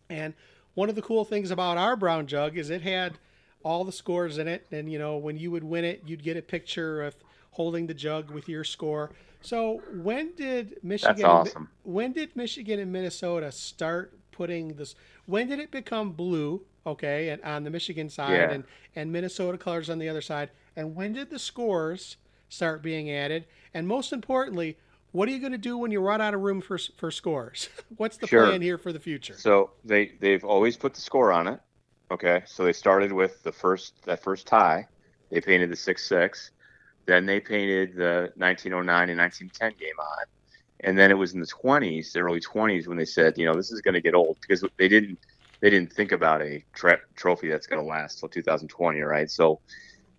and 0.08 0.34
one 0.74 0.88
of 0.88 0.94
the 0.94 1.02
cool 1.02 1.24
things 1.24 1.50
about 1.50 1.76
our 1.76 1.94
brown 1.94 2.26
jug 2.26 2.56
is 2.56 2.70
it 2.70 2.80
had 2.82 3.18
all 3.64 3.84
the 3.84 3.92
scores 3.92 4.38
in 4.38 4.48
it, 4.48 4.66
and 4.72 4.90
you 4.90 4.98
know 4.98 5.16
when 5.18 5.36
you 5.36 5.50
would 5.50 5.64
win 5.64 5.84
it, 5.84 6.02
you'd 6.06 6.22
get 6.22 6.36
a 6.36 6.42
picture 6.42 7.02
of 7.02 7.14
holding 7.52 7.86
the 7.86 7.94
jug 7.94 8.30
with 8.30 8.48
your 8.48 8.64
score. 8.64 9.10
So 9.42 9.82
when 9.94 10.32
did 10.36 10.78
Michigan? 10.82 11.16
That's 11.16 11.24
awesome. 11.24 11.68
When 11.82 12.12
did 12.12 12.34
Michigan 12.34 12.78
and 12.78 12.90
Minnesota 12.92 13.52
start 13.52 14.16
putting 14.30 14.74
this? 14.74 14.94
When 15.26 15.48
did 15.48 15.58
it 15.58 15.70
become 15.70 16.12
blue? 16.12 16.62
Okay, 16.86 17.28
and 17.28 17.42
on 17.42 17.62
the 17.64 17.70
Michigan 17.70 18.08
side, 18.08 18.32
Yeah. 18.32 18.50
and 18.52 18.64
and 18.96 19.12
Minnesota 19.12 19.58
colors 19.58 19.90
on 19.90 19.98
the 19.98 20.08
other 20.08 20.22
side. 20.22 20.50
And 20.76 20.94
when 20.94 21.12
did 21.12 21.30
the 21.30 21.38
scores 21.38 22.16
start 22.48 22.82
being 22.82 23.10
added? 23.10 23.46
And 23.74 23.86
most 23.86 24.12
importantly, 24.12 24.78
what 25.12 25.28
are 25.28 25.32
you 25.32 25.40
going 25.40 25.52
to 25.52 25.58
do 25.58 25.76
when 25.76 25.90
you 25.90 26.00
run 26.00 26.20
out 26.20 26.34
of 26.34 26.40
room 26.40 26.60
for 26.60 26.78
for 26.96 27.10
scores? 27.10 27.68
What's 27.96 28.16
the 28.16 28.26
Sure. 28.26 28.46
plan 28.46 28.62
here 28.62 28.78
for 28.78 28.92
the 28.92 29.00
future? 29.00 29.34
So 29.34 29.72
they 29.84 30.12
they've 30.20 30.44
always 30.44 30.76
put 30.76 30.94
the 30.94 31.00
score 31.00 31.32
on 31.32 31.48
it. 31.48 31.60
Okay, 32.10 32.42
so 32.46 32.64
they 32.64 32.72
started 32.72 33.12
with 33.12 33.42
the 33.42 33.52
first 33.52 33.94
that 34.04 34.22
first 34.22 34.46
tie. 34.46 34.86
They 35.30 35.40
painted 35.40 35.70
the 35.70 35.76
six 35.76 36.06
six. 36.06 36.50
Then 37.06 37.26
they 37.26 37.40
painted 37.40 37.96
the 37.96 38.32
1909 38.36 39.10
and 39.10 39.18
1910 39.18 39.72
game 39.78 39.98
on, 39.98 40.24
and 40.80 40.96
then 40.98 41.10
it 41.10 41.14
was 41.14 41.34
in 41.34 41.40
the 41.40 41.46
20s, 41.46 42.12
the 42.12 42.20
early 42.20 42.40
20s, 42.40 42.86
when 42.86 42.96
they 42.96 43.04
said, 43.04 43.36
you 43.36 43.44
know, 43.44 43.56
this 43.56 43.72
is 43.72 43.80
going 43.80 43.94
to 43.94 44.00
get 44.00 44.14
old 44.14 44.38
because 44.40 44.64
they 44.78 44.88
didn't 44.88 45.18
they 45.60 45.70
didn't 45.70 45.92
think 45.92 46.12
about 46.12 46.42
a 46.42 46.64
tra- 46.74 47.00
trophy 47.16 47.48
that's 47.48 47.66
going 47.66 47.80
to 47.82 47.86
last 47.88 48.18
till 48.20 48.28
2020, 48.28 49.00
right? 49.00 49.30
So 49.30 49.60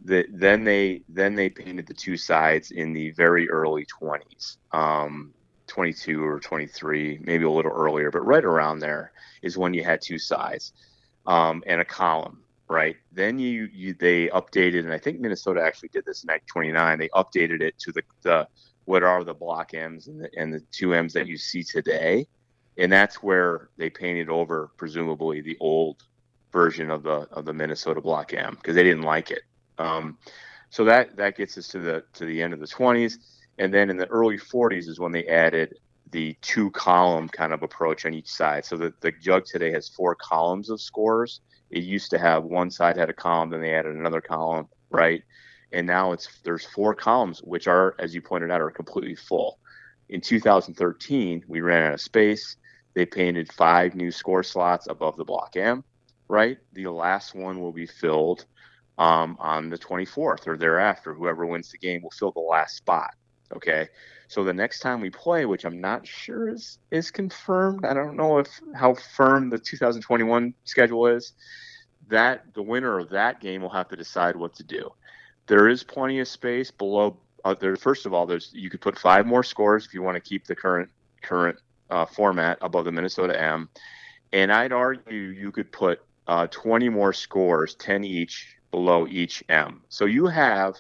the, 0.06 0.26
then 0.30 0.64
they 0.64 1.01
then 1.08 1.36
they 1.36 1.49
painted 1.49 1.88
the 1.88 1.93
two 1.93 2.18
sides 2.18 2.72
in 2.72 2.93
the 2.93 3.12
very 3.12 3.49
early 3.49 3.86
20s, 3.86 4.58
um, 4.74 5.34
22 5.68 6.24
or 6.24 6.39
23, 6.39 7.20
maybe 7.22 7.45
a 7.45 7.49
little 7.49 7.72
earlier, 7.72 8.12
but 8.12 8.26
right 8.26 8.43
around 8.43 8.80
there 8.80 9.12
is 9.41 9.58
when 9.58 9.74
you 9.74 9.84
had 9.84 10.01
two 10.01 10.20
sides 10.20 10.74
um, 11.26 11.64
and 11.68 11.80
a 11.80 11.86
column, 11.86 12.41
right? 12.68 12.97
Then 13.14 13.39
you, 13.39 13.70
you 13.74 13.93
they 13.93 14.28
updated, 14.30 14.80
and 14.80 14.91
I 14.91 14.97
think 14.97 15.20
Minnesota 15.20 15.62
actually 15.62 15.89
did 15.89 16.06
this 16.06 16.24
in 16.24 16.30
'29. 16.47 16.99
They 16.99 17.10
updated 17.10 17.62
it 17.62 17.80
to 17.80 17.91
the, 17.93 18.04
the 18.24 18.47
what 18.86 19.04
are 19.04 19.24
the 19.24 19.34
block 19.34 19.74
M's 19.74 20.08
and 20.08 20.22
the, 20.22 20.30
and 20.38 20.54
the 20.54 20.62
two 20.72 20.93
M's 20.93 21.14
that 21.14 21.28
you 21.28 21.38
see 21.38 21.64
today, 21.64 22.28
and 22.78 22.91
that's 22.91 23.24
where 23.24 23.70
they 23.78 23.89
painted 23.89 24.30
over 24.30 24.70
presumably 24.76 25.39
the 25.39 25.58
old 25.62 26.04
version 26.51 26.89
of 26.89 27.04
the 27.04 27.28
of 27.32 27.45
the 27.45 27.54
Minnesota 27.54 28.01
block 28.01 28.34
M 28.34 28.56
because 28.56 28.76
they 28.76 28.84
didn't 28.84 29.04
like 29.04 29.32
it. 29.32 29.43
Um, 29.78 30.17
so 30.69 30.84
that 30.86 31.15
that 31.17 31.38
gets 31.38 31.57
us 31.57 31.67
to 31.69 31.80
the 31.80 32.03
to 32.13 32.26
the 32.26 32.41
end 32.41 32.53
of 32.53 32.59
the 32.59 32.67
20s, 32.67 33.17
and 33.59 33.74
then 33.74 33.89
in 33.89 33.97
the 33.97 34.07
early 34.07 34.38
40s 34.38 34.88
is 34.88 34.99
when 34.99 35.11
they 35.11 35.26
added 35.28 35.76
the 36.13 36.38
two 36.41 36.69
column 36.71 37.28
kind 37.28 37.53
of 37.53 37.63
approach 37.63 38.05
on 38.05 38.13
each 38.13 38.30
side. 38.32 38.63
So 38.63 38.78
the, 38.78 38.93
the 39.01 39.11
jug 39.11 39.45
today 39.45 39.71
has 39.71 39.89
four 39.89 40.15
columns 40.15 40.69
of 40.69 40.80
scores. 40.80 41.41
It 41.71 41.84
used 41.84 42.11
to 42.11 42.19
have 42.19 42.43
one 42.43 42.69
side 42.69 42.97
had 42.97 43.09
a 43.09 43.13
column, 43.13 43.49
then 43.49 43.61
they 43.61 43.74
added 43.74 43.95
another 43.95 44.21
column, 44.21 44.67
right? 44.91 45.24
And 45.71 45.88
now 45.88 46.11
it's 46.11 46.39
there's 46.43 46.65
four 46.65 46.93
columns, 46.93 47.39
which 47.39 47.67
are, 47.67 47.95
as 47.97 48.13
you 48.13 48.21
pointed 48.21 48.51
out, 48.51 48.61
are 48.61 48.69
completely 48.69 49.15
full. 49.15 49.57
In 50.09 50.21
2013, 50.21 51.43
we 51.47 51.61
ran 51.61 51.88
out 51.88 51.93
of 51.93 52.01
space. 52.01 52.57
They 52.93 53.07
painted 53.07 53.51
five 53.51 53.95
new 53.95 54.11
score 54.11 54.43
slots 54.43 54.88
above 54.88 55.17
the 55.17 55.26
block 55.26 55.55
M, 55.55 55.84
right? 56.28 56.59
The 56.74 56.88
last 56.88 57.34
one 57.34 57.59
will 57.59 57.71
be 57.71 57.88
filled 57.88 58.45
um, 58.97 59.37
on 59.39 59.69
the 59.69 59.77
24th 59.77 60.47
or 60.47 60.57
thereafter. 60.57 61.13
Whoever 61.13 61.45
wins 61.45 61.71
the 61.71 61.77
game 61.77 62.01
will 62.01 62.11
fill 62.11 62.31
the 62.31 62.39
last 62.39 62.77
spot. 62.77 63.15
Okay. 63.55 63.89
So 64.27 64.43
the 64.43 64.53
next 64.53 64.79
time 64.79 64.99
we 64.99 65.09
play, 65.09 65.45
which 65.45 65.63
I'm 65.63 65.79
not 65.79 66.07
sure 66.07 66.49
is 66.49 66.79
is 66.89 67.11
confirmed, 67.11 67.85
I 67.85 67.93
don't 67.93 68.15
know 68.15 68.39
if 68.39 68.47
how 68.75 68.95
firm 68.95 69.49
the 69.49 69.59
2021 69.59 70.53
schedule 70.63 71.07
is. 71.07 71.33
That 72.09 72.53
the 72.53 72.63
winner 72.63 72.99
of 72.99 73.09
that 73.09 73.39
game 73.41 73.61
will 73.61 73.69
have 73.69 73.87
to 73.89 73.95
decide 73.95 74.35
what 74.35 74.55
to 74.55 74.63
do. 74.63 74.91
There 75.47 75.69
is 75.69 75.83
plenty 75.83 76.19
of 76.19 76.27
space 76.27 76.71
below. 76.71 77.17
Uh, 77.45 77.53
there, 77.53 77.75
first 77.75 78.05
of 78.05 78.13
all, 78.13 78.25
there's 78.25 78.51
you 78.53 78.69
could 78.69 78.81
put 78.81 78.97
five 78.97 79.25
more 79.25 79.43
scores 79.43 79.85
if 79.85 79.93
you 79.93 80.01
want 80.01 80.15
to 80.15 80.21
keep 80.21 80.45
the 80.45 80.55
current 80.55 80.89
current 81.21 81.59
uh, 81.89 82.05
format 82.05 82.57
above 82.61 82.85
the 82.85 82.91
Minnesota 82.91 83.39
M, 83.39 83.69
and 84.31 84.51
I'd 84.51 84.73
argue 84.73 85.13
you 85.13 85.51
could 85.51 85.71
put 85.71 86.01
uh, 86.27 86.47
20 86.47 86.89
more 86.89 87.13
scores, 87.13 87.75
10 87.75 88.03
each 88.03 88.57
below 88.74 89.05
each 89.07 89.43
M. 89.49 89.84
So 89.88 90.05
you 90.05 90.26
have 90.26 90.76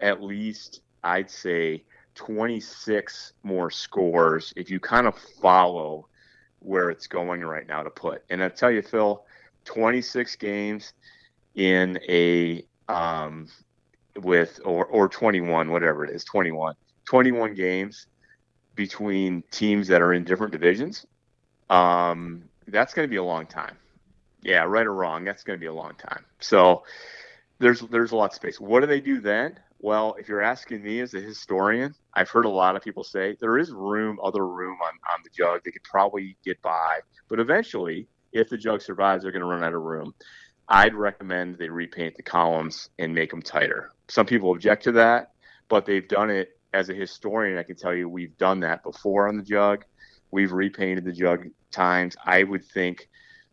at 0.00 0.20
least, 0.20 0.80
I'd 1.04 1.30
say, 1.30 1.84
26 2.16 3.32
more 3.44 3.70
scores 3.70 4.52
if 4.56 4.68
you 4.70 4.80
kind 4.80 5.06
of 5.06 5.16
follow 5.40 6.08
where 6.58 6.90
it's 6.90 7.06
going 7.06 7.42
right 7.42 7.68
now 7.68 7.84
to 7.84 7.90
put. 7.90 8.24
And 8.28 8.42
I 8.42 8.48
tell 8.48 8.72
you, 8.72 8.82
Phil, 8.82 9.24
26 9.66 10.34
games 10.34 10.94
in 11.54 12.00
a 12.08 12.64
um, 12.88 13.46
with 14.16 14.58
or 14.64 14.86
or 14.86 15.08
21, 15.08 15.70
whatever 15.70 16.04
it 16.04 16.10
is, 16.10 16.24
21, 16.24 16.74
21 17.04 17.54
games 17.54 18.08
between 18.74 19.44
teams 19.52 19.86
that 19.86 20.02
are 20.02 20.12
in 20.12 20.24
different 20.24 20.50
divisions. 20.50 21.06
Um, 21.70 22.48
that's 22.66 22.94
going 22.94 23.06
to 23.06 23.10
be 23.10 23.16
a 23.16 23.24
long 23.24 23.46
time. 23.46 23.76
Yeah, 24.42 24.64
right 24.64 24.86
or 24.86 24.94
wrong, 24.94 25.24
that's 25.24 25.44
going 25.44 25.56
to 25.56 25.60
be 25.60 25.66
a 25.66 25.72
long 25.72 25.94
time. 25.94 26.24
So 26.40 26.82
there's 27.58 27.80
there's 27.80 28.12
a 28.12 28.16
lot 28.16 28.30
of 28.30 28.34
space. 28.34 28.60
What 28.60 28.80
do 28.80 28.86
they 28.86 29.00
do 29.00 29.20
then? 29.20 29.58
Well, 29.80 30.16
if 30.18 30.28
you're 30.28 30.42
asking 30.42 30.82
me 30.82 31.00
as 31.00 31.14
a 31.14 31.20
historian, 31.20 31.94
I've 32.14 32.28
heard 32.28 32.44
a 32.44 32.50
lot 32.50 32.74
of 32.74 32.82
people 32.82 33.04
say 33.04 33.36
there 33.40 33.58
is 33.58 33.70
room, 33.70 34.18
other 34.22 34.46
room 34.46 34.76
on, 34.82 34.92
on 35.12 35.20
the 35.22 35.30
jug. 35.30 35.62
They 35.64 35.70
could 35.70 35.84
probably 35.84 36.36
get 36.44 36.60
by, 36.62 37.00
but 37.28 37.38
eventually, 37.38 38.08
if 38.32 38.48
the 38.48 38.58
jug 38.58 38.82
survives, 38.82 39.22
they're 39.22 39.32
going 39.32 39.42
to 39.42 39.48
run 39.48 39.62
out 39.62 39.74
of 39.74 39.82
room. 39.82 40.14
I'd 40.68 40.94
recommend 40.94 41.58
they 41.58 41.68
repaint 41.68 42.16
the 42.16 42.22
columns 42.22 42.90
and 42.98 43.14
make 43.14 43.30
them 43.30 43.40
tighter. 43.40 43.92
Some 44.08 44.26
people 44.26 44.52
object 44.52 44.84
to 44.84 44.92
that, 44.92 45.32
but 45.68 45.86
they've 45.86 46.06
done 46.06 46.30
it. 46.30 46.50
As 46.74 46.90
a 46.90 46.94
historian, 46.94 47.56
I 47.56 47.62
can 47.62 47.76
tell 47.76 47.94
you 47.94 48.10
we've 48.10 48.36
done 48.36 48.60
that 48.60 48.82
before 48.82 49.26
on 49.26 49.38
the 49.38 49.42
jug. 49.42 49.86
We've 50.30 50.52
repainted 50.52 51.04
the 51.06 51.12
jug 51.12 51.46
times. 51.70 52.14
I 52.22 52.42
would 52.42 52.62
think 52.62 53.08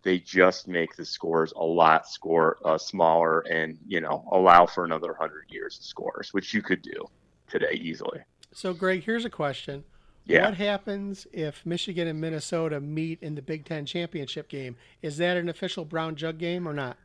they 0.06 0.20
just 0.20 0.68
make 0.68 0.96
the 0.96 1.04
scores 1.04 1.52
a 1.58 1.64
lot 1.64 2.08
score 2.08 2.58
uh, 2.64 2.78
smaller 2.78 3.40
and 3.42 3.78
you 3.86 4.00
know 4.00 4.24
allow 4.32 4.66
for 4.66 4.86
another 4.86 5.10
100 5.10 5.48
years 5.50 5.78
of 5.78 5.84
scores 5.84 6.34
which 6.34 6.54
you 6.54 6.62
could 6.62 6.82
do 6.82 7.06
today 7.50 7.74
easily. 7.74 8.22
So 8.54 8.74
greg 8.74 9.04
here's 9.04 9.26
a 9.26 9.30
question. 9.30 9.84
Yeah. 10.28 10.46
what 10.46 10.58
happens 10.58 11.28
if 11.34 11.64
michigan 11.68 12.08
and 12.08 12.20
minnesota 12.20 12.80
meet 12.80 13.22
in 13.22 13.36
the 13.36 13.42
big 13.42 13.66
ten 13.66 13.86
championship 13.86 14.48
game? 14.48 14.78
Is 15.02 15.18
that 15.18 15.36
an 15.36 15.50
official 15.50 15.84
brown 15.84 16.16
jug 16.16 16.38
game 16.38 16.68
or 16.68 16.74
not? 16.74 16.98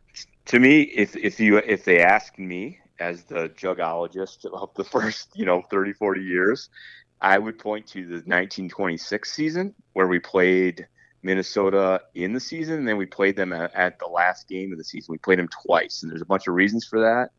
To 0.46 0.61
me 0.61 0.82
if, 0.82 1.16
if 1.16 1.40
you 1.40 1.57
if 1.57 1.84
they 1.84 2.01
ask 2.01 2.38
me 2.38 2.78
as 2.98 3.24
the 3.24 3.48
jugologist 3.48 4.44
of 4.44 4.72
the 4.74 4.84
first 4.94 5.30
you 5.34 5.46
know 5.46 5.62
30 5.70 5.94
40 5.94 6.20
years 6.20 6.68
i 7.22 7.38
would 7.38 7.59
point 7.59 7.86
to 7.88 8.01
the 8.01 8.22
1926 8.26 9.32
season 9.32 9.74
where 9.94 10.07
we 10.07 10.18
played– 10.18 10.86
Minnesota 11.23 12.01
in 12.14 12.33
the 12.33 12.41
season, 12.41 12.79
and 12.79 12.89
then 12.89 12.97
we 12.97 13.07
played 13.07 13.37
them 13.37 13.53
at, 13.53 13.75
at, 13.75 13.99
the 13.99 14.07
last 14.07 14.49
game 14.49 14.73
of 14.73 14.79
the 14.79 14.85
season. 14.85 15.12
We 15.12 15.18
played 15.18 15.39
them 15.39 15.49
twice, 15.49 16.03
and 16.03 16.11
there's 16.11 16.23
a 16.23 16.27
bunch 16.27 16.47
of 16.49 16.55
reasons 16.55 16.87
for 16.87 17.01
that. 17.01 17.31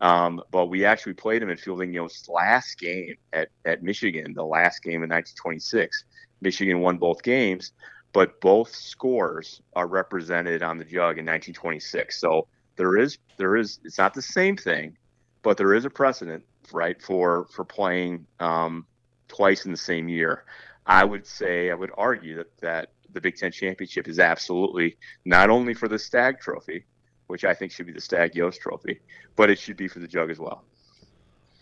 Um, 0.00 0.42
but 0.50 0.66
we 0.66 0.84
actually 0.84 1.14
played 1.14 1.42
them 1.42 1.50
in 1.50 1.56
Fielding 1.56 1.92
Yost's 1.92 2.28
last 2.28 2.78
game 2.78 3.16
at, 3.32 3.48
at 3.64 3.82
Michigan, 3.82 4.32
the 4.32 4.44
last 4.44 4.82
game 4.82 5.02
in 5.02 5.10
1926. 5.10 6.04
Michigan 6.40 6.80
won 6.80 6.98
both 6.98 7.22
games, 7.22 7.72
but 8.12 8.40
both 8.40 8.74
scores 8.74 9.60
are 9.74 9.88
represented 9.88 10.62
on 10.62 10.78
the 10.78 10.84
jug 10.84 11.18
in 11.18 11.26
1926. 11.26 12.20
So 12.20 12.46
there 12.76 12.96
is 12.96 13.18
there 13.36 13.56
is 13.56 13.80
it's 13.84 13.98
not 13.98 14.14
the 14.14 14.22
same 14.22 14.56
thing, 14.56 14.96
but 15.42 15.56
there 15.56 15.74
is 15.74 15.84
a 15.84 15.90
precedent, 15.90 16.44
right, 16.72 17.00
for 17.02 17.46
for 17.52 17.64
playing 17.64 18.26
um, 18.38 18.86
twice 19.26 19.64
in 19.64 19.72
the 19.72 19.76
same 19.76 20.08
year. 20.08 20.44
I 20.86 21.04
would 21.04 21.26
say 21.26 21.70
I 21.70 21.74
would 21.74 21.90
argue 21.98 22.36
that 22.36 22.56
that 22.60 22.92
the 23.12 23.20
Big 23.20 23.36
Ten 23.36 23.52
championship 23.52 24.08
is 24.08 24.18
absolutely 24.18 24.96
not 25.24 25.50
only 25.50 25.74
for 25.74 25.88
the 25.88 25.98
Stagg 25.98 26.40
Trophy, 26.40 26.84
which 27.26 27.44
I 27.44 27.54
think 27.54 27.72
should 27.72 27.86
be 27.86 27.92
the 27.92 28.00
Stagg 28.00 28.34
Yost 28.34 28.60
Trophy, 28.60 29.00
but 29.36 29.50
it 29.50 29.58
should 29.58 29.76
be 29.76 29.88
for 29.88 29.98
the 29.98 30.08
Jug 30.08 30.30
as 30.30 30.38
well. 30.38 30.64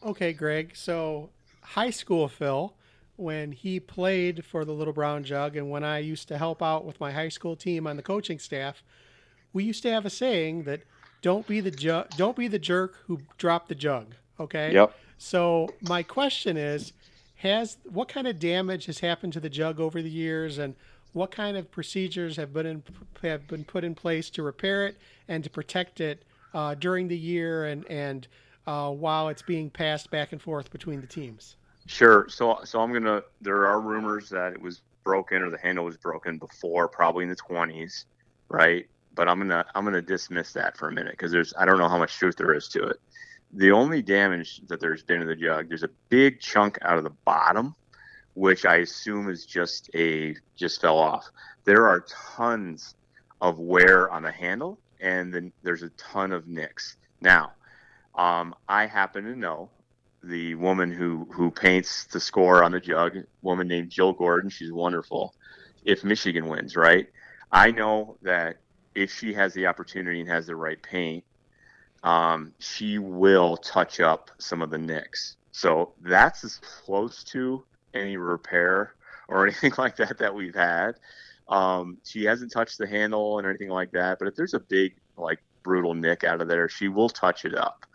Okay, 0.04 0.32
Greg. 0.32 0.72
So 0.74 1.30
high 1.62 1.90
school 1.90 2.28
Phil, 2.28 2.74
when 3.16 3.52
he 3.52 3.80
played 3.80 4.44
for 4.44 4.64
the 4.64 4.72
Little 4.72 4.92
Brown 4.92 5.24
Jug, 5.24 5.56
and 5.56 5.70
when 5.70 5.84
I 5.84 5.98
used 5.98 6.28
to 6.28 6.38
help 6.38 6.62
out 6.62 6.84
with 6.84 7.00
my 7.00 7.12
high 7.12 7.28
school 7.28 7.56
team 7.56 7.86
on 7.86 7.96
the 7.96 8.02
coaching 8.02 8.38
staff, 8.38 8.82
we 9.52 9.64
used 9.64 9.82
to 9.82 9.90
have 9.90 10.04
a 10.04 10.10
saying 10.10 10.64
that 10.64 10.82
don't 11.22 11.46
be 11.46 11.60
the 11.60 11.70
ju- 11.70 12.04
don't 12.16 12.36
be 12.36 12.46
the 12.46 12.58
jerk 12.58 12.96
who 13.06 13.20
dropped 13.38 13.68
the 13.68 13.74
jug. 13.74 14.14
Okay. 14.38 14.72
Yep. 14.72 14.94
So 15.18 15.68
my 15.80 16.02
question 16.02 16.56
is, 16.56 16.92
has 17.36 17.78
what 17.84 18.08
kind 18.08 18.26
of 18.26 18.38
damage 18.38 18.86
has 18.86 19.00
happened 19.00 19.32
to 19.32 19.40
the 19.40 19.48
jug 19.48 19.80
over 19.80 20.02
the 20.02 20.10
years, 20.10 20.58
and 20.58 20.74
what 21.16 21.30
kind 21.30 21.56
of 21.56 21.70
procedures 21.70 22.36
have 22.36 22.52
been 22.52 22.66
in, 22.66 22.82
have 23.22 23.48
been 23.48 23.64
put 23.64 23.84
in 23.84 23.94
place 23.94 24.28
to 24.28 24.42
repair 24.42 24.86
it 24.86 24.98
and 25.28 25.42
to 25.42 25.48
protect 25.48 26.00
it 26.00 26.22
uh, 26.52 26.74
during 26.74 27.08
the 27.08 27.16
year 27.16 27.64
and 27.64 27.90
and 27.90 28.28
uh, 28.66 28.90
while 28.90 29.28
it's 29.28 29.42
being 29.42 29.70
passed 29.70 30.10
back 30.10 30.32
and 30.32 30.42
forth 30.42 30.70
between 30.70 31.00
the 31.00 31.06
teams? 31.06 31.56
Sure. 31.86 32.28
So 32.28 32.60
so 32.64 32.80
I'm 32.80 32.92
gonna. 32.92 33.22
There 33.40 33.66
are 33.66 33.80
rumors 33.80 34.28
that 34.28 34.52
it 34.52 34.60
was 34.60 34.82
broken 35.04 35.42
or 35.42 35.50
the 35.50 35.58
handle 35.58 35.86
was 35.86 35.96
broken 35.96 36.36
before, 36.36 36.86
probably 36.86 37.22
in 37.22 37.30
the 37.30 37.36
20s, 37.36 38.04
right? 38.48 38.86
But 39.14 39.26
I'm 39.26 39.38
gonna 39.38 39.64
I'm 39.74 39.84
gonna 39.84 40.02
dismiss 40.02 40.52
that 40.52 40.76
for 40.76 40.88
a 40.88 40.92
minute 40.92 41.12
because 41.12 41.32
there's 41.32 41.54
I 41.58 41.64
don't 41.64 41.78
know 41.78 41.88
how 41.88 41.98
much 41.98 42.14
truth 42.18 42.36
there 42.36 42.52
is 42.52 42.68
to 42.68 42.82
it. 42.84 43.00
The 43.54 43.70
only 43.70 44.02
damage 44.02 44.60
that 44.66 44.80
there's 44.80 45.02
been 45.02 45.20
to 45.20 45.26
the 45.26 45.36
jug, 45.36 45.68
there's 45.68 45.84
a 45.84 45.90
big 46.10 46.40
chunk 46.40 46.78
out 46.82 46.98
of 46.98 47.04
the 47.04 47.14
bottom 47.24 47.74
which 48.36 48.66
I 48.66 48.76
assume 48.76 49.30
is 49.30 49.46
just 49.46 49.88
a 49.94 50.36
just 50.56 50.82
fell 50.82 50.98
off. 50.98 51.26
There 51.64 51.88
are 51.88 52.04
tons 52.36 52.94
of 53.40 53.58
wear 53.58 54.10
on 54.10 54.22
the 54.22 54.30
handle, 54.30 54.78
and 55.00 55.32
then 55.32 55.52
there's 55.62 55.82
a 55.82 55.88
ton 55.90 56.32
of 56.32 56.46
nicks. 56.46 56.98
Now, 57.22 57.52
um, 58.14 58.54
I 58.68 58.86
happen 58.86 59.24
to 59.24 59.34
know 59.34 59.70
the 60.22 60.54
woman 60.56 60.92
who 60.92 61.26
who 61.32 61.50
paints 61.50 62.04
the 62.04 62.20
score 62.20 62.62
on 62.62 62.72
the 62.72 62.80
jug, 62.80 63.16
woman 63.40 63.68
named 63.68 63.88
Jill 63.88 64.12
Gordon. 64.12 64.50
She's 64.50 64.70
wonderful. 64.70 65.34
If 65.86 66.04
Michigan 66.04 66.46
wins, 66.46 66.76
right? 66.76 67.08
I 67.50 67.70
know 67.70 68.18
that 68.20 68.58
if 68.94 69.10
she 69.14 69.32
has 69.32 69.54
the 69.54 69.66
opportunity 69.66 70.20
and 70.20 70.28
has 70.28 70.46
the 70.46 70.56
right 70.56 70.82
paint, 70.82 71.24
um, 72.02 72.52
she 72.58 72.98
will 72.98 73.56
touch 73.56 73.98
up 73.98 74.30
some 74.36 74.60
of 74.60 74.68
the 74.68 74.78
nicks. 74.78 75.36
So 75.52 75.94
that's 76.02 76.44
as 76.44 76.58
close 76.58 77.24
to 77.24 77.64
any 77.96 78.16
repair 78.16 78.94
or 79.28 79.46
anything 79.46 79.72
like 79.78 79.96
that 79.96 80.18
that 80.18 80.34
we've 80.34 80.54
had. 80.54 80.92
Um, 81.48 81.98
she 82.04 82.24
hasn't 82.24 82.52
touched 82.52 82.78
the 82.78 82.86
handle 82.86 83.38
and 83.38 83.46
anything 83.46 83.68
like 83.68 83.92
that. 83.92 84.18
But 84.18 84.28
if 84.28 84.34
there's 84.34 84.54
a 84.54 84.60
big 84.60 84.96
like 85.16 85.40
brutal 85.62 85.94
nick 85.94 86.24
out 86.24 86.40
of 86.40 86.48
there, 86.48 86.68
she 86.68 86.88
will 86.88 87.08
touch 87.08 87.44
it 87.44 87.54
up. 87.54 87.86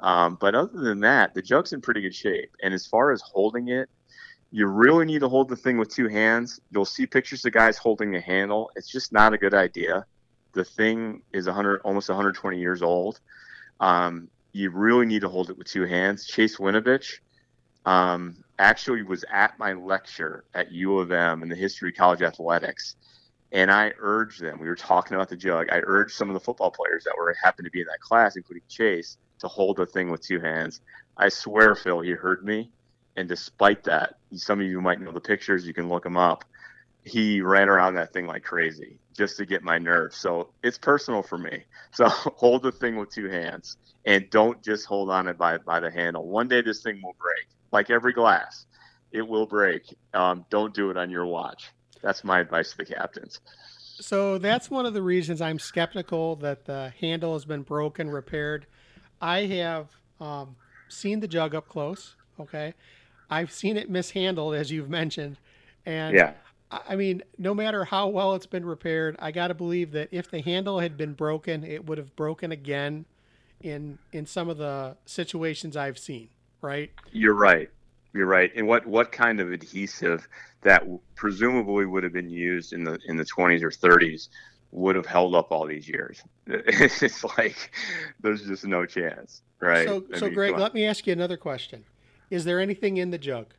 Um, 0.00 0.36
but 0.40 0.54
other 0.54 0.80
than 0.80 1.00
that, 1.00 1.34
the 1.34 1.42
jug's 1.42 1.72
in 1.72 1.80
pretty 1.80 2.02
good 2.02 2.14
shape. 2.14 2.54
And 2.62 2.74
as 2.74 2.86
far 2.86 3.12
as 3.12 3.22
holding 3.22 3.68
it, 3.68 3.88
you 4.50 4.66
really 4.66 5.04
need 5.04 5.20
to 5.20 5.28
hold 5.28 5.48
the 5.48 5.56
thing 5.56 5.78
with 5.78 5.88
two 5.88 6.08
hands. 6.08 6.60
You'll 6.70 6.84
see 6.84 7.06
pictures 7.06 7.44
of 7.44 7.52
guys 7.52 7.76
holding 7.76 8.12
the 8.12 8.20
handle. 8.20 8.70
It's 8.76 8.90
just 8.90 9.12
not 9.12 9.34
a 9.34 9.38
good 9.38 9.54
idea. 9.54 10.06
The 10.52 10.64
thing 10.64 11.22
is 11.32 11.46
100, 11.46 11.80
almost 11.82 12.08
120 12.08 12.58
years 12.58 12.82
old. 12.82 13.20
Um, 13.80 14.28
you 14.52 14.70
really 14.70 15.04
need 15.04 15.20
to 15.20 15.28
hold 15.28 15.50
it 15.50 15.58
with 15.58 15.66
two 15.66 15.84
hands. 15.84 16.26
Chase 16.26 16.56
Winovich, 16.56 17.18
um, 17.84 18.36
actually 18.58 19.02
was 19.02 19.24
at 19.30 19.58
my 19.58 19.72
lecture 19.72 20.44
at 20.54 20.72
U 20.72 20.98
of 20.98 21.12
M 21.12 21.42
in 21.42 21.48
the 21.48 21.56
history 21.56 21.90
of 21.90 21.96
college 21.96 22.22
athletics. 22.22 22.96
And 23.52 23.70
I 23.70 23.92
urged 23.98 24.40
them, 24.40 24.58
we 24.60 24.68
were 24.68 24.74
talking 24.74 25.14
about 25.14 25.28
the 25.28 25.36
jug. 25.36 25.68
I 25.70 25.80
urged 25.84 26.14
some 26.14 26.28
of 26.28 26.34
the 26.34 26.40
football 26.40 26.70
players 26.70 27.04
that 27.04 27.14
were 27.16 27.34
happened 27.42 27.66
to 27.66 27.70
be 27.70 27.80
in 27.80 27.86
that 27.86 28.00
class, 28.00 28.36
including 28.36 28.64
Chase, 28.68 29.18
to 29.40 29.48
hold 29.48 29.76
the 29.76 29.86
thing 29.86 30.10
with 30.10 30.20
two 30.20 30.40
hands. 30.40 30.80
I 31.16 31.28
swear, 31.28 31.74
Phil, 31.74 32.00
he 32.00 32.10
heard 32.10 32.44
me. 32.44 32.70
And 33.16 33.28
despite 33.28 33.84
that, 33.84 34.16
some 34.34 34.60
of 34.60 34.66
you 34.66 34.80
might 34.80 35.00
know 35.00 35.12
the 35.12 35.20
pictures. 35.20 35.66
You 35.66 35.72
can 35.72 35.88
look 35.88 36.02
them 36.02 36.16
up. 36.16 36.44
He 37.04 37.40
ran 37.40 37.68
around 37.68 37.94
that 37.94 38.12
thing 38.12 38.26
like 38.26 38.42
crazy 38.42 38.98
just 39.16 39.36
to 39.38 39.46
get 39.46 39.62
my 39.62 39.78
nerves. 39.78 40.16
So 40.16 40.50
it's 40.62 40.78
personal 40.78 41.22
for 41.22 41.38
me. 41.38 41.64
So 41.92 42.08
hold 42.08 42.62
the 42.62 42.72
thing 42.72 42.96
with 42.96 43.10
two 43.10 43.30
hands 43.30 43.78
and 44.04 44.28
don't 44.28 44.62
just 44.62 44.84
hold 44.84 45.08
on 45.08 45.28
it 45.28 45.38
by 45.38 45.56
by 45.56 45.80
the 45.80 45.90
handle. 45.90 46.28
One 46.28 46.46
day 46.46 46.60
this 46.60 46.82
thing 46.82 47.00
will 47.02 47.16
break, 47.18 47.46
like 47.72 47.90
every 47.90 48.12
glass. 48.12 48.66
It 49.12 49.26
will 49.26 49.46
break. 49.46 49.82
Um, 50.14 50.44
don't 50.50 50.74
do 50.74 50.90
it 50.90 50.96
on 50.96 51.10
your 51.10 51.26
watch. 51.26 51.70
That's 52.02 52.24
my 52.24 52.40
advice 52.40 52.72
to 52.72 52.78
the 52.78 52.84
captains. 52.84 53.40
So 53.98 54.38
that's 54.38 54.70
one 54.70 54.84
of 54.84 54.94
the 54.94 55.02
reasons 55.02 55.40
I'm 55.40 55.58
skeptical 55.58 56.36
that 56.36 56.66
the 56.66 56.92
handle 57.00 57.32
has 57.32 57.44
been 57.44 57.62
broken, 57.62 58.10
repaired. 58.10 58.66
I 59.20 59.46
have 59.46 59.88
um, 60.20 60.56
seen 60.88 61.20
the 61.20 61.28
jug 61.28 61.54
up 61.54 61.68
close. 61.68 62.16
Okay, 62.38 62.74
I've 63.30 63.50
seen 63.50 63.78
it 63.78 63.88
mishandled, 63.88 64.54
as 64.54 64.70
you've 64.70 64.90
mentioned, 64.90 65.38
and 65.86 66.14
yeah. 66.14 66.34
I 66.70 66.96
mean, 66.96 67.22
no 67.38 67.54
matter 67.54 67.84
how 67.84 68.08
well 68.08 68.34
it's 68.34 68.46
been 68.46 68.66
repaired, 68.66 69.16
I 69.20 69.30
got 69.30 69.48
to 69.48 69.54
believe 69.54 69.92
that 69.92 70.08
if 70.10 70.30
the 70.30 70.40
handle 70.40 70.80
had 70.80 70.96
been 70.96 71.14
broken, 71.14 71.62
it 71.62 71.86
would 71.86 71.96
have 71.96 72.14
broken 72.16 72.52
again 72.52 73.06
in 73.60 73.98
in 74.12 74.26
some 74.26 74.50
of 74.50 74.58
the 74.58 74.96
situations 75.06 75.76
I've 75.76 75.98
seen. 75.98 76.28
Right? 76.60 76.90
You're 77.12 77.34
right. 77.34 77.70
You're 78.12 78.26
right. 78.26 78.50
And 78.56 78.66
what 78.66 78.86
what 78.86 79.12
kind 79.12 79.40
of 79.40 79.52
adhesive 79.52 80.26
that 80.62 80.84
presumably 81.14 81.86
would 81.86 82.02
have 82.02 82.12
been 82.12 82.30
used 82.30 82.72
in 82.72 82.84
the 82.84 82.98
in 83.08 83.16
the 83.16 83.24
20s 83.24 83.62
or 83.62 83.70
30s 83.70 84.28
would 84.72 84.96
have 84.96 85.06
held 85.06 85.34
up 85.34 85.50
all 85.50 85.66
these 85.66 85.88
years? 85.88 86.22
It's 86.46 87.24
like 87.38 87.72
there's 88.20 88.46
just 88.46 88.64
no 88.64 88.86
chance, 88.86 89.42
right? 89.60 89.86
So, 89.86 90.04
I 90.14 90.18
so 90.18 90.26
mean, 90.26 90.34
Greg, 90.34 90.58
let 90.58 90.74
me 90.74 90.86
ask 90.86 91.06
you 91.06 91.12
another 91.12 91.36
question. 91.36 91.84
Is 92.30 92.44
there 92.44 92.60
anything 92.60 92.96
in 92.96 93.10
the 93.10 93.18
jug? 93.18 93.54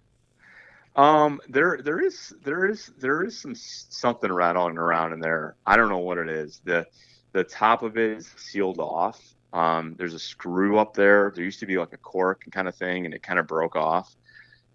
Um, 0.97 1.39
there, 1.47 1.79
there 1.83 2.01
is, 2.01 2.33
there 2.43 2.65
is, 2.65 2.91
there 2.97 3.23
is 3.23 3.39
some 3.39 3.53
something 3.55 4.33
rattling 4.33 4.79
around 4.79 5.13
in 5.13 5.19
there. 5.19 5.55
I 5.65 5.77
don't 5.77 5.89
know 5.89 5.99
what 5.99 6.17
it 6.17 6.27
is. 6.27 6.59
the 6.63 6.87
The 7.33 7.43
top 7.43 7.83
of 7.83 7.97
it 7.97 8.17
is 8.17 8.33
sealed 8.35 8.79
off. 8.79 9.21
Um, 9.53 9.95
there's 9.97 10.13
a 10.13 10.19
screw 10.19 10.77
up 10.77 10.93
there. 10.93 11.31
There 11.33 11.43
used 11.43 11.59
to 11.61 11.65
be 11.65 11.77
like 11.77 11.93
a 11.93 11.97
cork 11.97 12.43
kind 12.51 12.67
of 12.67 12.75
thing, 12.75 13.05
and 13.05 13.13
it 13.13 13.23
kind 13.23 13.39
of 13.39 13.47
broke 13.47 13.75
off. 13.75 14.15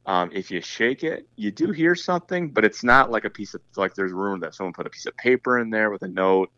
Um, 0.05 0.31
if 0.33 0.51
you 0.51 0.61
shake 0.61 1.05
it, 1.05 1.29
you 1.37 1.53
do 1.53 1.71
hear 1.71 1.95
something, 1.95 2.51
but 2.51 2.65
it's 2.65 2.83
not 2.83 3.11
like 3.11 3.25
a 3.25 3.31
piece 3.31 3.55
of 3.55 3.61
like 3.77 3.95
there's 3.95 4.13
room 4.13 4.41
that 4.41 4.55
someone 4.55 4.73
put 4.73 4.87
a 4.87 4.91
piece 4.91 5.07
of 5.07 5.17
paper 5.17 5.59
in 5.59 5.71
there 5.71 5.91
with 5.91 6.03
a 6.03 6.09
note. 6.09 6.51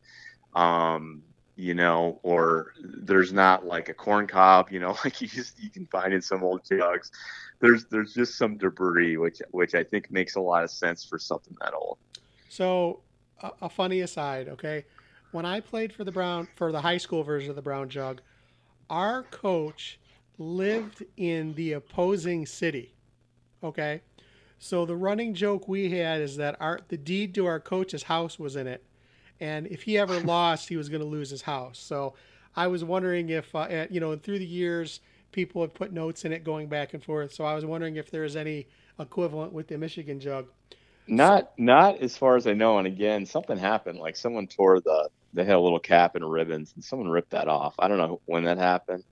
Um, 0.54 1.22
you 1.56 1.74
know, 1.74 2.18
or 2.22 2.72
there's 2.82 3.32
not 3.32 3.64
like 3.64 3.88
a 3.88 3.94
corn 3.94 4.26
cob, 4.26 4.70
you 4.70 4.80
know, 4.80 4.96
like 5.04 5.20
you 5.20 5.28
just 5.28 5.62
you 5.62 5.70
can 5.70 5.86
find 5.86 6.12
in 6.12 6.22
some 6.22 6.42
old 6.42 6.62
jugs. 6.64 7.10
There's 7.60 7.84
there's 7.86 8.14
just 8.14 8.36
some 8.36 8.56
debris, 8.56 9.16
which 9.16 9.40
which 9.50 9.74
I 9.74 9.84
think 9.84 10.10
makes 10.10 10.36
a 10.36 10.40
lot 10.40 10.64
of 10.64 10.70
sense 10.70 11.04
for 11.04 11.18
something 11.18 11.56
that 11.60 11.74
old. 11.74 11.98
So, 12.48 13.00
a, 13.42 13.50
a 13.62 13.68
funny 13.68 14.00
aside, 14.00 14.48
okay, 14.48 14.84
when 15.34 15.46
I 15.46 15.60
played 15.60 15.92
for 15.92 16.04
the 16.04 16.12
Brown 16.12 16.48
for 16.56 16.72
the 16.72 16.80
high 16.80 16.98
school 16.98 17.22
version 17.22 17.50
of 17.50 17.56
the 17.56 17.62
Brown 17.62 17.88
Jug, 17.88 18.20
our 18.88 19.24
coach 19.24 19.98
lived 20.38 21.04
in 21.16 21.54
the 21.54 21.72
opposing 21.72 22.46
city. 22.46 22.94
Okay, 23.62 24.02
so 24.58 24.84
the 24.86 24.96
running 24.96 25.34
joke 25.34 25.68
we 25.68 25.90
had 25.90 26.20
is 26.20 26.36
that 26.36 26.56
our 26.60 26.80
the 26.88 26.96
deed 26.96 27.34
to 27.34 27.46
our 27.46 27.60
coach's 27.60 28.04
house 28.04 28.38
was 28.38 28.56
in 28.56 28.66
it 28.66 28.84
and 29.40 29.66
if 29.66 29.82
he 29.82 29.98
ever 29.98 30.20
lost, 30.24 30.68
he 30.68 30.76
was 30.76 30.88
going 30.88 31.02
to 31.02 31.06
lose 31.06 31.30
his 31.30 31.42
house. 31.42 31.78
So 31.78 32.14
I 32.56 32.66
was 32.66 32.84
wondering 32.84 33.28
if, 33.30 33.54
uh, 33.54 33.62
at, 33.62 33.90
you 33.90 34.00
know, 34.00 34.16
through 34.16 34.38
the 34.38 34.46
years, 34.46 35.00
people 35.32 35.62
have 35.62 35.74
put 35.74 35.92
notes 35.92 36.24
in 36.24 36.32
it 36.32 36.44
going 36.44 36.68
back 36.68 36.94
and 36.94 37.02
forth. 37.02 37.34
So 37.34 37.44
I 37.44 37.54
was 37.54 37.64
wondering 37.64 37.96
if 37.96 38.10
there 38.10 38.24
is 38.24 38.36
any 38.36 38.66
equivalent 38.98 39.52
with 39.52 39.68
the 39.68 39.76
Michigan 39.76 40.20
jug. 40.20 40.46
Not, 41.06 41.52
not 41.58 42.00
as 42.00 42.16
far 42.16 42.36
as 42.36 42.46
I 42.46 42.54
know. 42.54 42.78
And 42.78 42.86
again, 42.86 43.26
something 43.26 43.58
happened. 43.58 43.98
Like 43.98 44.16
someone 44.16 44.46
tore 44.46 44.80
the, 44.80 45.08
they 45.34 45.44
had 45.44 45.56
a 45.56 45.60
little 45.60 45.80
cap 45.80 46.14
and 46.14 46.30
ribbons, 46.30 46.72
and 46.74 46.84
someone 46.84 47.08
ripped 47.08 47.30
that 47.30 47.48
off. 47.48 47.74
I 47.78 47.88
don't 47.88 47.98
know 47.98 48.20
when 48.26 48.44
that 48.44 48.58
happened. 48.58 49.04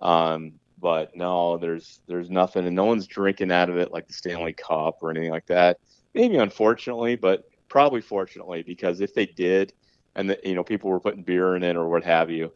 Um, 0.00 0.52
but 0.80 1.14
no, 1.14 1.58
there's 1.58 2.00
there's 2.06 2.30
nothing, 2.30 2.66
and 2.66 2.74
no 2.74 2.84
one's 2.84 3.06
drinking 3.06 3.52
out 3.52 3.70
of 3.70 3.76
it 3.76 3.92
like 3.92 4.06
the 4.08 4.14
Stanley 4.14 4.52
Cup 4.52 4.98
or 5.02 5.10
anything 5.10 5.30
like 5.30 5.46
that. 5.46 5.78
Maybe 6.14 6.36
unfortunately, 6.36 7.16
but 7.16 7.44
probably 7.68 8.00
fortunately, 8.00 8.62
because 8.62 9.00
if 9.00 9.14
they 9.14 9.26
did, 9.26 9.72
and 10.16 10.30
the, 10.30 10.38
you 10.42 10.54
know 10.54 10.64
people 10.64 10.90
were 10.90 11.00
putting 11.00 11.22
beer 11.22 11.54
in 11.56 11.62
it 11.62 11.76
or 11.76 11.88
what 11.88 12.04
have 12.04 12.30
you, 12.30 12.52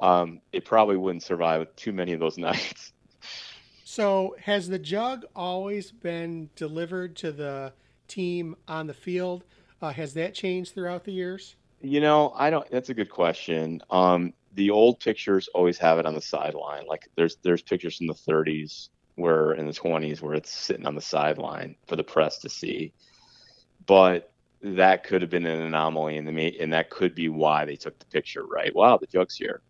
um, 0.00 0.40
it 0.52 0.64
probably 0.64 0.96
wouldn't 0.96 1.22
survive 1.22 1.68
too 1.76 1.92
many 1.92 2.12
of 2.12 2.20
those 2.20 2.38
nights. 2.38 2.92
So 3.84 4.34
has 4.42 4.68
the 4.68 4.78
jug 4.78 5.24
always 5.34 5.92
been 5.92 6.50
delivered 6.56 7.16
to 7.16 7.32
the 7.32 7.72
team 8.08 8.56
on 8.66 8.86
the 8.86 8.94
field? 8.94 9.44
Uh, 9.80 9.92
has 9.92 10.14
that 10.14 10.34
changed 10.34 10.74
throughout 10.74 11.04
the 11.04 11.12
years? 11.12 11.56
You 11.80 12.00
know, 12.00 12.32
I 12.36 12.50
don't. 12.50 12.68
That's 12.70 12.88
a 12.88 12.94
good 12.94 13.10
question. 13.10 13.82
Um, 13.90 14.32
the 14.54 14.70
old 14.70 15.00
pictures 15.00 15.48
always 15.54 15.78
have 15.78 15.98
it 15.98 16.06
on 16.06 16.14
the 16.14 16.22
sideline. 16.22 16.86
Like 16.86 17.08
there's 17.16 17.36
there's 17.42 17.62
pictures 17.62 17.96
from 17.96 18.06
the 18.06 18.14
30s 18.14 18.88
where 19.16 19.52
in 19.52 19.66
the 19.66 19.72
20s 19.72 20.20
where 20.20 20.34
it's 20.34 20.50
sitting 20.52 20.86
on 20.86 20.94
the 20.94 21.00
sideline 21.00 21.74
for 21.86 21.96
the 21.96 22.04
press 22.04 22.38
to 22.38 22.48
see. 22.48 22.92
But 23.86 24.32
that 24.62 25.04
could 25.04 25.22
have 25.22 25.30
been 25.30 25.46
an 25.46 25.62
anomaly 25.62 26.16
in 26.16 26.24
the 26.24 26.32
meet, 26.32 26.60
and 26.60 26.72
that 26.72 26.90
could 26.90 27.14
be 27.14 27.28
why 27.28 27.64
they 27.64 27.76
took 27.76 27.98
the 27.98 28.06
picture. 28.06 28.44
Right? 28.46 28.74
Wow, 28.74 28.96
the 28.98 29.06
joke's 29.06 29.36
here. 29.36 29.60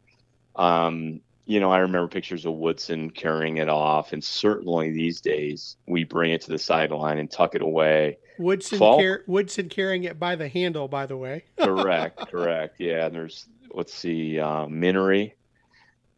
Um, 0.55 1.21
you 1.47 1.61
know, 1.61 1.71
I 1.71 1.79
remember 1.79 2.09
pictures 2.09 2.45
of 2.45 2.55
Woodson 2.55 3.09
carrying 3.09 3.59
it 3.59 3.69
off, 3.69 4.13
and 4.13 4.23
certainly 4.23 4.91
these 4.91 5.21
days 5.21 5.77
we 5.87 6.03
bring 6.03 6.33
it 6.33 6.41
to 6.43 6.51
the 6.51 6.59
sideline 6.59 7.19
and 7.19 7.31
tuck 7.31 7.55
it 7.55 7.63
away. 7.63 8.19
Woodson, 8.39 8.79
car- 8.79 9.23
Woodson 9.29 9.69
carrying 9.69 10.05
it 10.05 10.19
by 10.19 10.35
the 10.35 10.49
handle, 10.49 10.89
by 10.89 11.07
the 11.07 11.17
way. 11.17 11.45
correct, 11.59 12.19
correct. 12.31 12.81
Yeah, 12.81 13.07
and 13.07 13.15
there's 13.15 13.47
let's 13.73 13.95
see, 13.95 14.41
uh, 14.41 14.67
Minery. 14.67 15.37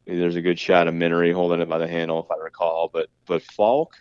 There's 0.06 0.36
a 0.36 0.40
good 0.40 0.58
shot 0.58 0.88
of 0.88 0.94
Minery 0.94 1.30
holding 1.30 1.60
it 1.60 1.68
by 1.68 1.76
the 1.76 1.86
handle, 1.86 2.24
if 2.24 2.30
I 2.30 2.42
recall. 2.42 2.88
But 2.90 3.10
but 3.26 3.42
Falk, 3.42 3.96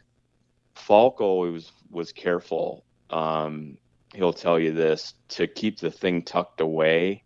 Falk 0.75 1.19
always 1.19 1.73
was 1.91 2.13
careful. 2.13 2.85
Um, 3.09 3.77
he'll 4.15 4.31
tell 4.31 4.57
you 4.57 4.71
this 4.71 5.13
to 5.29 5.45
keep 5.45 5.79
the 5.79 5.91
thing 5.91 6.21
tucked 6.21 6.61
away 6.61 7.23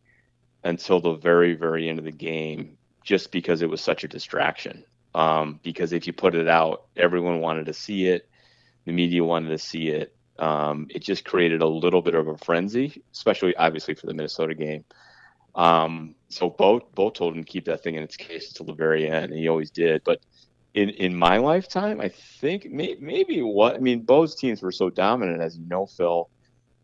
until 0.63 0.99
the 0.99 1.13
very 1.13 1.53
very 1.53 1.87
end 1.87 1.99
of 1.99 2.05
the 2.05 2.11
game 2.11 2.77
just 3.03 3.31
because 3.31 3.61
it 3.61 3.69
was 3.69 3.81
such 3.81 4.03
a 4.03 4.07
distraction. 4.07 4.83
Um, 5.13 5.59
because 5.63 5.91
if 5.91 6.07
you 6.07 6.13
put 6.13 6.35
it 6.35 6.47
out 6.47 6.85
everyone 6.95 7.41
wanted 7.41 7.65
to 7.65 7.73
see 7.73 8.07
it. 8.07 8.29
The 8.85 8.93
media 8.93 9.23
wanted 9.23 9.49
to 9.49 9.57
see 9.57 9.89
it. 9.89 10.15
Um, 10.39 10.87
it 10.89 10.99
just 11.03 11.25
created 11.25 11.61
a 11.61 11.67
little 11.67 12.01
bit 12.01 12.15
of 12.15 12.27
a 12.27 12.37
frenzy 12.37 13.03
especially 13.11 13.55
obviously 13.57 13.93
for 13.93 14.07
the 14.07 14.13
minnesota 14.13 14.55
game. 14.55 14.85
Um, 15.53 16.15
so 16.29 16.49
both 16.49 16.83
both 16.95 17.13
told 17.13 17.35
him 17.35 17.43
to 17.43 17.49
keep 17.49 17.65
that 17.65 17.83
thing 17.83 17.95
in 17.95 18.03
its 18.03 18.15
case 18.15 18.49
until 18.49 18.67
the 18.67 18.73
very 18.73 19.09
end 19.09 19.25
and 19.25 19.35
he 19.35 19.49
always 19.49 19.69
did. 19.69 20.03
But 20.03 20.21
in 20.73 20.89
in 20.91 21.13
my 21.13 21.35
lifetime 21.35 21.99
i 21.99 22.07
think 22.07 22.71
may, 22.71 22.95
maybe 22.97 23.41
what 23.41 23.75
i 23.75 23.79
mean 23.79 23.99
both 24.03 24.37
teams 24.37 24.61
were 24.61 24.71
so 24.71 24.89
dominant 24.89 25.41
as 25.41 25.57
you 25.57 25.65
know 25.67 25.85
phil 25.85 26.29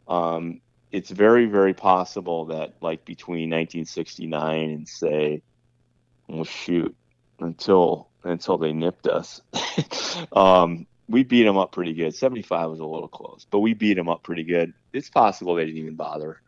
um, 0.08 0.62
it's 0.92 1.10
very, 1.10 1.46
very 1.46 1.74
possible 1.74 2.46
that 2.46 2.76
like 2.82 3.04
between 3.06 3.50
1969 3.50 4.70
and 4.70 4.88
say, 4.88 5.42
well, 6.28 6.44
shoot, 6.44 6.96
until 7.40 8.10
until 8.24 8.58
they 8.58 8.74
nipped 8.74 9.08
us, 9.08 9.42
um, 10.34 10.86
we 11.08 11.24
beat 11.24 11.44
them 11.44 11.58
up 11.58 11.72
pretty 11.72 11.94
good. 11.94 12.14
75 12.14 12.70
was 12.70 12.80
a 12.80 12.86
little 12.86 13.08
close, 13.08 13.46
but 13.50 13.60
we 13.60 13.74
beat 13.74 13.94
them 13.94 14.10
up 14.10 14.24
pretty 14.24 14.44
good. 14.44 14.74
It's 14.92 15.10
possible 15.10 15.56
they 15.56 15.66
didn't 15.66 15.80
even 15.80 15.96
bother, 15.96 16.42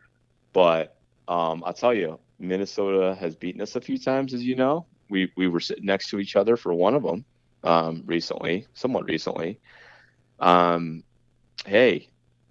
but 0.52 0.96
um, 1.28 1.62
I'll 1.64 1.72
tell 1.72 1.94
you, 1.94 2.18
Minnesota 2.38 3.14
has 3.18 3.34
beaten 3.36 3.60
us 3.60 3.76
a 3.76 3.80
few 3.80 3.98
times, 3.98 4.34
as 4.34 4.42
you 4.42 4.56
know. 4.56 4.86
We 5.08 5.32
we 5.36 5.48
were 5.48 5.60
sitting 5.60 5.86
next 5.86 6.10
to 6.10 6.18
each 6.18 6.36
other 6.36 6.56
for 6.56 6.74
one 6.74 6.94
of 6.94 7.02
them 7.02 7.24
um, 7.64 8.02
recently, 8.06 8.66
somewhat 8.74 9.04
recently. 9.04 9.60
Um, 10.38 11.04
hey, 11.66 12.08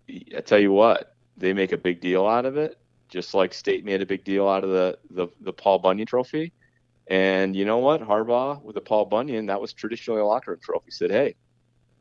I 0.10 0.42
tell 0.42 0.60
you 0.60 0.72
what, 0.72 1.16
they 1.38 1.54
make 1.54 1.72
a 1.72 1.78
big 1.78 2.02
deal 2.02 2.28
out 2.28 2.46
of 2.46 2.58
it, 2.58 2.78
just 3.10 3.34
like 3.34 3.54
State 3.54 3.86
made 3.86 4.02
a 4.02 4.06
big 4.06 4.24
deal 4.24 4.48
out 4.48 4.64
of 4.64 4.70
the 4.70 4.98
the, 5.10 5.28
the 5.42 5.54
Paul 5.54 5.80
Bunyan 5.80 6.08
Trophy. 6.08 6.54
And 7.10 7.56
you 7.56 7.66
know 7.66 7.80
what, 7.80 8.02
Harbaugh 8.02 8.62
with 8.62 8.76
the 8.76 8.82
Paul 8.82 9.06
Bunyan, 9.06 9.48
that 9.48 9.60
was 9.60 9.74
traditionally 9.74 10.22
a 10.22 10.26
locker 10.26 10.52
room 10.52 10.60
trophy. 10.64 10.92
Said, 10.92 11.10
hey, 11.10 11.36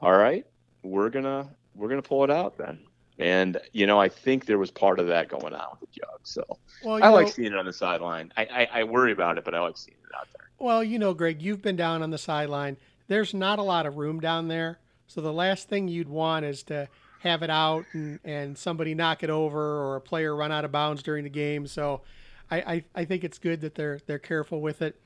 all 0.00 0.12
right, 0.12 0.46
we're 0.82 1.08
gonna 1.08 1.48
we're 1.74 1.88
gonna 1.88 2.02
pull 2.02 2.24
it 2.24 2.30
out 2.30 2.58
then. 2.58 2.78
And 3.18 3.58
you 3.72 3.86
know, 3.86 3.98
I 3.98 4.08
think 4.08 4.44
there 4.44 4.58
was 4.58 4.70
part 4.70 5.00
of 5.00 5.06
that 5.08 5.28
going 5.28 5.54
on 5.54 5.66
with 5.80 5.90
the 5.90 6.00
jug. 6.00 6.20
So 6.22 6.44
well, 6.84 6.96
I 6.96 7.08
know, 7.08 7.14
like 7.14 7.28
seeing 7.28 7.52
it 7.52 7.56
on 7.56 7.64
the 7.64 7.72
sideline. 7.72 8.32
I, 8.36 8.44
I, 8.44 8.80
I 8.80 8.84
worry 8.84 9.12
about 9.12 9.38
it, 9.38 9.44
but 9.44 9.54
I 9.54 9.60
like 9.60 9.78
seeing 9.78 9.96
it 9.96 10.14
out 10.14 10.28
there. 10.36 10.50
Well, 10.58 10.84
you 10.84 10.98
know, 10.98 11.14
Greg, 11.14 11.40
you've 11.40 11.62
been 11.62 11.76
down 11.76 12.02
on 12.02 12.10
the 12.10 12.18
sideline. 12.18 12.76
There's 13.08 13.32
not 13.32 13.58
a 13.58 13.62
lot 13.62 13.86
of 13.86 13.96
room 13.96 14.20
down 14.20 14.48
there. 14.48 14.78
So 15.06 15.22
the 15.22 15.32
last 15.32 15.68
thing 15.68 15.88
you'd 15.88 16.08
want 16.08 16.44
is 16.44 16.62
to 16.64 16.88
have 17.20 17.42
it 17.42 17.50
out 17.50 17.86
and, 17.92 18.20
and 18.24 18.56
somebody 18.56 18.94
knock 18.94 19.22
it 19.22 19.30
over 19.30 19.58
or 19.58 19.96
a 19.96 20.00
player 20.00 20.36
run 20.36 20.52
out 20.52 20.64
of 20.64 20.70
bounds 20.70 21.02
during 21.02 21.24
the 21.24 21.30
game. 21.30 21.66
So 21.66 22.02
I, 22.50 22.56
I, 22.56 22.84
I 22.94 23.04
think 23.04 23.24
it's 23.24 23.38
good 23.38 23.60
that 23.60 23.74
they're 23.74 24.00
they're 24.06 24.18
careful 24.18 24.60
with 24.60 24.82
it. 24.82 25.00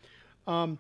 Um, 0.46 0.78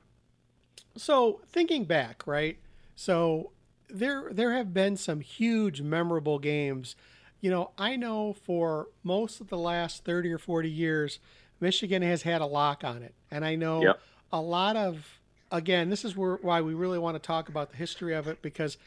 so 0.96 1.40
thinking 1.48 1.84
back, 1.84 2.26
right? 2.26 2.58
So 2.94 3.50
there 3.88 4.28
there 4.32 4.52
have 4.52 4.72
been 4.72 4.96
some 4.96 5.20
huge 5.20 5.80
memorable 5.82 6.38
games. 6.38 6.96
You 7.40 7.50
know, 7.50 7.70
I 7.76 7.96
know 7.96 8.32
for 8.32 8.88
most 9.02 9.40
of 9.40 9.48
the 9.48 9.58
last 9.58 10.04
30 10.04 10.32
or 10.32 10.38
40 10.38 10.70
years, 10.70 11.18
Michigan 11.60 12.02
has 12.02 12.22
had 12.22 12.40
a 12.40 12.46
lock 12.46 12.84
on 12.84 13.02
it. 13.02 13.14
And 13.30 13.44
I 13.44 13.56
know 13.56 13.82
Yep. 13.82 14.00
a 14.32 14.40
lot 14.40 14.76
of 14.76 15.18
again, 15.50 15.90
this 15.90 16.04
is 16.04 16.16
where, 16.16 16.36
why 16.36 16.62
we 16.62 16.72
really 16.74 16.98
want 16.98 17.14
to 17.14 17.18
talk 17.18 17.48
about 17.48 17.70
the 17.70 17.76
history 17.76 18.14
of 18.14 18.26
it 18.26 18.40
because 18.40 18.78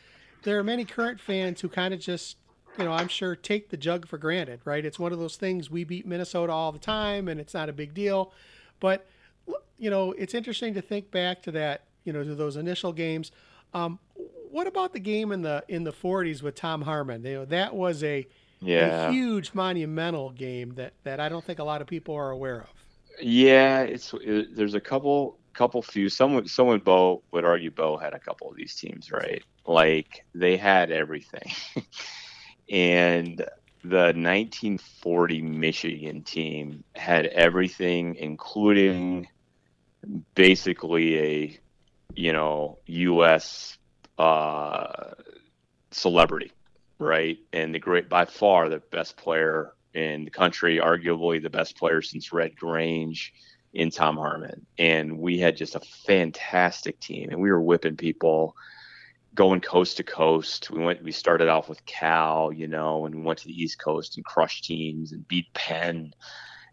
there 0.43 0.57
are 0.57 0.63
many 0.63 0.83
current 0.83 1.19
fans 1.21 1.61
who 1.61 1.69
kind 1.69 1.93
of 1.93 1.99
just, 1.99 2.37
you 2.77 2.85
know, 2.85 2.91
I'm 2.91 3.07
sure 3.07 3.35
take 3.35 3.69
the 3.69 3.77
jug 3.77 4.07
for 4.07 4.17
granted, 4.17 4.59
right? 4.65 4.83
It's 4.85 4.99
one 4.99 5.11
of 5.13 5.19
those 5.19 5.35
things 5.35 5.69
we 5.71 5.83
beat 5.83 6.05
Minnesota 6.05 6.51
all 6.51 6.71
the 6.71 6.79
time 6.79 7.27
and 7.27 7.39
it's 7.39 7.53
not 7.53 7.69
a 7.69 7.73
big 7.73 7.93
deal. 7.93 8.33
But, 8.79 9.05
you 9.77 9.89
know, 9.89 10.11
it's 10.13 10.33
interesting 10.33 10.73
to 10.73 10.81
think 10.81 11.11
back 11.11 11.41
to 11.43 11.51
that, 11.51 11.83
you 12.03 12.13
know, 12.13 12.23
to 12.23 12.35
those 12.35 12.55
initial 12.55 12.93
games. 12.93 13.31
Um, 13.73 13.99
what 14.51 14.67
about 14.67 14.93
the 14.93 14.99
game 14.99 15.31
in 15.31 15.41
the 15.41 15.63
in 15.67 15.83
the 15.83 15.91
40s 15.91 16.41
with 16.41 16.55
Tom 16.55 16.81
Harmon? 16.81 17.23
You 17.23 17.33
know, 17.39 17.45
that 17.45 17.73
was 17.75 18.03
a, 18.03 18.27
Yeah. 18.61 19.09
a 19.09 19.11
huge 19.11 19.53
monumental 19.53 20.29
game 20.31 20.75
that, 20.75 20.93
that 21.03 21.19
I 21.19 21.29
don't 21.29 21.43
think 21.43 21.59
a 21.59 21.63
lot 21.63 21.81
of 21.81 21.87
people 21.87 22.15
are 22.15 22.31
aware 22.31 22.61
of. 22.61 22.69
Yeah, 23.21 23.81
it's 23.81 24.13
it, 24.21 24.55
there's 24.55 24.73
a 24.73 24.79
couple 24.81 25.37
couple 25.53 25.81
few 25.81 26.09
someone 26.09 26.45
someone 26.47 26.79
Bo 26.79 27.23
would 27.31 27.45
argue 27.45 27.71
Bo 27.71 27.95
had 27.95 28.13
a 28.13 28.19
couple 28.19 28.49
of 28.49 28.57
these 28.57 28.75
teams, 28.75 29.09
right? 29.09 29.41
Like 29.65 30.25
they 30.35 30.57
had 30.57 30.91
everything. 30.91 31.49
and 32.69 33.37
the 33.83 34.13
1940 34.15 35.41
Michigan 35.41 36.23
team 36.23 36.83
had 36.95 37.27
everything 37.27 38.15
including 38.15 39.27
basically 40.33 41.19
a 41.19 41.59
you 42.15 42.33
know 42.33 42.79
US 42.87 43.77
uh 44.17 45.13
celebrity, 45.91 46.51
right? 46.99 47.37
And 47.53 47.73
the 47.73 47.79
great 47.79 48.09
by 48.09 48.25
far 48.25 48.69
the 48.69 48.79
best 48.91 49.17
player 49.17 49.73
in 49.93 50.25
the 50.25 50.31
country, 50.31 50.79
arguably 50.79 51.41
the 51.41 51.49
best 51.49 51.77
player 51.77 52.01
since 52.01 52.33
Red 52.33 52.55
Grange 52.55 53.33
in 53.73 53.91
Tom 53.91 54.17
Harmon. 54.17 54.65
And 54.77 55.19
we 55.19 55.39
had 55.39 55.57
just 55.57 55.75
a 55.75 55.79
fantastic 55.79 56.99
team 56.99 57.29
and 57.29 57.41
we 57.41 57.51
were 57.51 57.61
whipping 57.61 57.97
people 57.97 58.55
going 59.35 59.61
coast 59.61 59.97
to 59.97 60.03
coast. 60.03 60.71
We 60.71 60.83
went 60.83 61.03
we 61.03 61.11
started 61.11 61.49
off 61.49 61.69
with 61.69 61.85
Cal, 61.85 62.51
you 62.51 62.67
know, 62.67 63.05
and 63.05 63.13
we 63.13 63.21
went 63.21 63.39
to 63.39 63.47
the 63.47 63.61
East 63.61 63.77
Coast 63.79 64.17
and 64.17 64.25
crushed 64.25 64.63
teams 64.63 65.11
and 65.11 65.27
beat 65.27 65.53
Penn 65.53 66.13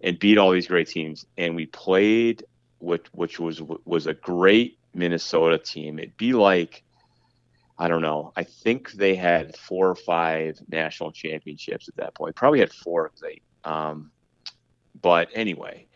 and 0.01 0.19
beat 0.19 0.39
all 0.39 0.53
these 0.53 0.69
great 0.69 0.89
teams. 0.89 1.27
And 1.37 1.55
we 1.57 1.67
played 1.67 2.45
which 2.79 3.07
which 3.13 3.39
was 3.39 3.61
was 3.85 4.07
a 4.07 4.15
great 4.15 4.79
Minnesota 4.95 5.59
team. 5.59 5.99
It'd 5.99 6.17
be 6.17 6.33
like 6.33 6.85
I 7.79 7.89
don't 7.89 8.03
know. 8.03 8.33
I 8.37 8.45
think 8.45 8.93
they 8.93 9.17
had 9.17 9.57
four 9.57 9.89
or 9.89 9.97
five 9.97 10.59
national 10.69 11.11
championships 11.11 11.89
at 11.89 11.97
that 11.97 12.15
point. 12.15 12.37
Probably 12.37 12.61
had 12.61 12.73
four 12.73 13.07
of 13.07 13.13
they. 13.21 13.41
Um, 13.65 14.13
but 15.01 15.29
anyway, 15.35 15.87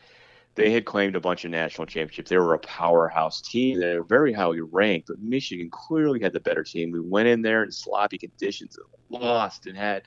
they 0.56 0.72
had 0.72 0.86
claimed 0.86 1.14
a 1.14 1.20
bunch 1.20 1.44
of 1.44 1.50
national 1.50 1.86
championships. 1.86 2.30
They 2.30 2.38
were 2.38 2.54
a 2.54 2.58
powerhouse 2.58 3.42
team. 3.42 3.78
They 3.78 3.96
were 3.96 4.04
very 4.04 4.32
highly 4.32 4.62
ranked, 4.62 5.08
but 5.08 5.20
Michigan 5.20 5.68
clearly 5.70 6.20
had 6.20 6.32
the 6.32 6.40
better 6.40 6.64
team. 6.64 6.90
We 6.90 7.00
went 7.00 7.28
in 7.28 7.42
there 7.42 7.62
in 7.62 7.70
sloppy 7.70 8.16
conditions 8.18 8.78
and 8.78 9.20
lost 9.20 9.66
and 9.66 9.76
had 9.76 10.02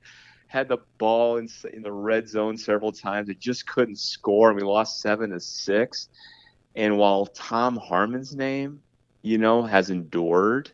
had 0.48 0.68
the 0.68 0.80
ball 0.98 1.38
in, 1.38 1.48
in 1.72 1.84
the 1.84 1.92
red 1.92 2.28
zone 2.28 2.58
several 2.58 2.92
times. 2.92 3.30
It 3.30 3.40
just 3.40 3.68
couldn't 3.68 4.00
score, 4.00 4.50
and 4.50 4.60
we 4.60 4.66
lost 4.66 5.02
seven 5.02 5.30
to 5.30 5.40
six. 5.40 6.10
And 6.76 6.98
while 6.98 7.28
Tom 7.28 7.78
Harmon's 7.78 8.36
name, 8.36 8.82
you 9.22 9.38
know, 9.38 9.62
has 9.62 9.92
endured, 9.92 10.72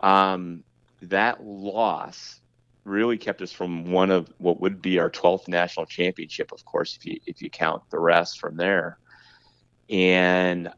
um, 0.00 0.64
that 1.02 1.44
loss 1.44 2.40
really 2.86 3.18
kept 3.18 3.42
us 3.42 3.52
from 3.52 3.90
one 3.90 4.10
of 4.10 4.32
what 4.38 4.60
would 4.60 4.80
be 4.80 4.98
our 4.98 5.10
12th 5.10 5.48
national 5.48 5.86
championship, 5.86 6.52
of 6.52 6.64
course, 6.64 6.96
if 6.96 7.04
you 7.04 7.20
if 7.26 7.42
you 7.42 7.50
count 7.50 7.82
the 7.90 7.98
rest 7.98 8.38
from 8.38 8.56
there. 8.56 8.98
And 9.90 10.70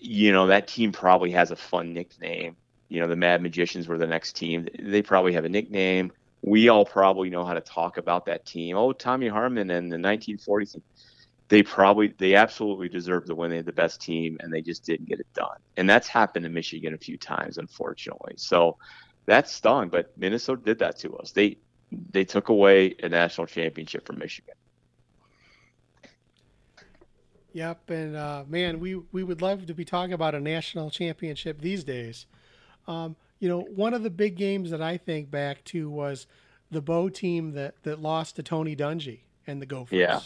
you 0.00 0.32
know 0.32 0.46
that 0.46 0.68
team 0.68 0.92
probably 0.92 1.30
has 1.32 1.50
a 1.50 1.56
fun 1.56 1.92
nickname. 1.92 2.56
You 2.88 3.00
know, 3.00 3.08
the 3.08 3.16
Mad 3.16 3.42
Magicians 3.42 3.88
were 3.88 3.98
the 3.98 4.06
next 4.06 4.34
team. 4.34 4.68
They 4.78 5.02
probably 5.02 5.32
have 5.32 5.44
a 5.44 5.48
nickname. 5.48 6.12
We 6.42 6.68
all 6.68 6.84
probably 6.84 7.30
know 7.30 7.44
how 7.44 7.54
to 7.54 7.60
talk 7.60 7.96
about 7.96 8.26
that 8.26 8.46
team. 8.46 8.76
Oh, 8.76 8.92
Tommy 8.92 9.26
Harmon 9.26 9.70
and 9.70 9.90
the 9.90 9.96
1940s. 9.96 10.80
They 11.48 11.62
probably, 11.62 12.14
they 12.18 12.34
absolutely 12.34 12.88
deserve 12.88 13.26
to 13.26 13.34
win. 13.34 13.50
They 13.50 13.56
had 13.56 13.66
the 13.66 13.72
best 13.72 14.00
team, 14.00 14.36
and 14.40 14.52
they 14.52 14.60
just 14.60 14.84
didn't 14.84 15.08
get 15.08 15.18
it 15.18 15.26
done. 15.34 15.58
And 15.76 15.88
that's 15.88 16.06
happened 16.06 16.44
to 16.44 16.50
Michigan 16.50 16.94
a 16.94 16.98
few 16.98 17.16
times, 17.16 17.58
unfortunately. 17.58 18.34
So 18.36 18.76
that 19.26 19.48
stung. 19.48 19.88
But 19.88 20.12
Minnesota 20.16 20.62
did 20.64 20.78
that 20.80 20.98
to 21.00 21.16
us. 21.18 21.32
They 21.32 21.58
they 21.92 22.24
took 22.24 22.48
away 22.48 22.94
a 23.02 23.08
national 23.08 23.46
championship 23.46 24.06
from 24.06 24.18
Michigan. 24.18 24.54
Yep, 27.52 27.90
and 27.90 28.16
uh, 28.16 28.44
man, 28.48 28.80
we 28.80 28.96
we 29.12 29.22
would 29.24 29.40
love 29.40 29.66
to 29.66 29.74
be 29.74 29.84
talking 29.84 30.12
about 30.12 30.34
a 30.34 30.40
national 30.40 30.90
championship 30.90 31.60
these 31.60 31.84
days. 31.84 32.26
Um, 32.86 33.16
you 33.38 33.48
know, 33.48 33.60
one 33.62 33.94
of 33.94 34.02
the 34.02 34.10
big 34.10 34.36
games 34.36 34.70
that 34.70 34.82
I 34.82 34.96
think 34.98 35.30
back 35.30 35.64
to 35.66 35.88
was 35.90 36.26
the 36.70 36.82
Bo 36.82 37.08
team 37.08 37.52
that 37.52 37.82
that 37.84 38.00
lost 38.00 38.36
to 38.36 38.42
Tony 38.42 38.76
Dungy 38.76 39.20
and 39.46 39.60
the 39.62 39.66
Gophers. 39.66 39.98
Yeah. 39.98 40.20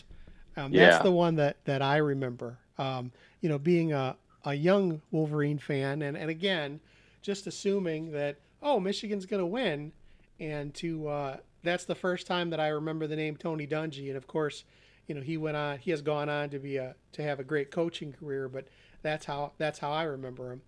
Um, 0.56 0.72
Yeah. 0.72 0.90
that's 0.90 1.02
the 1.02 1.12
one 1.12 1.36
that 1.36 1.64
that 1.66 1.82
I 1.82 1.98
remember. 1.98 2.58
Um, 2.78 3.12
you 3.40 3.48
know, 3.48 3.58
being 3.58 3.92
a 3.92 4.16
a 4.44 4.54
young 4.54 5.00
Wolverine 5.12 5.58
fan, 5.58 6.02
and 6.02 6.16
and 6.16 6.30
again, 6.30 6.80
just 7.22 7.46
assuming 7.46 8.12
that 8.12 8.38
oh, 8.62 8.80
Michigan's 8.80 9.26
going 9.26 9.40
to 9.40 9.46
win, 9.46 9.92
and 10.38 10.74
to 10.74 11.08
uh, 11.08 11.36
that's 11.62 11.84
the 11.84 11.94
first 11.94 12.26
time 12.26 12.50
that 12.50 12.60
I 12.60 12.68
remember 12.68 13.06
the 13.06 13.16
name 13.16 13.36
Tony 13.36 13.66
Dungy, 13.66 14.08
and 14.08 14.16
of 14.16 14.26
course, 14.26 14.64
you 15.06 15.14
know 15.14 15.20
he 15.20 15.36
went 15.36 15.56
on, 15.56 15.78
he 15.78 15.90
has 15.90 16.02
gone 16.02 16.28
on 16.28 16.50
to 16.50 16.58
be 16.58 16.76
a 16.76 16.94
to 17.12 17.22
have 17.22 17.40
a 17.40 17.44
great 17.44 17.70
coaching 17.70 18.12
career, 18.12 18.48
but 18.48 18.66
that's 19.02 19.24
how 19.24 19.52
that's 19.58 19.78
how 19.78 19.92
I 19.92 20.04
remember 20.04 20.52
him. 20.52 20.62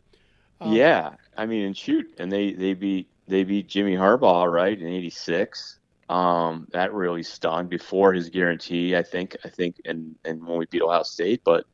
Um, 0.61 0.73
yeah, 0.73 1.11
I 1.37 1.47
mean, 1.47 1.65
and 1.65 1.77
shoot, 1.77 2.15
and 2.19 2.31
they 2.31 2.53
they 2.53 2.75
beat 2.75 3.09
they 3.27 3.45
beat 3.45 3.69
Jimmy 3.69 3.97
Harbaugh 3.97 4.51
right 4.51 4.79
in 4.79 4.87
'86. 4.87 5.79
Um, 6.09 6.69
that 6.73 6.93
really 6.93 7.23
stung 7.23 7.69
before 7.69 8.13
his 8.13 8.29
guarantee. 8.29 8.97
I 8.97 9.03
think 9.03 9.37
I 9.45 9.49
think, 9.49 9.77
and 9.85 10.15
and 10.25 10.45
when 10.47 10.59
we 10.59 10.67
beat 10.67 10.83
Ohio 10.83 11.03
State, 11.03 11.43
but 11.45 11.65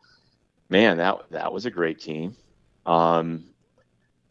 man, 0.68 0.98
that 0.98 1.18
that 1.30 1.52
was 1.52 1.66
a 1.66 1.70
great 1.70 2.00
team. 2.00 2.36
Um, 2.86 3.44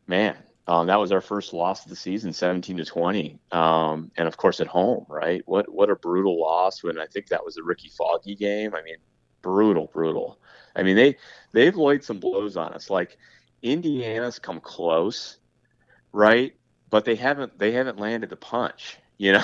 man, 0.07 0.35
um, 0.67 0.87
that 0.87 0.99
was 0.99 1.11
our 1.11 1.21
first 1.21 1.53
loss 1.53 1.85
of 1.85 1.89
the 1.89 1.95
season, 1.95 2.33
17 2.33 2.77
to 2.77 2.85
20, 2.85 3.39
um, 3.51 4.11
and 4.17 4.27
of 4.27 4.37
course 4.37 4.59
at 4.61 4.67
home, 4.67 5.05
right? 5.09 5.41
What 5.45 5.71
what 5.73 5.89
a 5.89 5.95
brutal 5.95 6.39
loss. 6.41 6.83
When 6.83 6.99
I 6.99 7.07
think 7.07 7.27
that 7.29 7.45
was 7.45 7.57
a 7.57 7.63
Rickey 7.63 7.89
Foggie 7.89 8.35
game. 8.35 8.75
I 8.75 8.81
mean, 8.83 8.97
brutal, 9.41 9.87
brutal. 9.93 10.39
I 10.75 10.83
mean 10.83 10.95
they 10.95 11.17
they've 11.53 11.75
laid 11.75 12.03
some 12.03 12.19
blows 12.19 12.57
on 12.57 12.73
us. 12.73 12.89
Like 12.89 13.17
Indiana's 13.61 14.39
come 14.39 14.59
close, 14.59 15.37
right? 16.11 16.53
But 16.89 17.05
they 17.05 17.15
haven't 17.15 17.57
they 17.59 17.71
haven't 17.73 17.99
landed 17.99 18.29
the 18.29 18.37
punch. 18.37 18.97
You 19.17 19.33
know, 19.33 19.43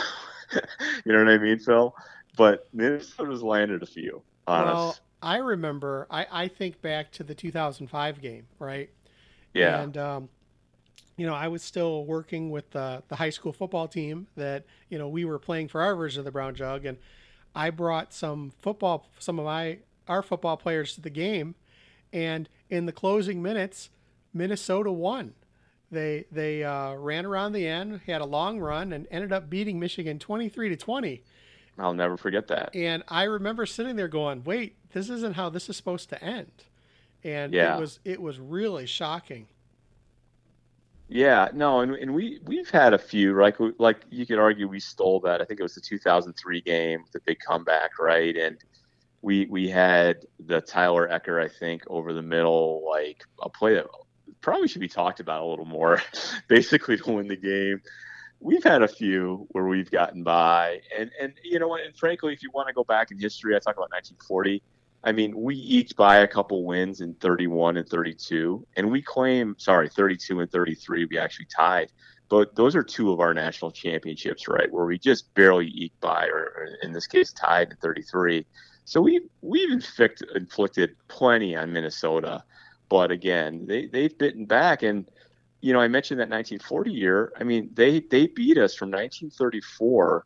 you 1.05 1.11
know 1.13 1.19
what 1.24 1.30
I 1.34 1.38
mean, 1.38 1.59
Phil. 1.59 1.93
But 2.38 2.67
Minnesota's 2.74 3.43
landed 3.43 3.82
a 3.84 3.88
few 3.88 4.24
on 4.47 4.67
Well, 4.67 4.67
us. 4.67 5.01
I 5.21 5.38
remember. 5.38 6.07
I 6.09 6.28
I 6.32 6.47
think 6.47 6.82
back 6.82 7.11
to 7.13 7.24
the 7.24 7.36
2005 7.36 8.21
game, 8.21 8.47
right? 8.59 8.89
Yeah, 9.53 9.86
And 9.86 9.97
um, 9.97 10.30
you 11.18 11.28
know, 11.28 11.34
I 11.36 11.47
was 11.47 11.61
still 11.61 12.05
working 12.05 12.49
with 12.49 12.72
the 12.72 13.03
the 13.07 13.16
high 13.18 13.30
school 13.30 13.53
football 13.53 13.88
team 13.88 14.28
that 14.36 14.66
you 14.89 14.97
know 14.97 15.07
we 15.07 15.26
were 15.26 15.39
playing 15.39 15.68
for 15.68 15.82
our 15.82 15.95
version 15.95 16.20
of 16.20 16.26
the 16.26 16.32
Brown 16.32 16.55
Jug, 16.55 16.86
and 16.86 16.97
I 17.55 17.70
brought 17.70 18.14
some 18.14 18.51
football, 18.61 19.09
some 19.20 19.39
of 19.39 19.45
my 19.45 19.80
our 20.07 20.22
football 20.22 20.57
players 20.57 20.95
to 20.95 21.01
the 21.01 21.09
game, 21.09 21.55
and 22.11 22.49
in 22.70 22.86
the 22.86 22.91
closing 22.91 23.41
minutes, 23.41 23.89
Minnesota 24.34 24.91
won. 24.91 25.34
They 25.91 26.26
they 26.32 26.64
uh, 26.64 26.95
ran 26.95 27.26
around 27.26 27.53
the 27.53 27.68
end, 27.68 28.01
had 28.07 28.22
a 28.22 28.26
long 28.26 28.59
run, 28.59 28.91
and 28.91 29.07
ended 29.11 29.32
up 29.32 29.49
beating 29.49 29.80
Michigan 29.80 30.18
23 30.18 30.70
to 30.70 30.76
20. 30.76 31.24
I'll 31.78 31.93
never 31.93 32.18
forget 32.18 32.47
that. 32.47 32.76
And 32.76 33.03
I 33.07 33.24
remember 33.24 33.66
sitting 33.68 33.95
there 33.95 34.07
going, 34.07 34.43
"Wait, 34.43 34.76
this 34.91 35.09
isn't 35.09 35.36
how 35.36 35.49
this 35.49 35.70
is 35.70 35.78
supposed 35.78 36.09
to 36.09 36.24
end." 36.24 36.51
And 37.24 37.53
Yeah. 37.53 37.78
it 37.78 37.80
was 37.80 37.99
it 38.03 38.22
was 38.22 38.39
really 38.39 38.88
shocking. 38.88 39.47
Yeah, 41.08 41.49
no, 41.54 41.82
and 41.82 41.93
and 41.95 42.14
we 42.14 42.39
we've 42.45 42.70
had 42.70 42.93
a 42.93 42.97
few 42.97 43.39
like 43.39 43.58
like 43.78 44.06
you 44.10 44.26
could 44.26 44.39
argue 44.39 44.68
we 44.68 44.80
stole 44.80 45.20
that. 45.22 45.41
I 45.41 45.45
think 45.45 45.60
it 45.60 45.64
was 45.64 45.76
the 45.76 45.82
2003 45.82 46.62
game, 46.62 47.04
the 47.12 47.20
big 47.26 47.38
comeback, 47.45 47.99
right? 47.99 48.36
And 48.36 48.58
we 49.22 49.45
we 49.47 49.70
had 49.70 50.26
the 50.39 50.62
Tyler 50.62 51.08
Ecker, 51.10 51.43
I 51.43 51.49
think, 51.49 51.84
over 51.88 52.14
the 52.14 52.22
middle, 52.22 52.88
like 52.89 53.24
a 53.41 53.49
play 53.49 53.76
that 53.76 53.88
probably 54.41 54.68
should 54.68 54.82
be 54.82 54.88
talked 54.88 55.20
about 55.20 55.41
a 55.41 55.45
little 55.45 55.66
more, 55.66 56.01
basically 56.47 56.97
to 56.97 57.12
win 57.12 57.28
the 57.28 57.36
game. 57.38 57.82
We've 58.39 58.64
had 58.64 58.82
a 58.82 58.88
few 58.88 59.47
where 59.51 59.66
we've 59.66 59.91
gotten 59.91 60.24
by, 60.24 60.82
and 60.97 61.12
and 61.22 61.34
you 61.43 61.60
know, 61.60 61.76
and 61.76 61.95
frankly, 61.97 62.34
if 62.34 62.43
you 62.43 62.49
want 62.54 62.68
to 62.70 62.74
go 62.74 62.84
back 62.86 63.12
in 63.12 63.20
history, 63.20 63.56
I 63.56 63.60
talk 63.60 63.76
about 63.76 63.91
1940. 63.91 64.64
I 65.04 65.12
mean, 65.12 65.34
we 65.36 65.56
each 65.56 65.95
buy 65.95 66.18
a 66.18 66.28
couple 66.28 66.64
wins 66.64 67.01
in 67.01 67.14
31 67.16 67.78
and 67.78 67.88
32, 67.88 68.66
and 68.78 68.89
we 68.89 69.01
claim, 69.01 69.56
sorry, 69.58 69.89
32 69.89 70.39
and 70.39 70.51
33. 70.51 71.06
We 71.06 71.18
actually 71.18 71.47
tied. 71.56 71.91
but 72.30 72.56
those 72.56 72.76
are 72.76 72.84
two 72.84 73.12
of 73.12 73.20
our 73.20 73.34
national 73.34 73.72
championships, 73.72 74.47
right, 74.47 74.72
where 74.72 74.86
we 74.86 74.97
just 74.97 75.34
barely 75.36 75.68
eked 75.68 75.99
by, 75.99 76.26
or, 76.28 76.70
in 76.82 76.93
this 76.93 77.06
case, 77.06 77.34
tied 77.34 77.72
in 77.72 77.78
33. 77.78 78.45
So 78.86 79.01
we 79.01 79.22
we've 79.41 79.72
inflict, 79.72 80.24
inflicted 80.36 80.95
plenty 81.08 81.56
on 81.56 81.72
Minnesota, 81.74 82.43
but 82.89 83.12
again, 83.12 83.66
they 83.66 83.88
they've 83.88 84.18
bitten 84.18 84.45
back, 84.45 84.84
and 84.84 85.10
you 85.62 85.74
know 85.74 85.80
I 85.80 85.88
mentioned 85.88 86.20
that 86.20 86.30
1940 86.30 86.91
year. 86.91 87.34
I 87.39 87.43
mean, 87.43 87.70
they 87.74 87.99
they 88.01 88.28
beat 88.28 88.58
us 88.58 88.76
from 88.76 88.89
1934 88.91 90.26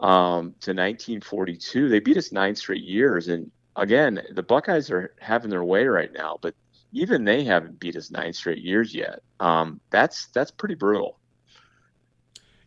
um, 0.00 0.54
to 0.60 0.72
1942. 0.72 1.88
They 1.88 2.00
beat 2.00 2.16
us 2.16 2.32
nine 2.32 2.54
straight 2.56 2.82
years, 2.84 3.28
and 3.28 3.50
again, 3.76 4.22
the 4.32 4.42
Buckeyes 4.42 4.90
are 4.90 5.14
having 5.20 5.50
their 5.50 5.64
way 5.64 5.84
right 5.86 6.12
now, 6.12 6.38
but 6.40 6.54
even 6.92 7.24
they 7.24 7.44
haven't 7.44 7.80
beat 7.80 7.96
us 7.96 8.10
nine 8.10 8.32
straight 8.32 8.62
years 8.62 8.94
yet. 8.94 9.22
Um, 9.40 9.80
that's 9.90 10.26
that's 10.28 10.50
pretty 10.50 10.74
brutal. 10.74 11.18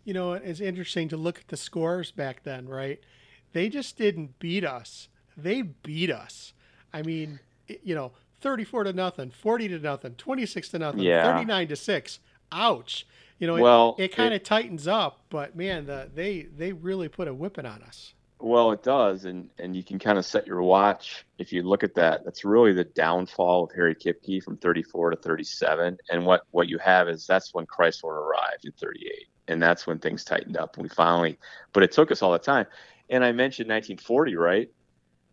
You 0.04 0.14
know, 0.14 0.34
it's 0.34 0.60
interesting 0.60 1.10
to 1.10 1.18
look 1.18 1.40
at 1.40 1.48
the 1.48 1.58
scores 1.58 2.12
back 2.12 2.44
then, 2.44 2.68
right? 2.68 3.00
They 3.54 3.70
just 3.70 3.98
didn't 3.98 4.38
beat 4.40 4.66
us; 4.66 5.08
they 5.36 5.62
beat 5.62 6.12
us. 6.12 6.54
I 6.94 7.02
mean, 7.02 7.40
you 7.68 7.96
know, 7.96 8.12
thirty-four 8.42 8.84
to 8.84 8.94
nothing, 8.94 9.32
forty 9.32 9.68
to 9.68 9.80
nothing, 9.80 10.16
twenty-six 10.16 10.70
to 10.70 10.80
nothing, 10.80 11.02
yeah. 11.02 11.24
thirty-nine 11.24 11.68
to 11.70 11.76
six. 11.76 12.20
Ouch! 12.52 13.06
You 13.40 13.48
know, 13.48 13.56
well, 13.56 13.96
it, 13.98 14.06
it 14.06 14.16
kind 14.16 14.34
of 14.34 14.44
tightens 14.44 14.88
up, 14.88 15.22
but 15.30 15.56
man, 15.56 15.86
the, 15.86 16.10
they 16.14 16.44
they 16.44 16.74
really 16.74 17.08
put 17.08 17.28
a 17.28 17.34
whipping 17.34 17.66
on 17.66 17.82
us. 17.84 18.14
Well, 18.40 18.72
it 18.72 18.84
does, 18.84 19.26
and 19.26 19.50
and 19.58 19.76
you 19.76 19.84
can 19.84 19.98
kind 19.98 20.18
of 20.20 20.26
set 20.26 20.46
your 20.46 20.62
watch 20.62 21.26
if 21.40 21.52
you 21.52 21.64
look 21.64 21.84
at 21.84 21.96
that. 21.96 22.24
That's 22.24 22.46
really 22.46 22.72
the 22.72 22.84
downfall 22.84 23.64
of 23.64 23.72
Harry 23.72 23.96
Kipke 23.96 24.44
from 24.44 24.58
34 24.58 25.12
to 25.12 25.16
37, 25.18 25.98
and 26.12 26.26
what 26.26 26.44
what 26.52 26.70
you 26.70 26.78
have 26.78 27.10
is 27.10 27.26
that's 27.26 27.54
when 27.54 27.66
Crisler 27.66 28.12
arrived 28.12 28.66
in 28.66 28.74
38, 28.74 29.28
and 29.48 29.62
that's 29.62 29.88
when 29.88 29.98
things 29.98 30.24
tightened 30.24 30.56
up, 30.56 30.76
and 30.76 30.84
we 30.84 30.90
finally. 30.90 31.40
But 31.74 31.82
it 31.82 31.92
took 31.92 32.12
us 32.12 32.22
all 32.22 32.32
the 32.32 32.38
time, 32.38 32.68
and 33.10 33.26
I 33.26 33.32
mentioned 33.32 33.70
1940, 33.70 34.36
right? 34.36 34.70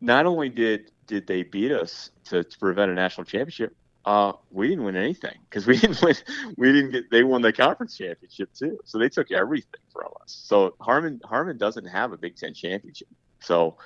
Not 0.01 0.25
only 0.25 0.49
did 0.49 0.91
did 1.07 1.27
they 1.27 1.43
beat 1.43 1.73
us 1.73 2.11
to, 2.27 2.43
to 2.43 2.59
prevent 2.59 2.91
a 2.91 2.95
national 2.95 3.27
championship, 3.27 3.77
uh, 4.05 4.33
we 4.51 4.69
didn't 4.69 4.85
win 4.85 4.97
anything 4.97 5.37
because 5.49 5.67
we 5.67 5.77
didn't 5.81 6.01
win. 6.03 6.15
We 6.57 6.73
didn't 6.73 6.91
get. 6.91 7.11
They 7.11 7.25
won 7.25 7.43
the 7.43 7.53
conference 7.53 7.97
championship 7.97 8.53
too, 8.53 8.79
so 8.85 8.99
they 8.99 9.09
took 9.09 9.31
everything 9.31 9.81
from 9.93 10.11
us. 10.23 10.43
So 10.45 10.75
Harmon 10.81 11.21
Harmon 11.25 11.57
doesn't 11.57 11.87
have 11.87 12.13
a 12.13 12.19
Big 12.19 12.37
Ten 12.37 12.55
championship. 12.55 13.09
So, 13.41 13.77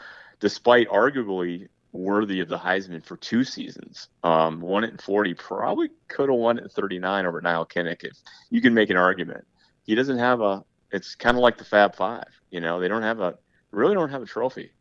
despite 0.40 0.88
arguably 0.88 1.68
worthy 1.92 2.40
of 2.40 2.48
the 2.48 2.58
Heisman 2.58 3.04
for 3.04 3.16
two 3.16 3.44
seasons, 3.44 4.08
um, 4.22 4.60
won 4.60 4.84
it 4.84 4.90
in 4.90 4.98
40, 4.98 5.34
probably 5.34 5.88
could 6.06 6.28
have 6.28 6.38
won 6.38 6.58
it 6.58 6.64
in 6.64 6.68
39 6.68 7.26
over 7.26 7.40
Nile 7.40 7.66
Kinnick. 7.66 8.04
If 8.04 8.18
you 8.50 8.60
can 8.60 8.74
make 8.74 8.90
an 8.90 8.96
argument, 8.96 9.44
he 9.84 9.94
doesn't 9.94 10.18
have 10.18 10.40
a. 10.40 10.64
It's 10.90 11.14
kind 11.14 11.36
of 11.36 11.42
like 11.42 11.58
the 11.58 11.64
Fab 11.64 11.94
Five. 11.94 12.28
You 12.50 12.60
know, 12.60 12.80
they 12.80 12.88
don't 12.88 13.02
have 13.02 13.20
a 13.20 13.38
really 13.70 13.94
don't 13.94 14.10
have 14.10 14.22
a 14.22 14.26
trophy. 14.26 14.72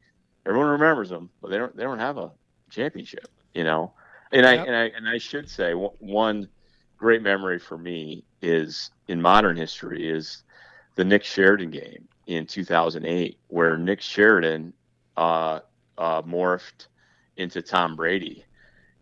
Everyone 0.45 0.69
remembers 0.69 1.09
them, 1.09 1.29
but 1.41 1.51
they 1.51 1.57
don't. 1.57 1.75
They 1.75 1.83
don't 1.83 1.99
have 1.99 2.17
a 2.17 2.31
championship. 2.71 3.27
You 3.53 3.63
know. 3.63 3.93
And 4.31 4.43
yep. 4.43 4.59
I 4.59 4.63
and 4.65 4.75
I 4.75 4.83
and 4.97 5.09
I 5.09 5.17
should 5.17 5.49
say 5.49 5.73
one 5.73 6.49
great 6.97 7.21
memory 7.21 7.59
for 7.59 7.77
me 7.77 8.23
is 8.41 8.91
in 9.07 9.21
modern 9.21 9.55
history 9.55 10.09
is 10.09 10.43
the 10.95 11.05
Nick 11.05 11.23
Sheridan 11.23 11.69
game 11.69 12.07
in 12.25 12.45
2008, 12.45 13.37
where 13.47 13.77
Nick 13.77 14.01
Sheridan 14.01 14.73
uh, 15.15 15.59
uh, 15.97 16.21
morphed 16.23 16.87
into 17.37 17.61
Tom 17.61 17.95
Brady, 17.95 18.43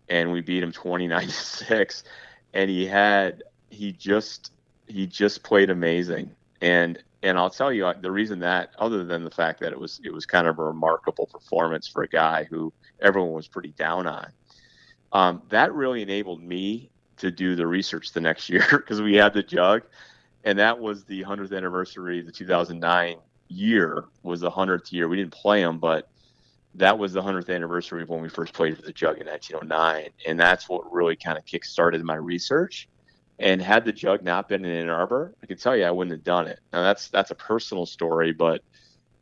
and 0.10 0.32
we 0.32 0.42
beat 0.42 0.62
him 0.62 0.72
29 0.72 1.30
six, 1.30 2.04
and 2.54 2.70
he 2.70 2.86
had 2.86 3.44
he 3.70 3.92
just 3.92 4.52
he 4.88 5.08
just 5.08 5.44
played 5.44 5.70
amazing, 5.70 6.30
and 6.62 7.02
and 7.24 7.40
I'll 7.40 7.50
tell 7.50 7.74
you 7.74 7.92
the 8.02 8.12
reason 8.12 8.40
that 8.40 8.72
other 8.78 9.04
than 9.04 9.24
the 9.24 9.32
fact 9.32 9.60
that 9.62 9.72
it 9.72 9.80
was 9.80 10.00
it 10.04 10.14
was 10.14 10.26
kind 10.26 10.48
of 10.48 10.60
a 10.60 10.64
remarkable 10.64 11.26
performance 11.26 11.88
for 11.88 12.04
a 12.04 12.08
guy 12.08 12.44
who 12.44 12.72
everyone 13.02 13.34
was 13.34 13.48
pretty 13.48 13.72
down 13.72 14.06
on 14.06 14.28
um, 15.16 15.42
that 15.48 15.74
really 15.74 16.02
enabled 16.02 16.44
me 16.44 16.90
to 17.16 17.32
do 17.32 17.56
the 17.56 17.66
research 17.66 18.12
the 18.12 18.20
next 18.20 18.50
year 18.50 18.68
because 18.70 19.02
we 19.02 19.16
had 19.16 19.34
the 19.34 19.42
jug, 19.42 19.84
and 20.44 20.60
that 20.60 20.78
was 20.78 21.06
the 21.06 21.24
100th 21.24 21.56
anniversary. 21.56 22.22
The 22.22 22.34
2009 22.34 23.16
year 23.48 24.04
was 24.24 24.42
the 24.42 24.52
100th 24.52 24.92
year. 24.92 25.08
We 25.08 25.16
didn't 25.16 25.32
play 25.32 25.62
them, 25.62 25.80
but 25.80 26.10
that 26.76 27.00
was 27.00 27.14
the 27.14 27.22
100th 27.22 27.50
anniversary 27.50 28.02
of 28.02 28.10
when 28.10 28.22
we 28.22 28.28
first 28.28 28.54
played 28.54 28.76
for 28.76 28.82
the 28.82 28.92
jug 28.92 29.18
in 29.18 29.28
1909, 29.28 30.10
and 30.28 30.38
that's 30.38 30.68
what 30.68 30.92
really 30.92 31.16
kind 31.16 31.38
of 31.38 31.46
kick-started 31.46 32.04
my 32.04 32.16
research. 32.16 32.90
And 33.40 33.62
had 33.62 33.86
the 33.86 33.94
jug 33.94 34.22
not 34.22 34.50
been 34.50 34.66
in 34.66 34.72
Ann 34.72 34.90
Arbor, 34.90 35.34
I 35.42 35.46
can 35.46 35.58
tell 35.58 35.78
you 35.78 35.86
I 35.86 35.92
wouldn't 35.92 36.12
have 36.12 36.26
done 36.26 36.48
it. 36.48 36.60
Now 36.74 36.82
that's 36.82 37.08
that's 37.08 37.32
a 37.32 37.36
personal 37.36 37.86
story, 37.86 38.34
but 38.34 38.62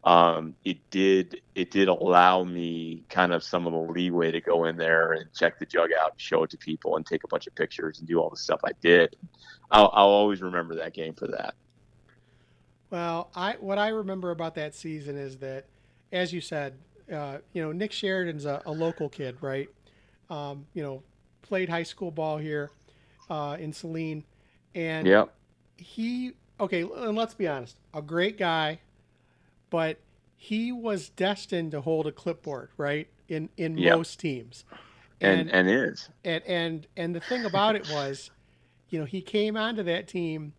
um, 0.03 0.55
it 0.65 0.77
did 0.89 1.41
it 1.55 1.71
did 1.71 1.87
allow 1.87 2.43
me 2.43 3.03
kind 3.09 3.33
of 3.33 3.43
some 3.43 3.65
of 3.65 3.73
the 3.73 3.79
leeway 3.79 4.31
to 4.31 4.41
go 4.41 4.65
in 4.65 4.75
there 4.75 5.13
and 5.13 5.31
check 5.33 5.59
the 5.59 5.65
jug 5.65 5.91
out, 5.99 6.11
and 6.11 6.21
show 6.21 6.43
it 6.43 6.49
to 6.49 6.57
people, 6.57 6.97
and 6.97 7.05
take 7.05 7.23
a 7.23 7.27
bunch 7.27 7.47
of 7.47 7.55
pictures 7.55 7.99
and 7.99 8.07
do 8.07 8.19
all 8.19 8.29
the 8.29 8.37
stuff 8.37 8.59
I 8.65 8.71
did. 8.81 9.15
I'll, 9.71 9.89
I'll 9.93 10.07
always 10.07 10.41
remember 10.41 10.75
that 10.75 10.93
game 10.93 11.13
for 11.13 11.27
that. 11.27 11.55
Well, 12.89 13.29
I 13.35 13.53
what 13.59 13.77
I 13.77 13.87
remember 13.87 14.31
about 14.31 14.55
that 14.55 14.75
season 14.75 15.17
is 15.17 15.37
that, 15.37 15.65
as 16.11 16.33
you 16.33 16.41
said, 16.41 16.73
uh, 17.11 17.37
you 17.53 17.61
know 17.63 17.71
Nick 17.71 17.91
Sheridan's 17.91 18.45
a, 18.45 18.61
a 18.65 18.71
local 18.71 19.09
kid, 19.09 19.37
right? 19.41 19.69
Um, 20.29 20.65
you 20.73 20.83
know, 20.83 21.01
played 21.41 21.69
high 21.69 21.83
school 21.83 22.11
ball 22.11 22.37
here 22.37 22.71
uh, 23.29 23.55
in 23.59 23.71
Saline, 23.71 24.25
and 24.75 25.07
yep. 25.07 25.33
he 25.77 26.33
okay. 26.59 26.81
And 26.81 27.17
let's 27.17 27.33
be 27.33 27.47
honest, 27.47 27.77
a 27.93 28.01
great 28.01 28.37
guy, 28.37 28.79
but 29.73 29.97
he 30.35 30.71
was 30.71 31.09
destined 31.09 31.71
to 31.71 31.81
hold 31.81 32.05
a 32.05 32.11
clipboard, 32.11 32.69
right? 32.77 33.07
In 33.27 33.49
in 33.57 33.75
yep. 33.75 33.97
most 33.97 34.19
teams. 34.19 34.65
And, 35.19 35.49
and 35.49 35.67
and 35.67 35.67
is. 35.67 36.09
And 36.23 36.43
and 36.45 36.87
and 36.95 37.15
the 37.15 37.19
thing 37.19 37.43
about 37.43 37.75
it 37.75 37.89
was, 37.89 38.29
you 38.89 38.99
know, 38.99 39.05
he 39.05 39.19
came 39.19 39.57
onto 39.57 39.81
that 39.81 40.07
team 40.07 40.53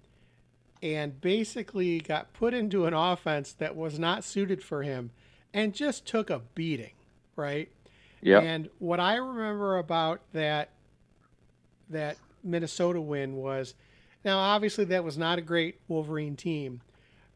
and 0.83 1.21
basically 1.21 2.01
got 2.01 2.33
put 2.33 2.55
into 2.55 2.87
an 2.87 2.93
offense 2.93 3.53
that 3.53 3.77
was 3.77 4.01
not 4.01 4.25
suited 4.25 4.65
for 4.65 4.83
him 4.83 5.13
and 5.53 5.73
just 5.73 6.05
took 6.07 6.29
a 6.29 6.41
beating, 6.57 6.95
right? 7.37 7.69
Yeah. 8.21 8.41
And 8.41 8.69
what 8.81 8.99
I 8.99 9.15
remember 9.15 9.79
about 9.79 10.23
that 10.33 10.71
that 11.89 12.17
Minnesota 12.43 13.01
win 13.01 13.37
was 13.37 13.75
now 14.25 14.39
obviously 14.41 14.87
that 14.87 15.05
was 15.05 15.17
not 15.17 15.39
a 15.39 15.43
great 15.43 15.79
Wolverine 15.87 16.35
team, 16.35 16.81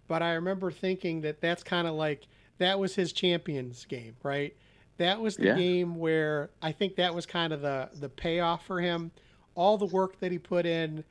but 0.08 0.22
I 0.22 0.32
remember 0.32 0.70
thinking 0.70 1.20
that 1.20 1.40
that's 1.40 1.62
kind 1.62 1.86
of 1.86 1.94
like 1.94 2.26
that 2.58 2.78
was 2.78 2.94
his 2.94 3.12
champions 3.12 3.84
game, 3.84 4.16
right? 4.22 4.54
That 4.96 5.20
was 5.20 5.36
the 5.36 5.46
yeah. 5.46 5.56
game 5.56 5.96
where 5.96 6.50
I 6.60 6.72
think 6.72 6.96
that 6.96 7.14
was 7.14 7.26
kind 7.26 7.52
of 7.52 7.60
the 7.60 7.88
the 8.00 8.08
payoff 8.08 8.66
for 8.66 8.80
him. 8.80 9.12
All 9.54 9.78
the 9.78 9.86
work 9.86 10.18
that 10.20 10.32
he 10.32 10.38
put 10.38 10.66
in, 10.66 11.04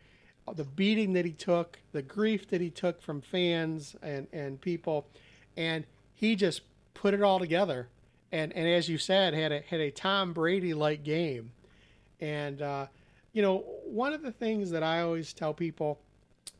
the 0.54 0.64
beating 0.64 1.14
that 1.14 1.26
he 1.26 1.32
took, 1.32 1.80
the 1.92 2.02
grief 2.02 2.50
that 2.50 2.60
he 2.60 2.70
took 2.70 3.02
from 3.02 3.22
fans 3.22 3.96
and 4.02 4.28
and 4.34 4.60
people, 4.60 5.08
and 5.56 5.86
he 6.14 6.36
just 6.36 6.62
put 6.94 7.14
it 7.14 7.22
all 7.22 7.40
together. 7.40 7.88
And 8.32 8.52
and 8.54 8.68
as 8.68 8.90
you 8.90 8.98
said, 8.98 9.34
had 9.34 9.52
a 9.52 9.62
had 9.62 9.80
a 9.80 9.92
Tom 9.92 10.34
Brady 10.34 10.74
like 10.74 11.04
game. 11.04 11.52
And 12.20 12.62
uh, 12.62 12.88
you 13.32 13.42
know, 13.42 13.60
one 13.86 14.14
of 14.14 14.22
the 14.22 14.32
things 14.32 14.72
that 14.72 14.84
I 14.84 15.02
always 15.02 15.32
tell 15.32 15.54
people, 15.54 16.00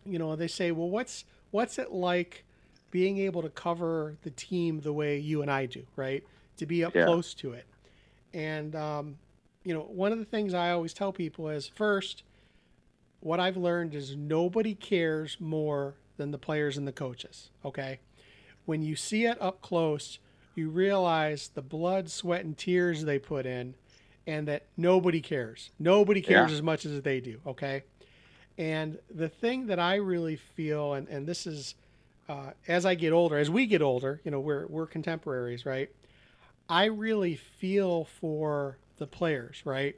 you 0.06 0.20
know, 0.20 0.36
they 0.36 0.48
say, 0.48 0.72
well, 0.72 0.90
what's 0.90 1.26
what's 1.58 1.80
it 1.80 1.92
like 1.92 2.44
being 2.92 3.18
able 3.18 3.42
to 3.42 3.50
cover 3.50 4.16
the 4.22 4.30
team 4.30 4.80
the 4.80 4.94
way 4.94 5.18
you 5.18 5.42
and 5.42 5.50
I 5.50 5.66
do, 5.66 5.88
right? 5.96 6.24
To 6.58 6.68
be 6.68 6.84
up 6.84 6.94
yeah. 6.94 7.06
close 7.06 7.34
to 7.34 7.54
it. 7.54 7.66
And, 8.32 8.76
um, 8.76 9.18
you 9.64 9.74
know, 9.74 9.80
one 9.80 10.12
of 10.12 10.20
the 10.20 10.26
things 10.26 10.54
I 10.54 10.70
always 10.70 10.94
tell 10.94 11.12
people 11.12 11.50
is 11.50 11.68
first, 11.68 12.22
what 13.22 13.40
I've 13.40 13.58
learned 13.58 13.96
is 13.96 14.16
nobody 14.16 14.76
cares 14.76 15.38
more 15.40 15.96
than 16.18 16.30
the 16.30 16.38
players 16.38 16.78
and 16.78 16.88
the 16.88 16.92
coaches, 16.92 17.50
okay? 17.66 18.02
When 18.66 18.84
you 18.84 18.96
see 18.96 19.26
it 19.26 19.42
up 19.42 19.64
close, 19.64 20.20
you 20.54 20.70
realize 20.70 21.50
the 21.56 21.64
blood, 21.64 22.12
sweat, 22.12 22.46
and 22.46 22.56
tears 22.56 23.04
they 23.04 23.18
put 23.18 23.48
in, 23.48 23.74
and 24.28 24.48
that 24.48 24.68
nobody 24.78 25.22
cares. 25.22 25.72
Nobody 25.80 26.22
cares 26.22 26.52
yeah. 26.52 26.58
as 26.58 26.62
much 26.62 26.86
as 26.86 27.02
they 27.02 27.20
do, 27.20 27.40
okay? 27.48 27.82
And 28.58 28.98
the 29.14 29.30
thing 29.30 29.68
that 29.68 29.80
I 29.80 29.96
really 29.96 30.36
feel, 30.36 30.94
and, 30.94 31.08
and 31.08 31.28
this 31.28 31.46
is 31.46 31.76
uh, 32.30 32.52
as 32.68 32.86
I 32.86 32.96
get 32.96 33.14
older, 33.14 33.38
as 33.38 33.50
we 33.50 33.66
get 33.66 33.82
older, 33.82 34.20
you 34.24 34.32
know, 34.32 34.40
we're, 34.40 34.66
we're 34.68 34.88
contemporaries, 34.88 35.66
right? 35.66 35.90
I 36.70 36.86
really 36.86 37.36
feel 37.36 38.06
for 38.06 38.78
the 38.98 39.08
players, 39.08 39.62
right? 39.66 39.96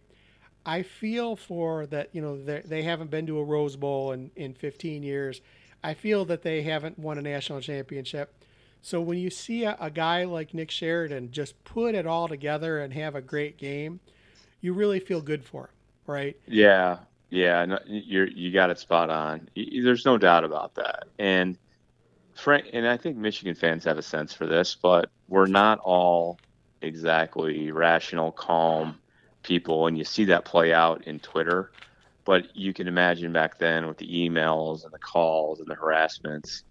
I 0.66 0.84
feel 0.84 1.36
for 1.36 1.88
that, 1.88 2.10
you 2.14 2.22
know, 2.22 2.38
they 2.44 2.84
haven't 2.84 3.10
been 3.10 3.26
to 3.28 3.40
a 3.40 3.44
Rose 3.44 3.76
Bowl 3.76 4.12
in, 4.12 4.30
in 4.36 4.54
15 4.54 5.02
years. 5.02 5.42
I 5.84 5.94
feel 5.94 6.26
that 6.26 6.44
they 6.44 6.62
haven't 6.62 7.00
won 7.00 7.18
a 7.18 7.22
national 7.22 7.62
championship. 7.62 8.36
So 8.82 9.02
when 9.02 9.18
you 9.18 9.30
see 9.30 9.64
a, 9.64 9.76
a, 9.80 9.90
guy 9.90 10.26
like 10.26 10.54
Nick 10.54 10.72
Sheridan 10.72 11.32
just 11.32 11.62
put 11.64 11.96
it 11.96 12.06
all 12.06 12.28
together 12.28 12.80
and 12.80 12.94
have 12.94 13.16
a 13.16 13.22
great 13.22 13.58
game, 13.58 14.00
you 14.62 14.74
really 14.74 15.00
feel 15.00 15.22
good 15.22 15.44
for 15.44 15.64
him, 15.64 15.72
right? 16.06 16.38
Yeah, 16.48 17.00
Yeah, 17.30 17.66
no, 17.66 17.80
you're 17.86 18.28
you 18.28 18.52
got 18.52 18.70
it 18.70 18.80
spot 18.80 19.10
on. 19.10 19.50
There's 19.56 20.06
no 20.06 20.18
doubt 20.18 20.44
about 20.44 20.76
that. 20.76 21.06
And 21.20 21.58
Frank, 22.36 22.68
and 22.74 22.88
I 22.88 22.98
think 22.98 23.18
Michigan 23.18 23.56
fans 23.56 23.84
have 23.84 23.98
a 23.98 24.02
sense 24.02 24.34
for 24.34 24.48
this, 24.48 24.76
but 24.76 25.10
we're 25.28 25.46
not 25.46 25.80
all 25.80 26.40
exactly 26.82 27.72
rational, 27.72 28.32
calm 28.32 28.98
people, 29.44 29.88
and 29.88 29.98
you 29.98 30.04
see 30.04 30.26
that 30.26 30.46
play 30.46 30.74
out 30.74 31.06
in 31.06 31.20
Twitter. 31.20 31.72
But 32.26 32.56
you 32.56 32.74
can 32.74 32.88
imagine 32.88 33.34
back 33.34 33.58
then 33.60 33.88
with 33.88 33.98
the 33.98 34.08
emails 34.08 34.84
and 34.84 34.94
the 34.94 35.00
calls 35.00 35.60
and 35.60 35.68
the 35.68 35.76
harassments, 35.76 36.64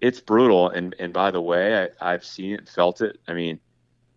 it's 0.00 0.20
brutal. 0.20 0.70
And 0.70 0.94
and 0.98 1.12
by 1.12 1.30
the 1.30 1.40
way, 1.40 1.88
I, 2.00 2.14
I've 2.14 2.24
seen 2.24 2.54
it, 2.54 2.68
felt 2.68 3.00
it. 3.00 3.18
I 3.26 3.34
mean, 3.34 3.60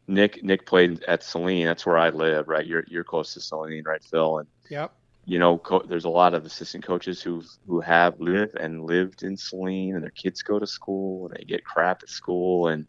Nick 0.07 0.43
Nick 0.43 0.65
played 0.65 1.03
at 1.03 1.23
Saline. 1.23 1.65
That's 1.65 1.85
where 1.85 1.97
I 1.97 2.09
live, 2.09 2.47
right? 2.47 2.65
You're 2.65 2.85
you're 2.87 3.03
close 3.03 3.33
to 3.33 3.41
Saline, 3.41 3.83
right, 3.85 4.03
Phil? 4.03 4.39
And 4.39 4.47
yep. 4.69 4.93
You 5.25 5.39
know, 5.39 5.57
co- 5.57 5.83
there's 5.87 6.05
a 6.05 6.09
lot 6.09 6.33
of 6.33 6.45
assistant 6.45 6.85
coaches 6.85 7.21
who 7.21 7.43
who 7.67 7.79
have 7.81 8.19
lived 8.19 8.55
and 8.55 8.83
lived 8.83 9.23
in 9.23 9.37
Saline, 9.37 9.95
and 9.95 10.03
their 10.03 10.11
kids 10.11 10.41
go 10.41 10.59
to 10.59 10.67
school 10.67 11.27
and 11.27 11.35
they 11.35 11.43
get 11.43 11.63
crap 11.65 12.03
at 12.03 12.09
school, 12.09 12.67
and 12.67 12.87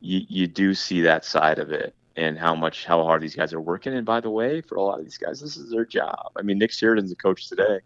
you 0.00 0.20
you 0.28 0.46
do 0.46 0.74
see 0.74 1.02
that 1.02 1.24
side 1.24 1.58
of 1.58 1.72
it 1.72 1.94
and 2.16 2.38
how 2.38 2.54
much 2.54 2.84
how 2.86 3.02
hard 3.04 3.22
these 3.22 3.34
guys 3.36 3.52
are 3.52 3.60
working. 3.60 3.94
And 3.94 4.06
by 4.06 4.20
the 4.20 4.30
way, 4.30 4.60
for 4.62 4.76
a 4.76 4.82
lot 4.82 4.98
of 4.98 5.04
these 5.04 5.18
guys, 5.18 5.40
this 5.40 5.56
is 5.56 5.70
their 5.70 5.84
job. 5.84 6.32
I 6.36 6.42
mean, 6.42 6.58
Nick 6.58 6.72
Sheridan's 6.72 7.12
a 7.12 7.16
coach 7.16 7.48
today. 7.48 7.80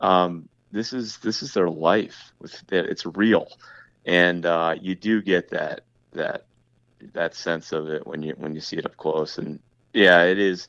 Um, 0.00 0.48
this 0.72 0.92
is 0.92 1.18
this 1.18 1.42
is 1.42 1.54
their 1.54 1.70
life. 1.70 2.32
It's 2.70 3.06
real, 3.06 3.46
and 4.04 4.44
uh, 4.46 4.74
you 4.80 4.94
do 4.94 5.22
get 5.22 5.50
that 5.50 5.82
that 6.12 6.46
that 7.14 7.34
sense 7.34 7.72
of 7.72 7.88
it 7.88 8.06
when 8.06 8.22
you 8.22 8.34
when 8.38 8.54
you 8.54 8.60
see 8.60 8.76
it 8.76 8.86
up 8.86 8.96
close. 8.96 9.38
And 9.38 9.60
yeah, 9.92 10.24
it 10.24 10.38
is 10.38 10.68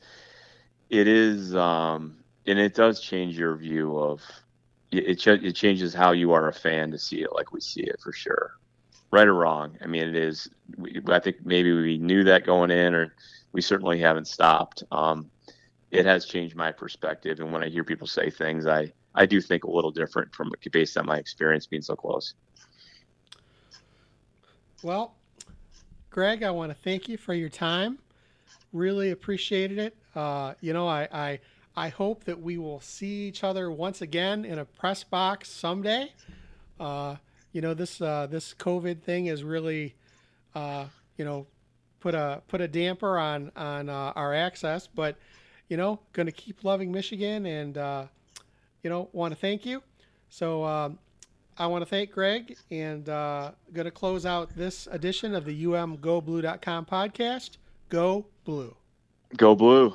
it 0.90 1.08
is 1.08 1.54
um, 1.54 2.23
and 2.46 2.58
it 2.58 2.74
does 2.74 3.00
change 3.00 3.38
your 3.38 3.56
view 3.56 3.98
of 3.98 4.22
it. 4.92 5.26
It 5.26 5.52
changes 5.54 5.94
how 5.94 6.12
you 6.12 6.32
are 6.32 6.48
a 6.48 6.52
fan 6.52 6.90
to 6.90 6.98
see 6.98 7.22
it 7.22 7.32
like 7.32 7.52
we 7.52 7.60
see 7.60 7.82
it 7.82 8.00
for 8.02 8.12
sure 8.12 8.54
right 9.14 9.28
or 9.28 9.34
wrong. 9.34 9.78
I 9.80 9.86
mean, 9.86 10.02
it 10.02 10.16
is. 10.16 10.50
We, 10.76 11.00
I 11.08 11.20
think 11.20 11.36
maybe 11.44 11.72
we 11.72 11.98
knew 11.98 12.24
that 12.24 12.44
going 12.44 12.72
in, 12.72 12.94
or 12.94 13.14
we 13.52 13.62
certainly 13.62 14.00
haven't 14.00 14.26
stopped. 14.26 14.82
Um, 14.90 15.30
it 15.92 16.04
has 16.04 16.26
changed 16.26 16.56
my 16.56 16.72
perspective, 16.72 17.38
and 17.38 17.52
when 17.52 17.62
I 17.62 17.68
hear 17.68 17.84
people 17.84 18.08
say 18.08 18.28
things, 18.28 18.66
I 18.66 18.92
I 19.14 19.24
do 19.24 19.40
think 19.40 19.64
a 19.64 19.70
little 19.70 19.92
different 19.92 20.34
from 20.34 20.50
based 20.72 20.98
on 20.98 21.06
my 21.06 21.16
experience 21.16 21.66
being 21.66 21.82
so 21.82 21.94
close. 21.94 22.34
Well, 24.82 25.14
Greg, 26.10 26.42
I 26.42 26.50
want 26.50 26.70
to 26.70 26.78
thank 26.82 27.08
you 27.08 27.16
for 27.16 27.34
your 27.34 27.48
time. 27.48 27.98
Really 28.72 29.12
appreciated 29.12 29.78
it. 29.78 29.96
Uh, 30.16 30.54
you 30.60 30.72
know, 30.72 30.88
I, 30.88 31.08
I 31.12 31.40
I 31.76 31.88
hope 31.88 32.24
that 32.24 32.40
we 32.40 32.58
will 32.58 32.80
see 32.80 33.26
each 33.26 33.42
other 33.42 33.70
once 33.70 34.00
again 34.00 34.44
in 34.44 34.58
a 34.58 34.64
press 34.64 35.02
box 35.02 35.50
someday. 35.50 36.12
Uh, 36.78 37.16
you 37.52 37.60
know 37.60 37.74
this 37.74 38.00
uh, 38.00 38.26
this 38.26 38.54
COVID 38.54 39.02
thing 39.02 39.26
has 39.26 39.44
really, 39.44 39.94
uh, 40.54 40.86
you 41.16 41.24
know, 41.24 41.46
put 42.00 42.14
a 42.14 42.42
put 42.48 42.60
a 42.60 42.68
damper 42.68 43.18
on 43.18 43.50
on 43.56 43.88
uh, 43.88 44.12
our 44.14 44.34
access. 44.34 44.86
But 44.86 45.16
you 45.68 45.76
know, 45.76 46.00
going 46.12 46.26
to 46.26 46.32
keep 46.32 46.64
loving 46.64 46.92
Michigan, 46.92 47.46
and 47.46 47.78
uh, 47.78 48.06
you 48.82 48.90
know, 48.90 49.08
want 49.12 49.32
to 49.32 49.40
thank 49.40 49.64
you. 49.64 49.82
So 50.28 50.64
um, 50.64 50.98
I 51.56 51.66
want 51.66 51.82
to 51.82 51.86
thank 51.86 52.10
Greg, 52.10 52.56
and 52.70 53.08
uh, 53.08 53.52
going 53.72 53.84
to 53.86 53.90
close 53.90 54.26
out 54.26 54.54
this 54.56 54.88
edition 54.90 55.34
of 55.34 55.44
the 55.44 55.64
UMGoBlue.com 55.64 56.86
podcast. 56.86 57.56
Go 57.88 58.26
Blue. 58.44 58.74
Go 59.36 59.54
Blue. 59.54 59.94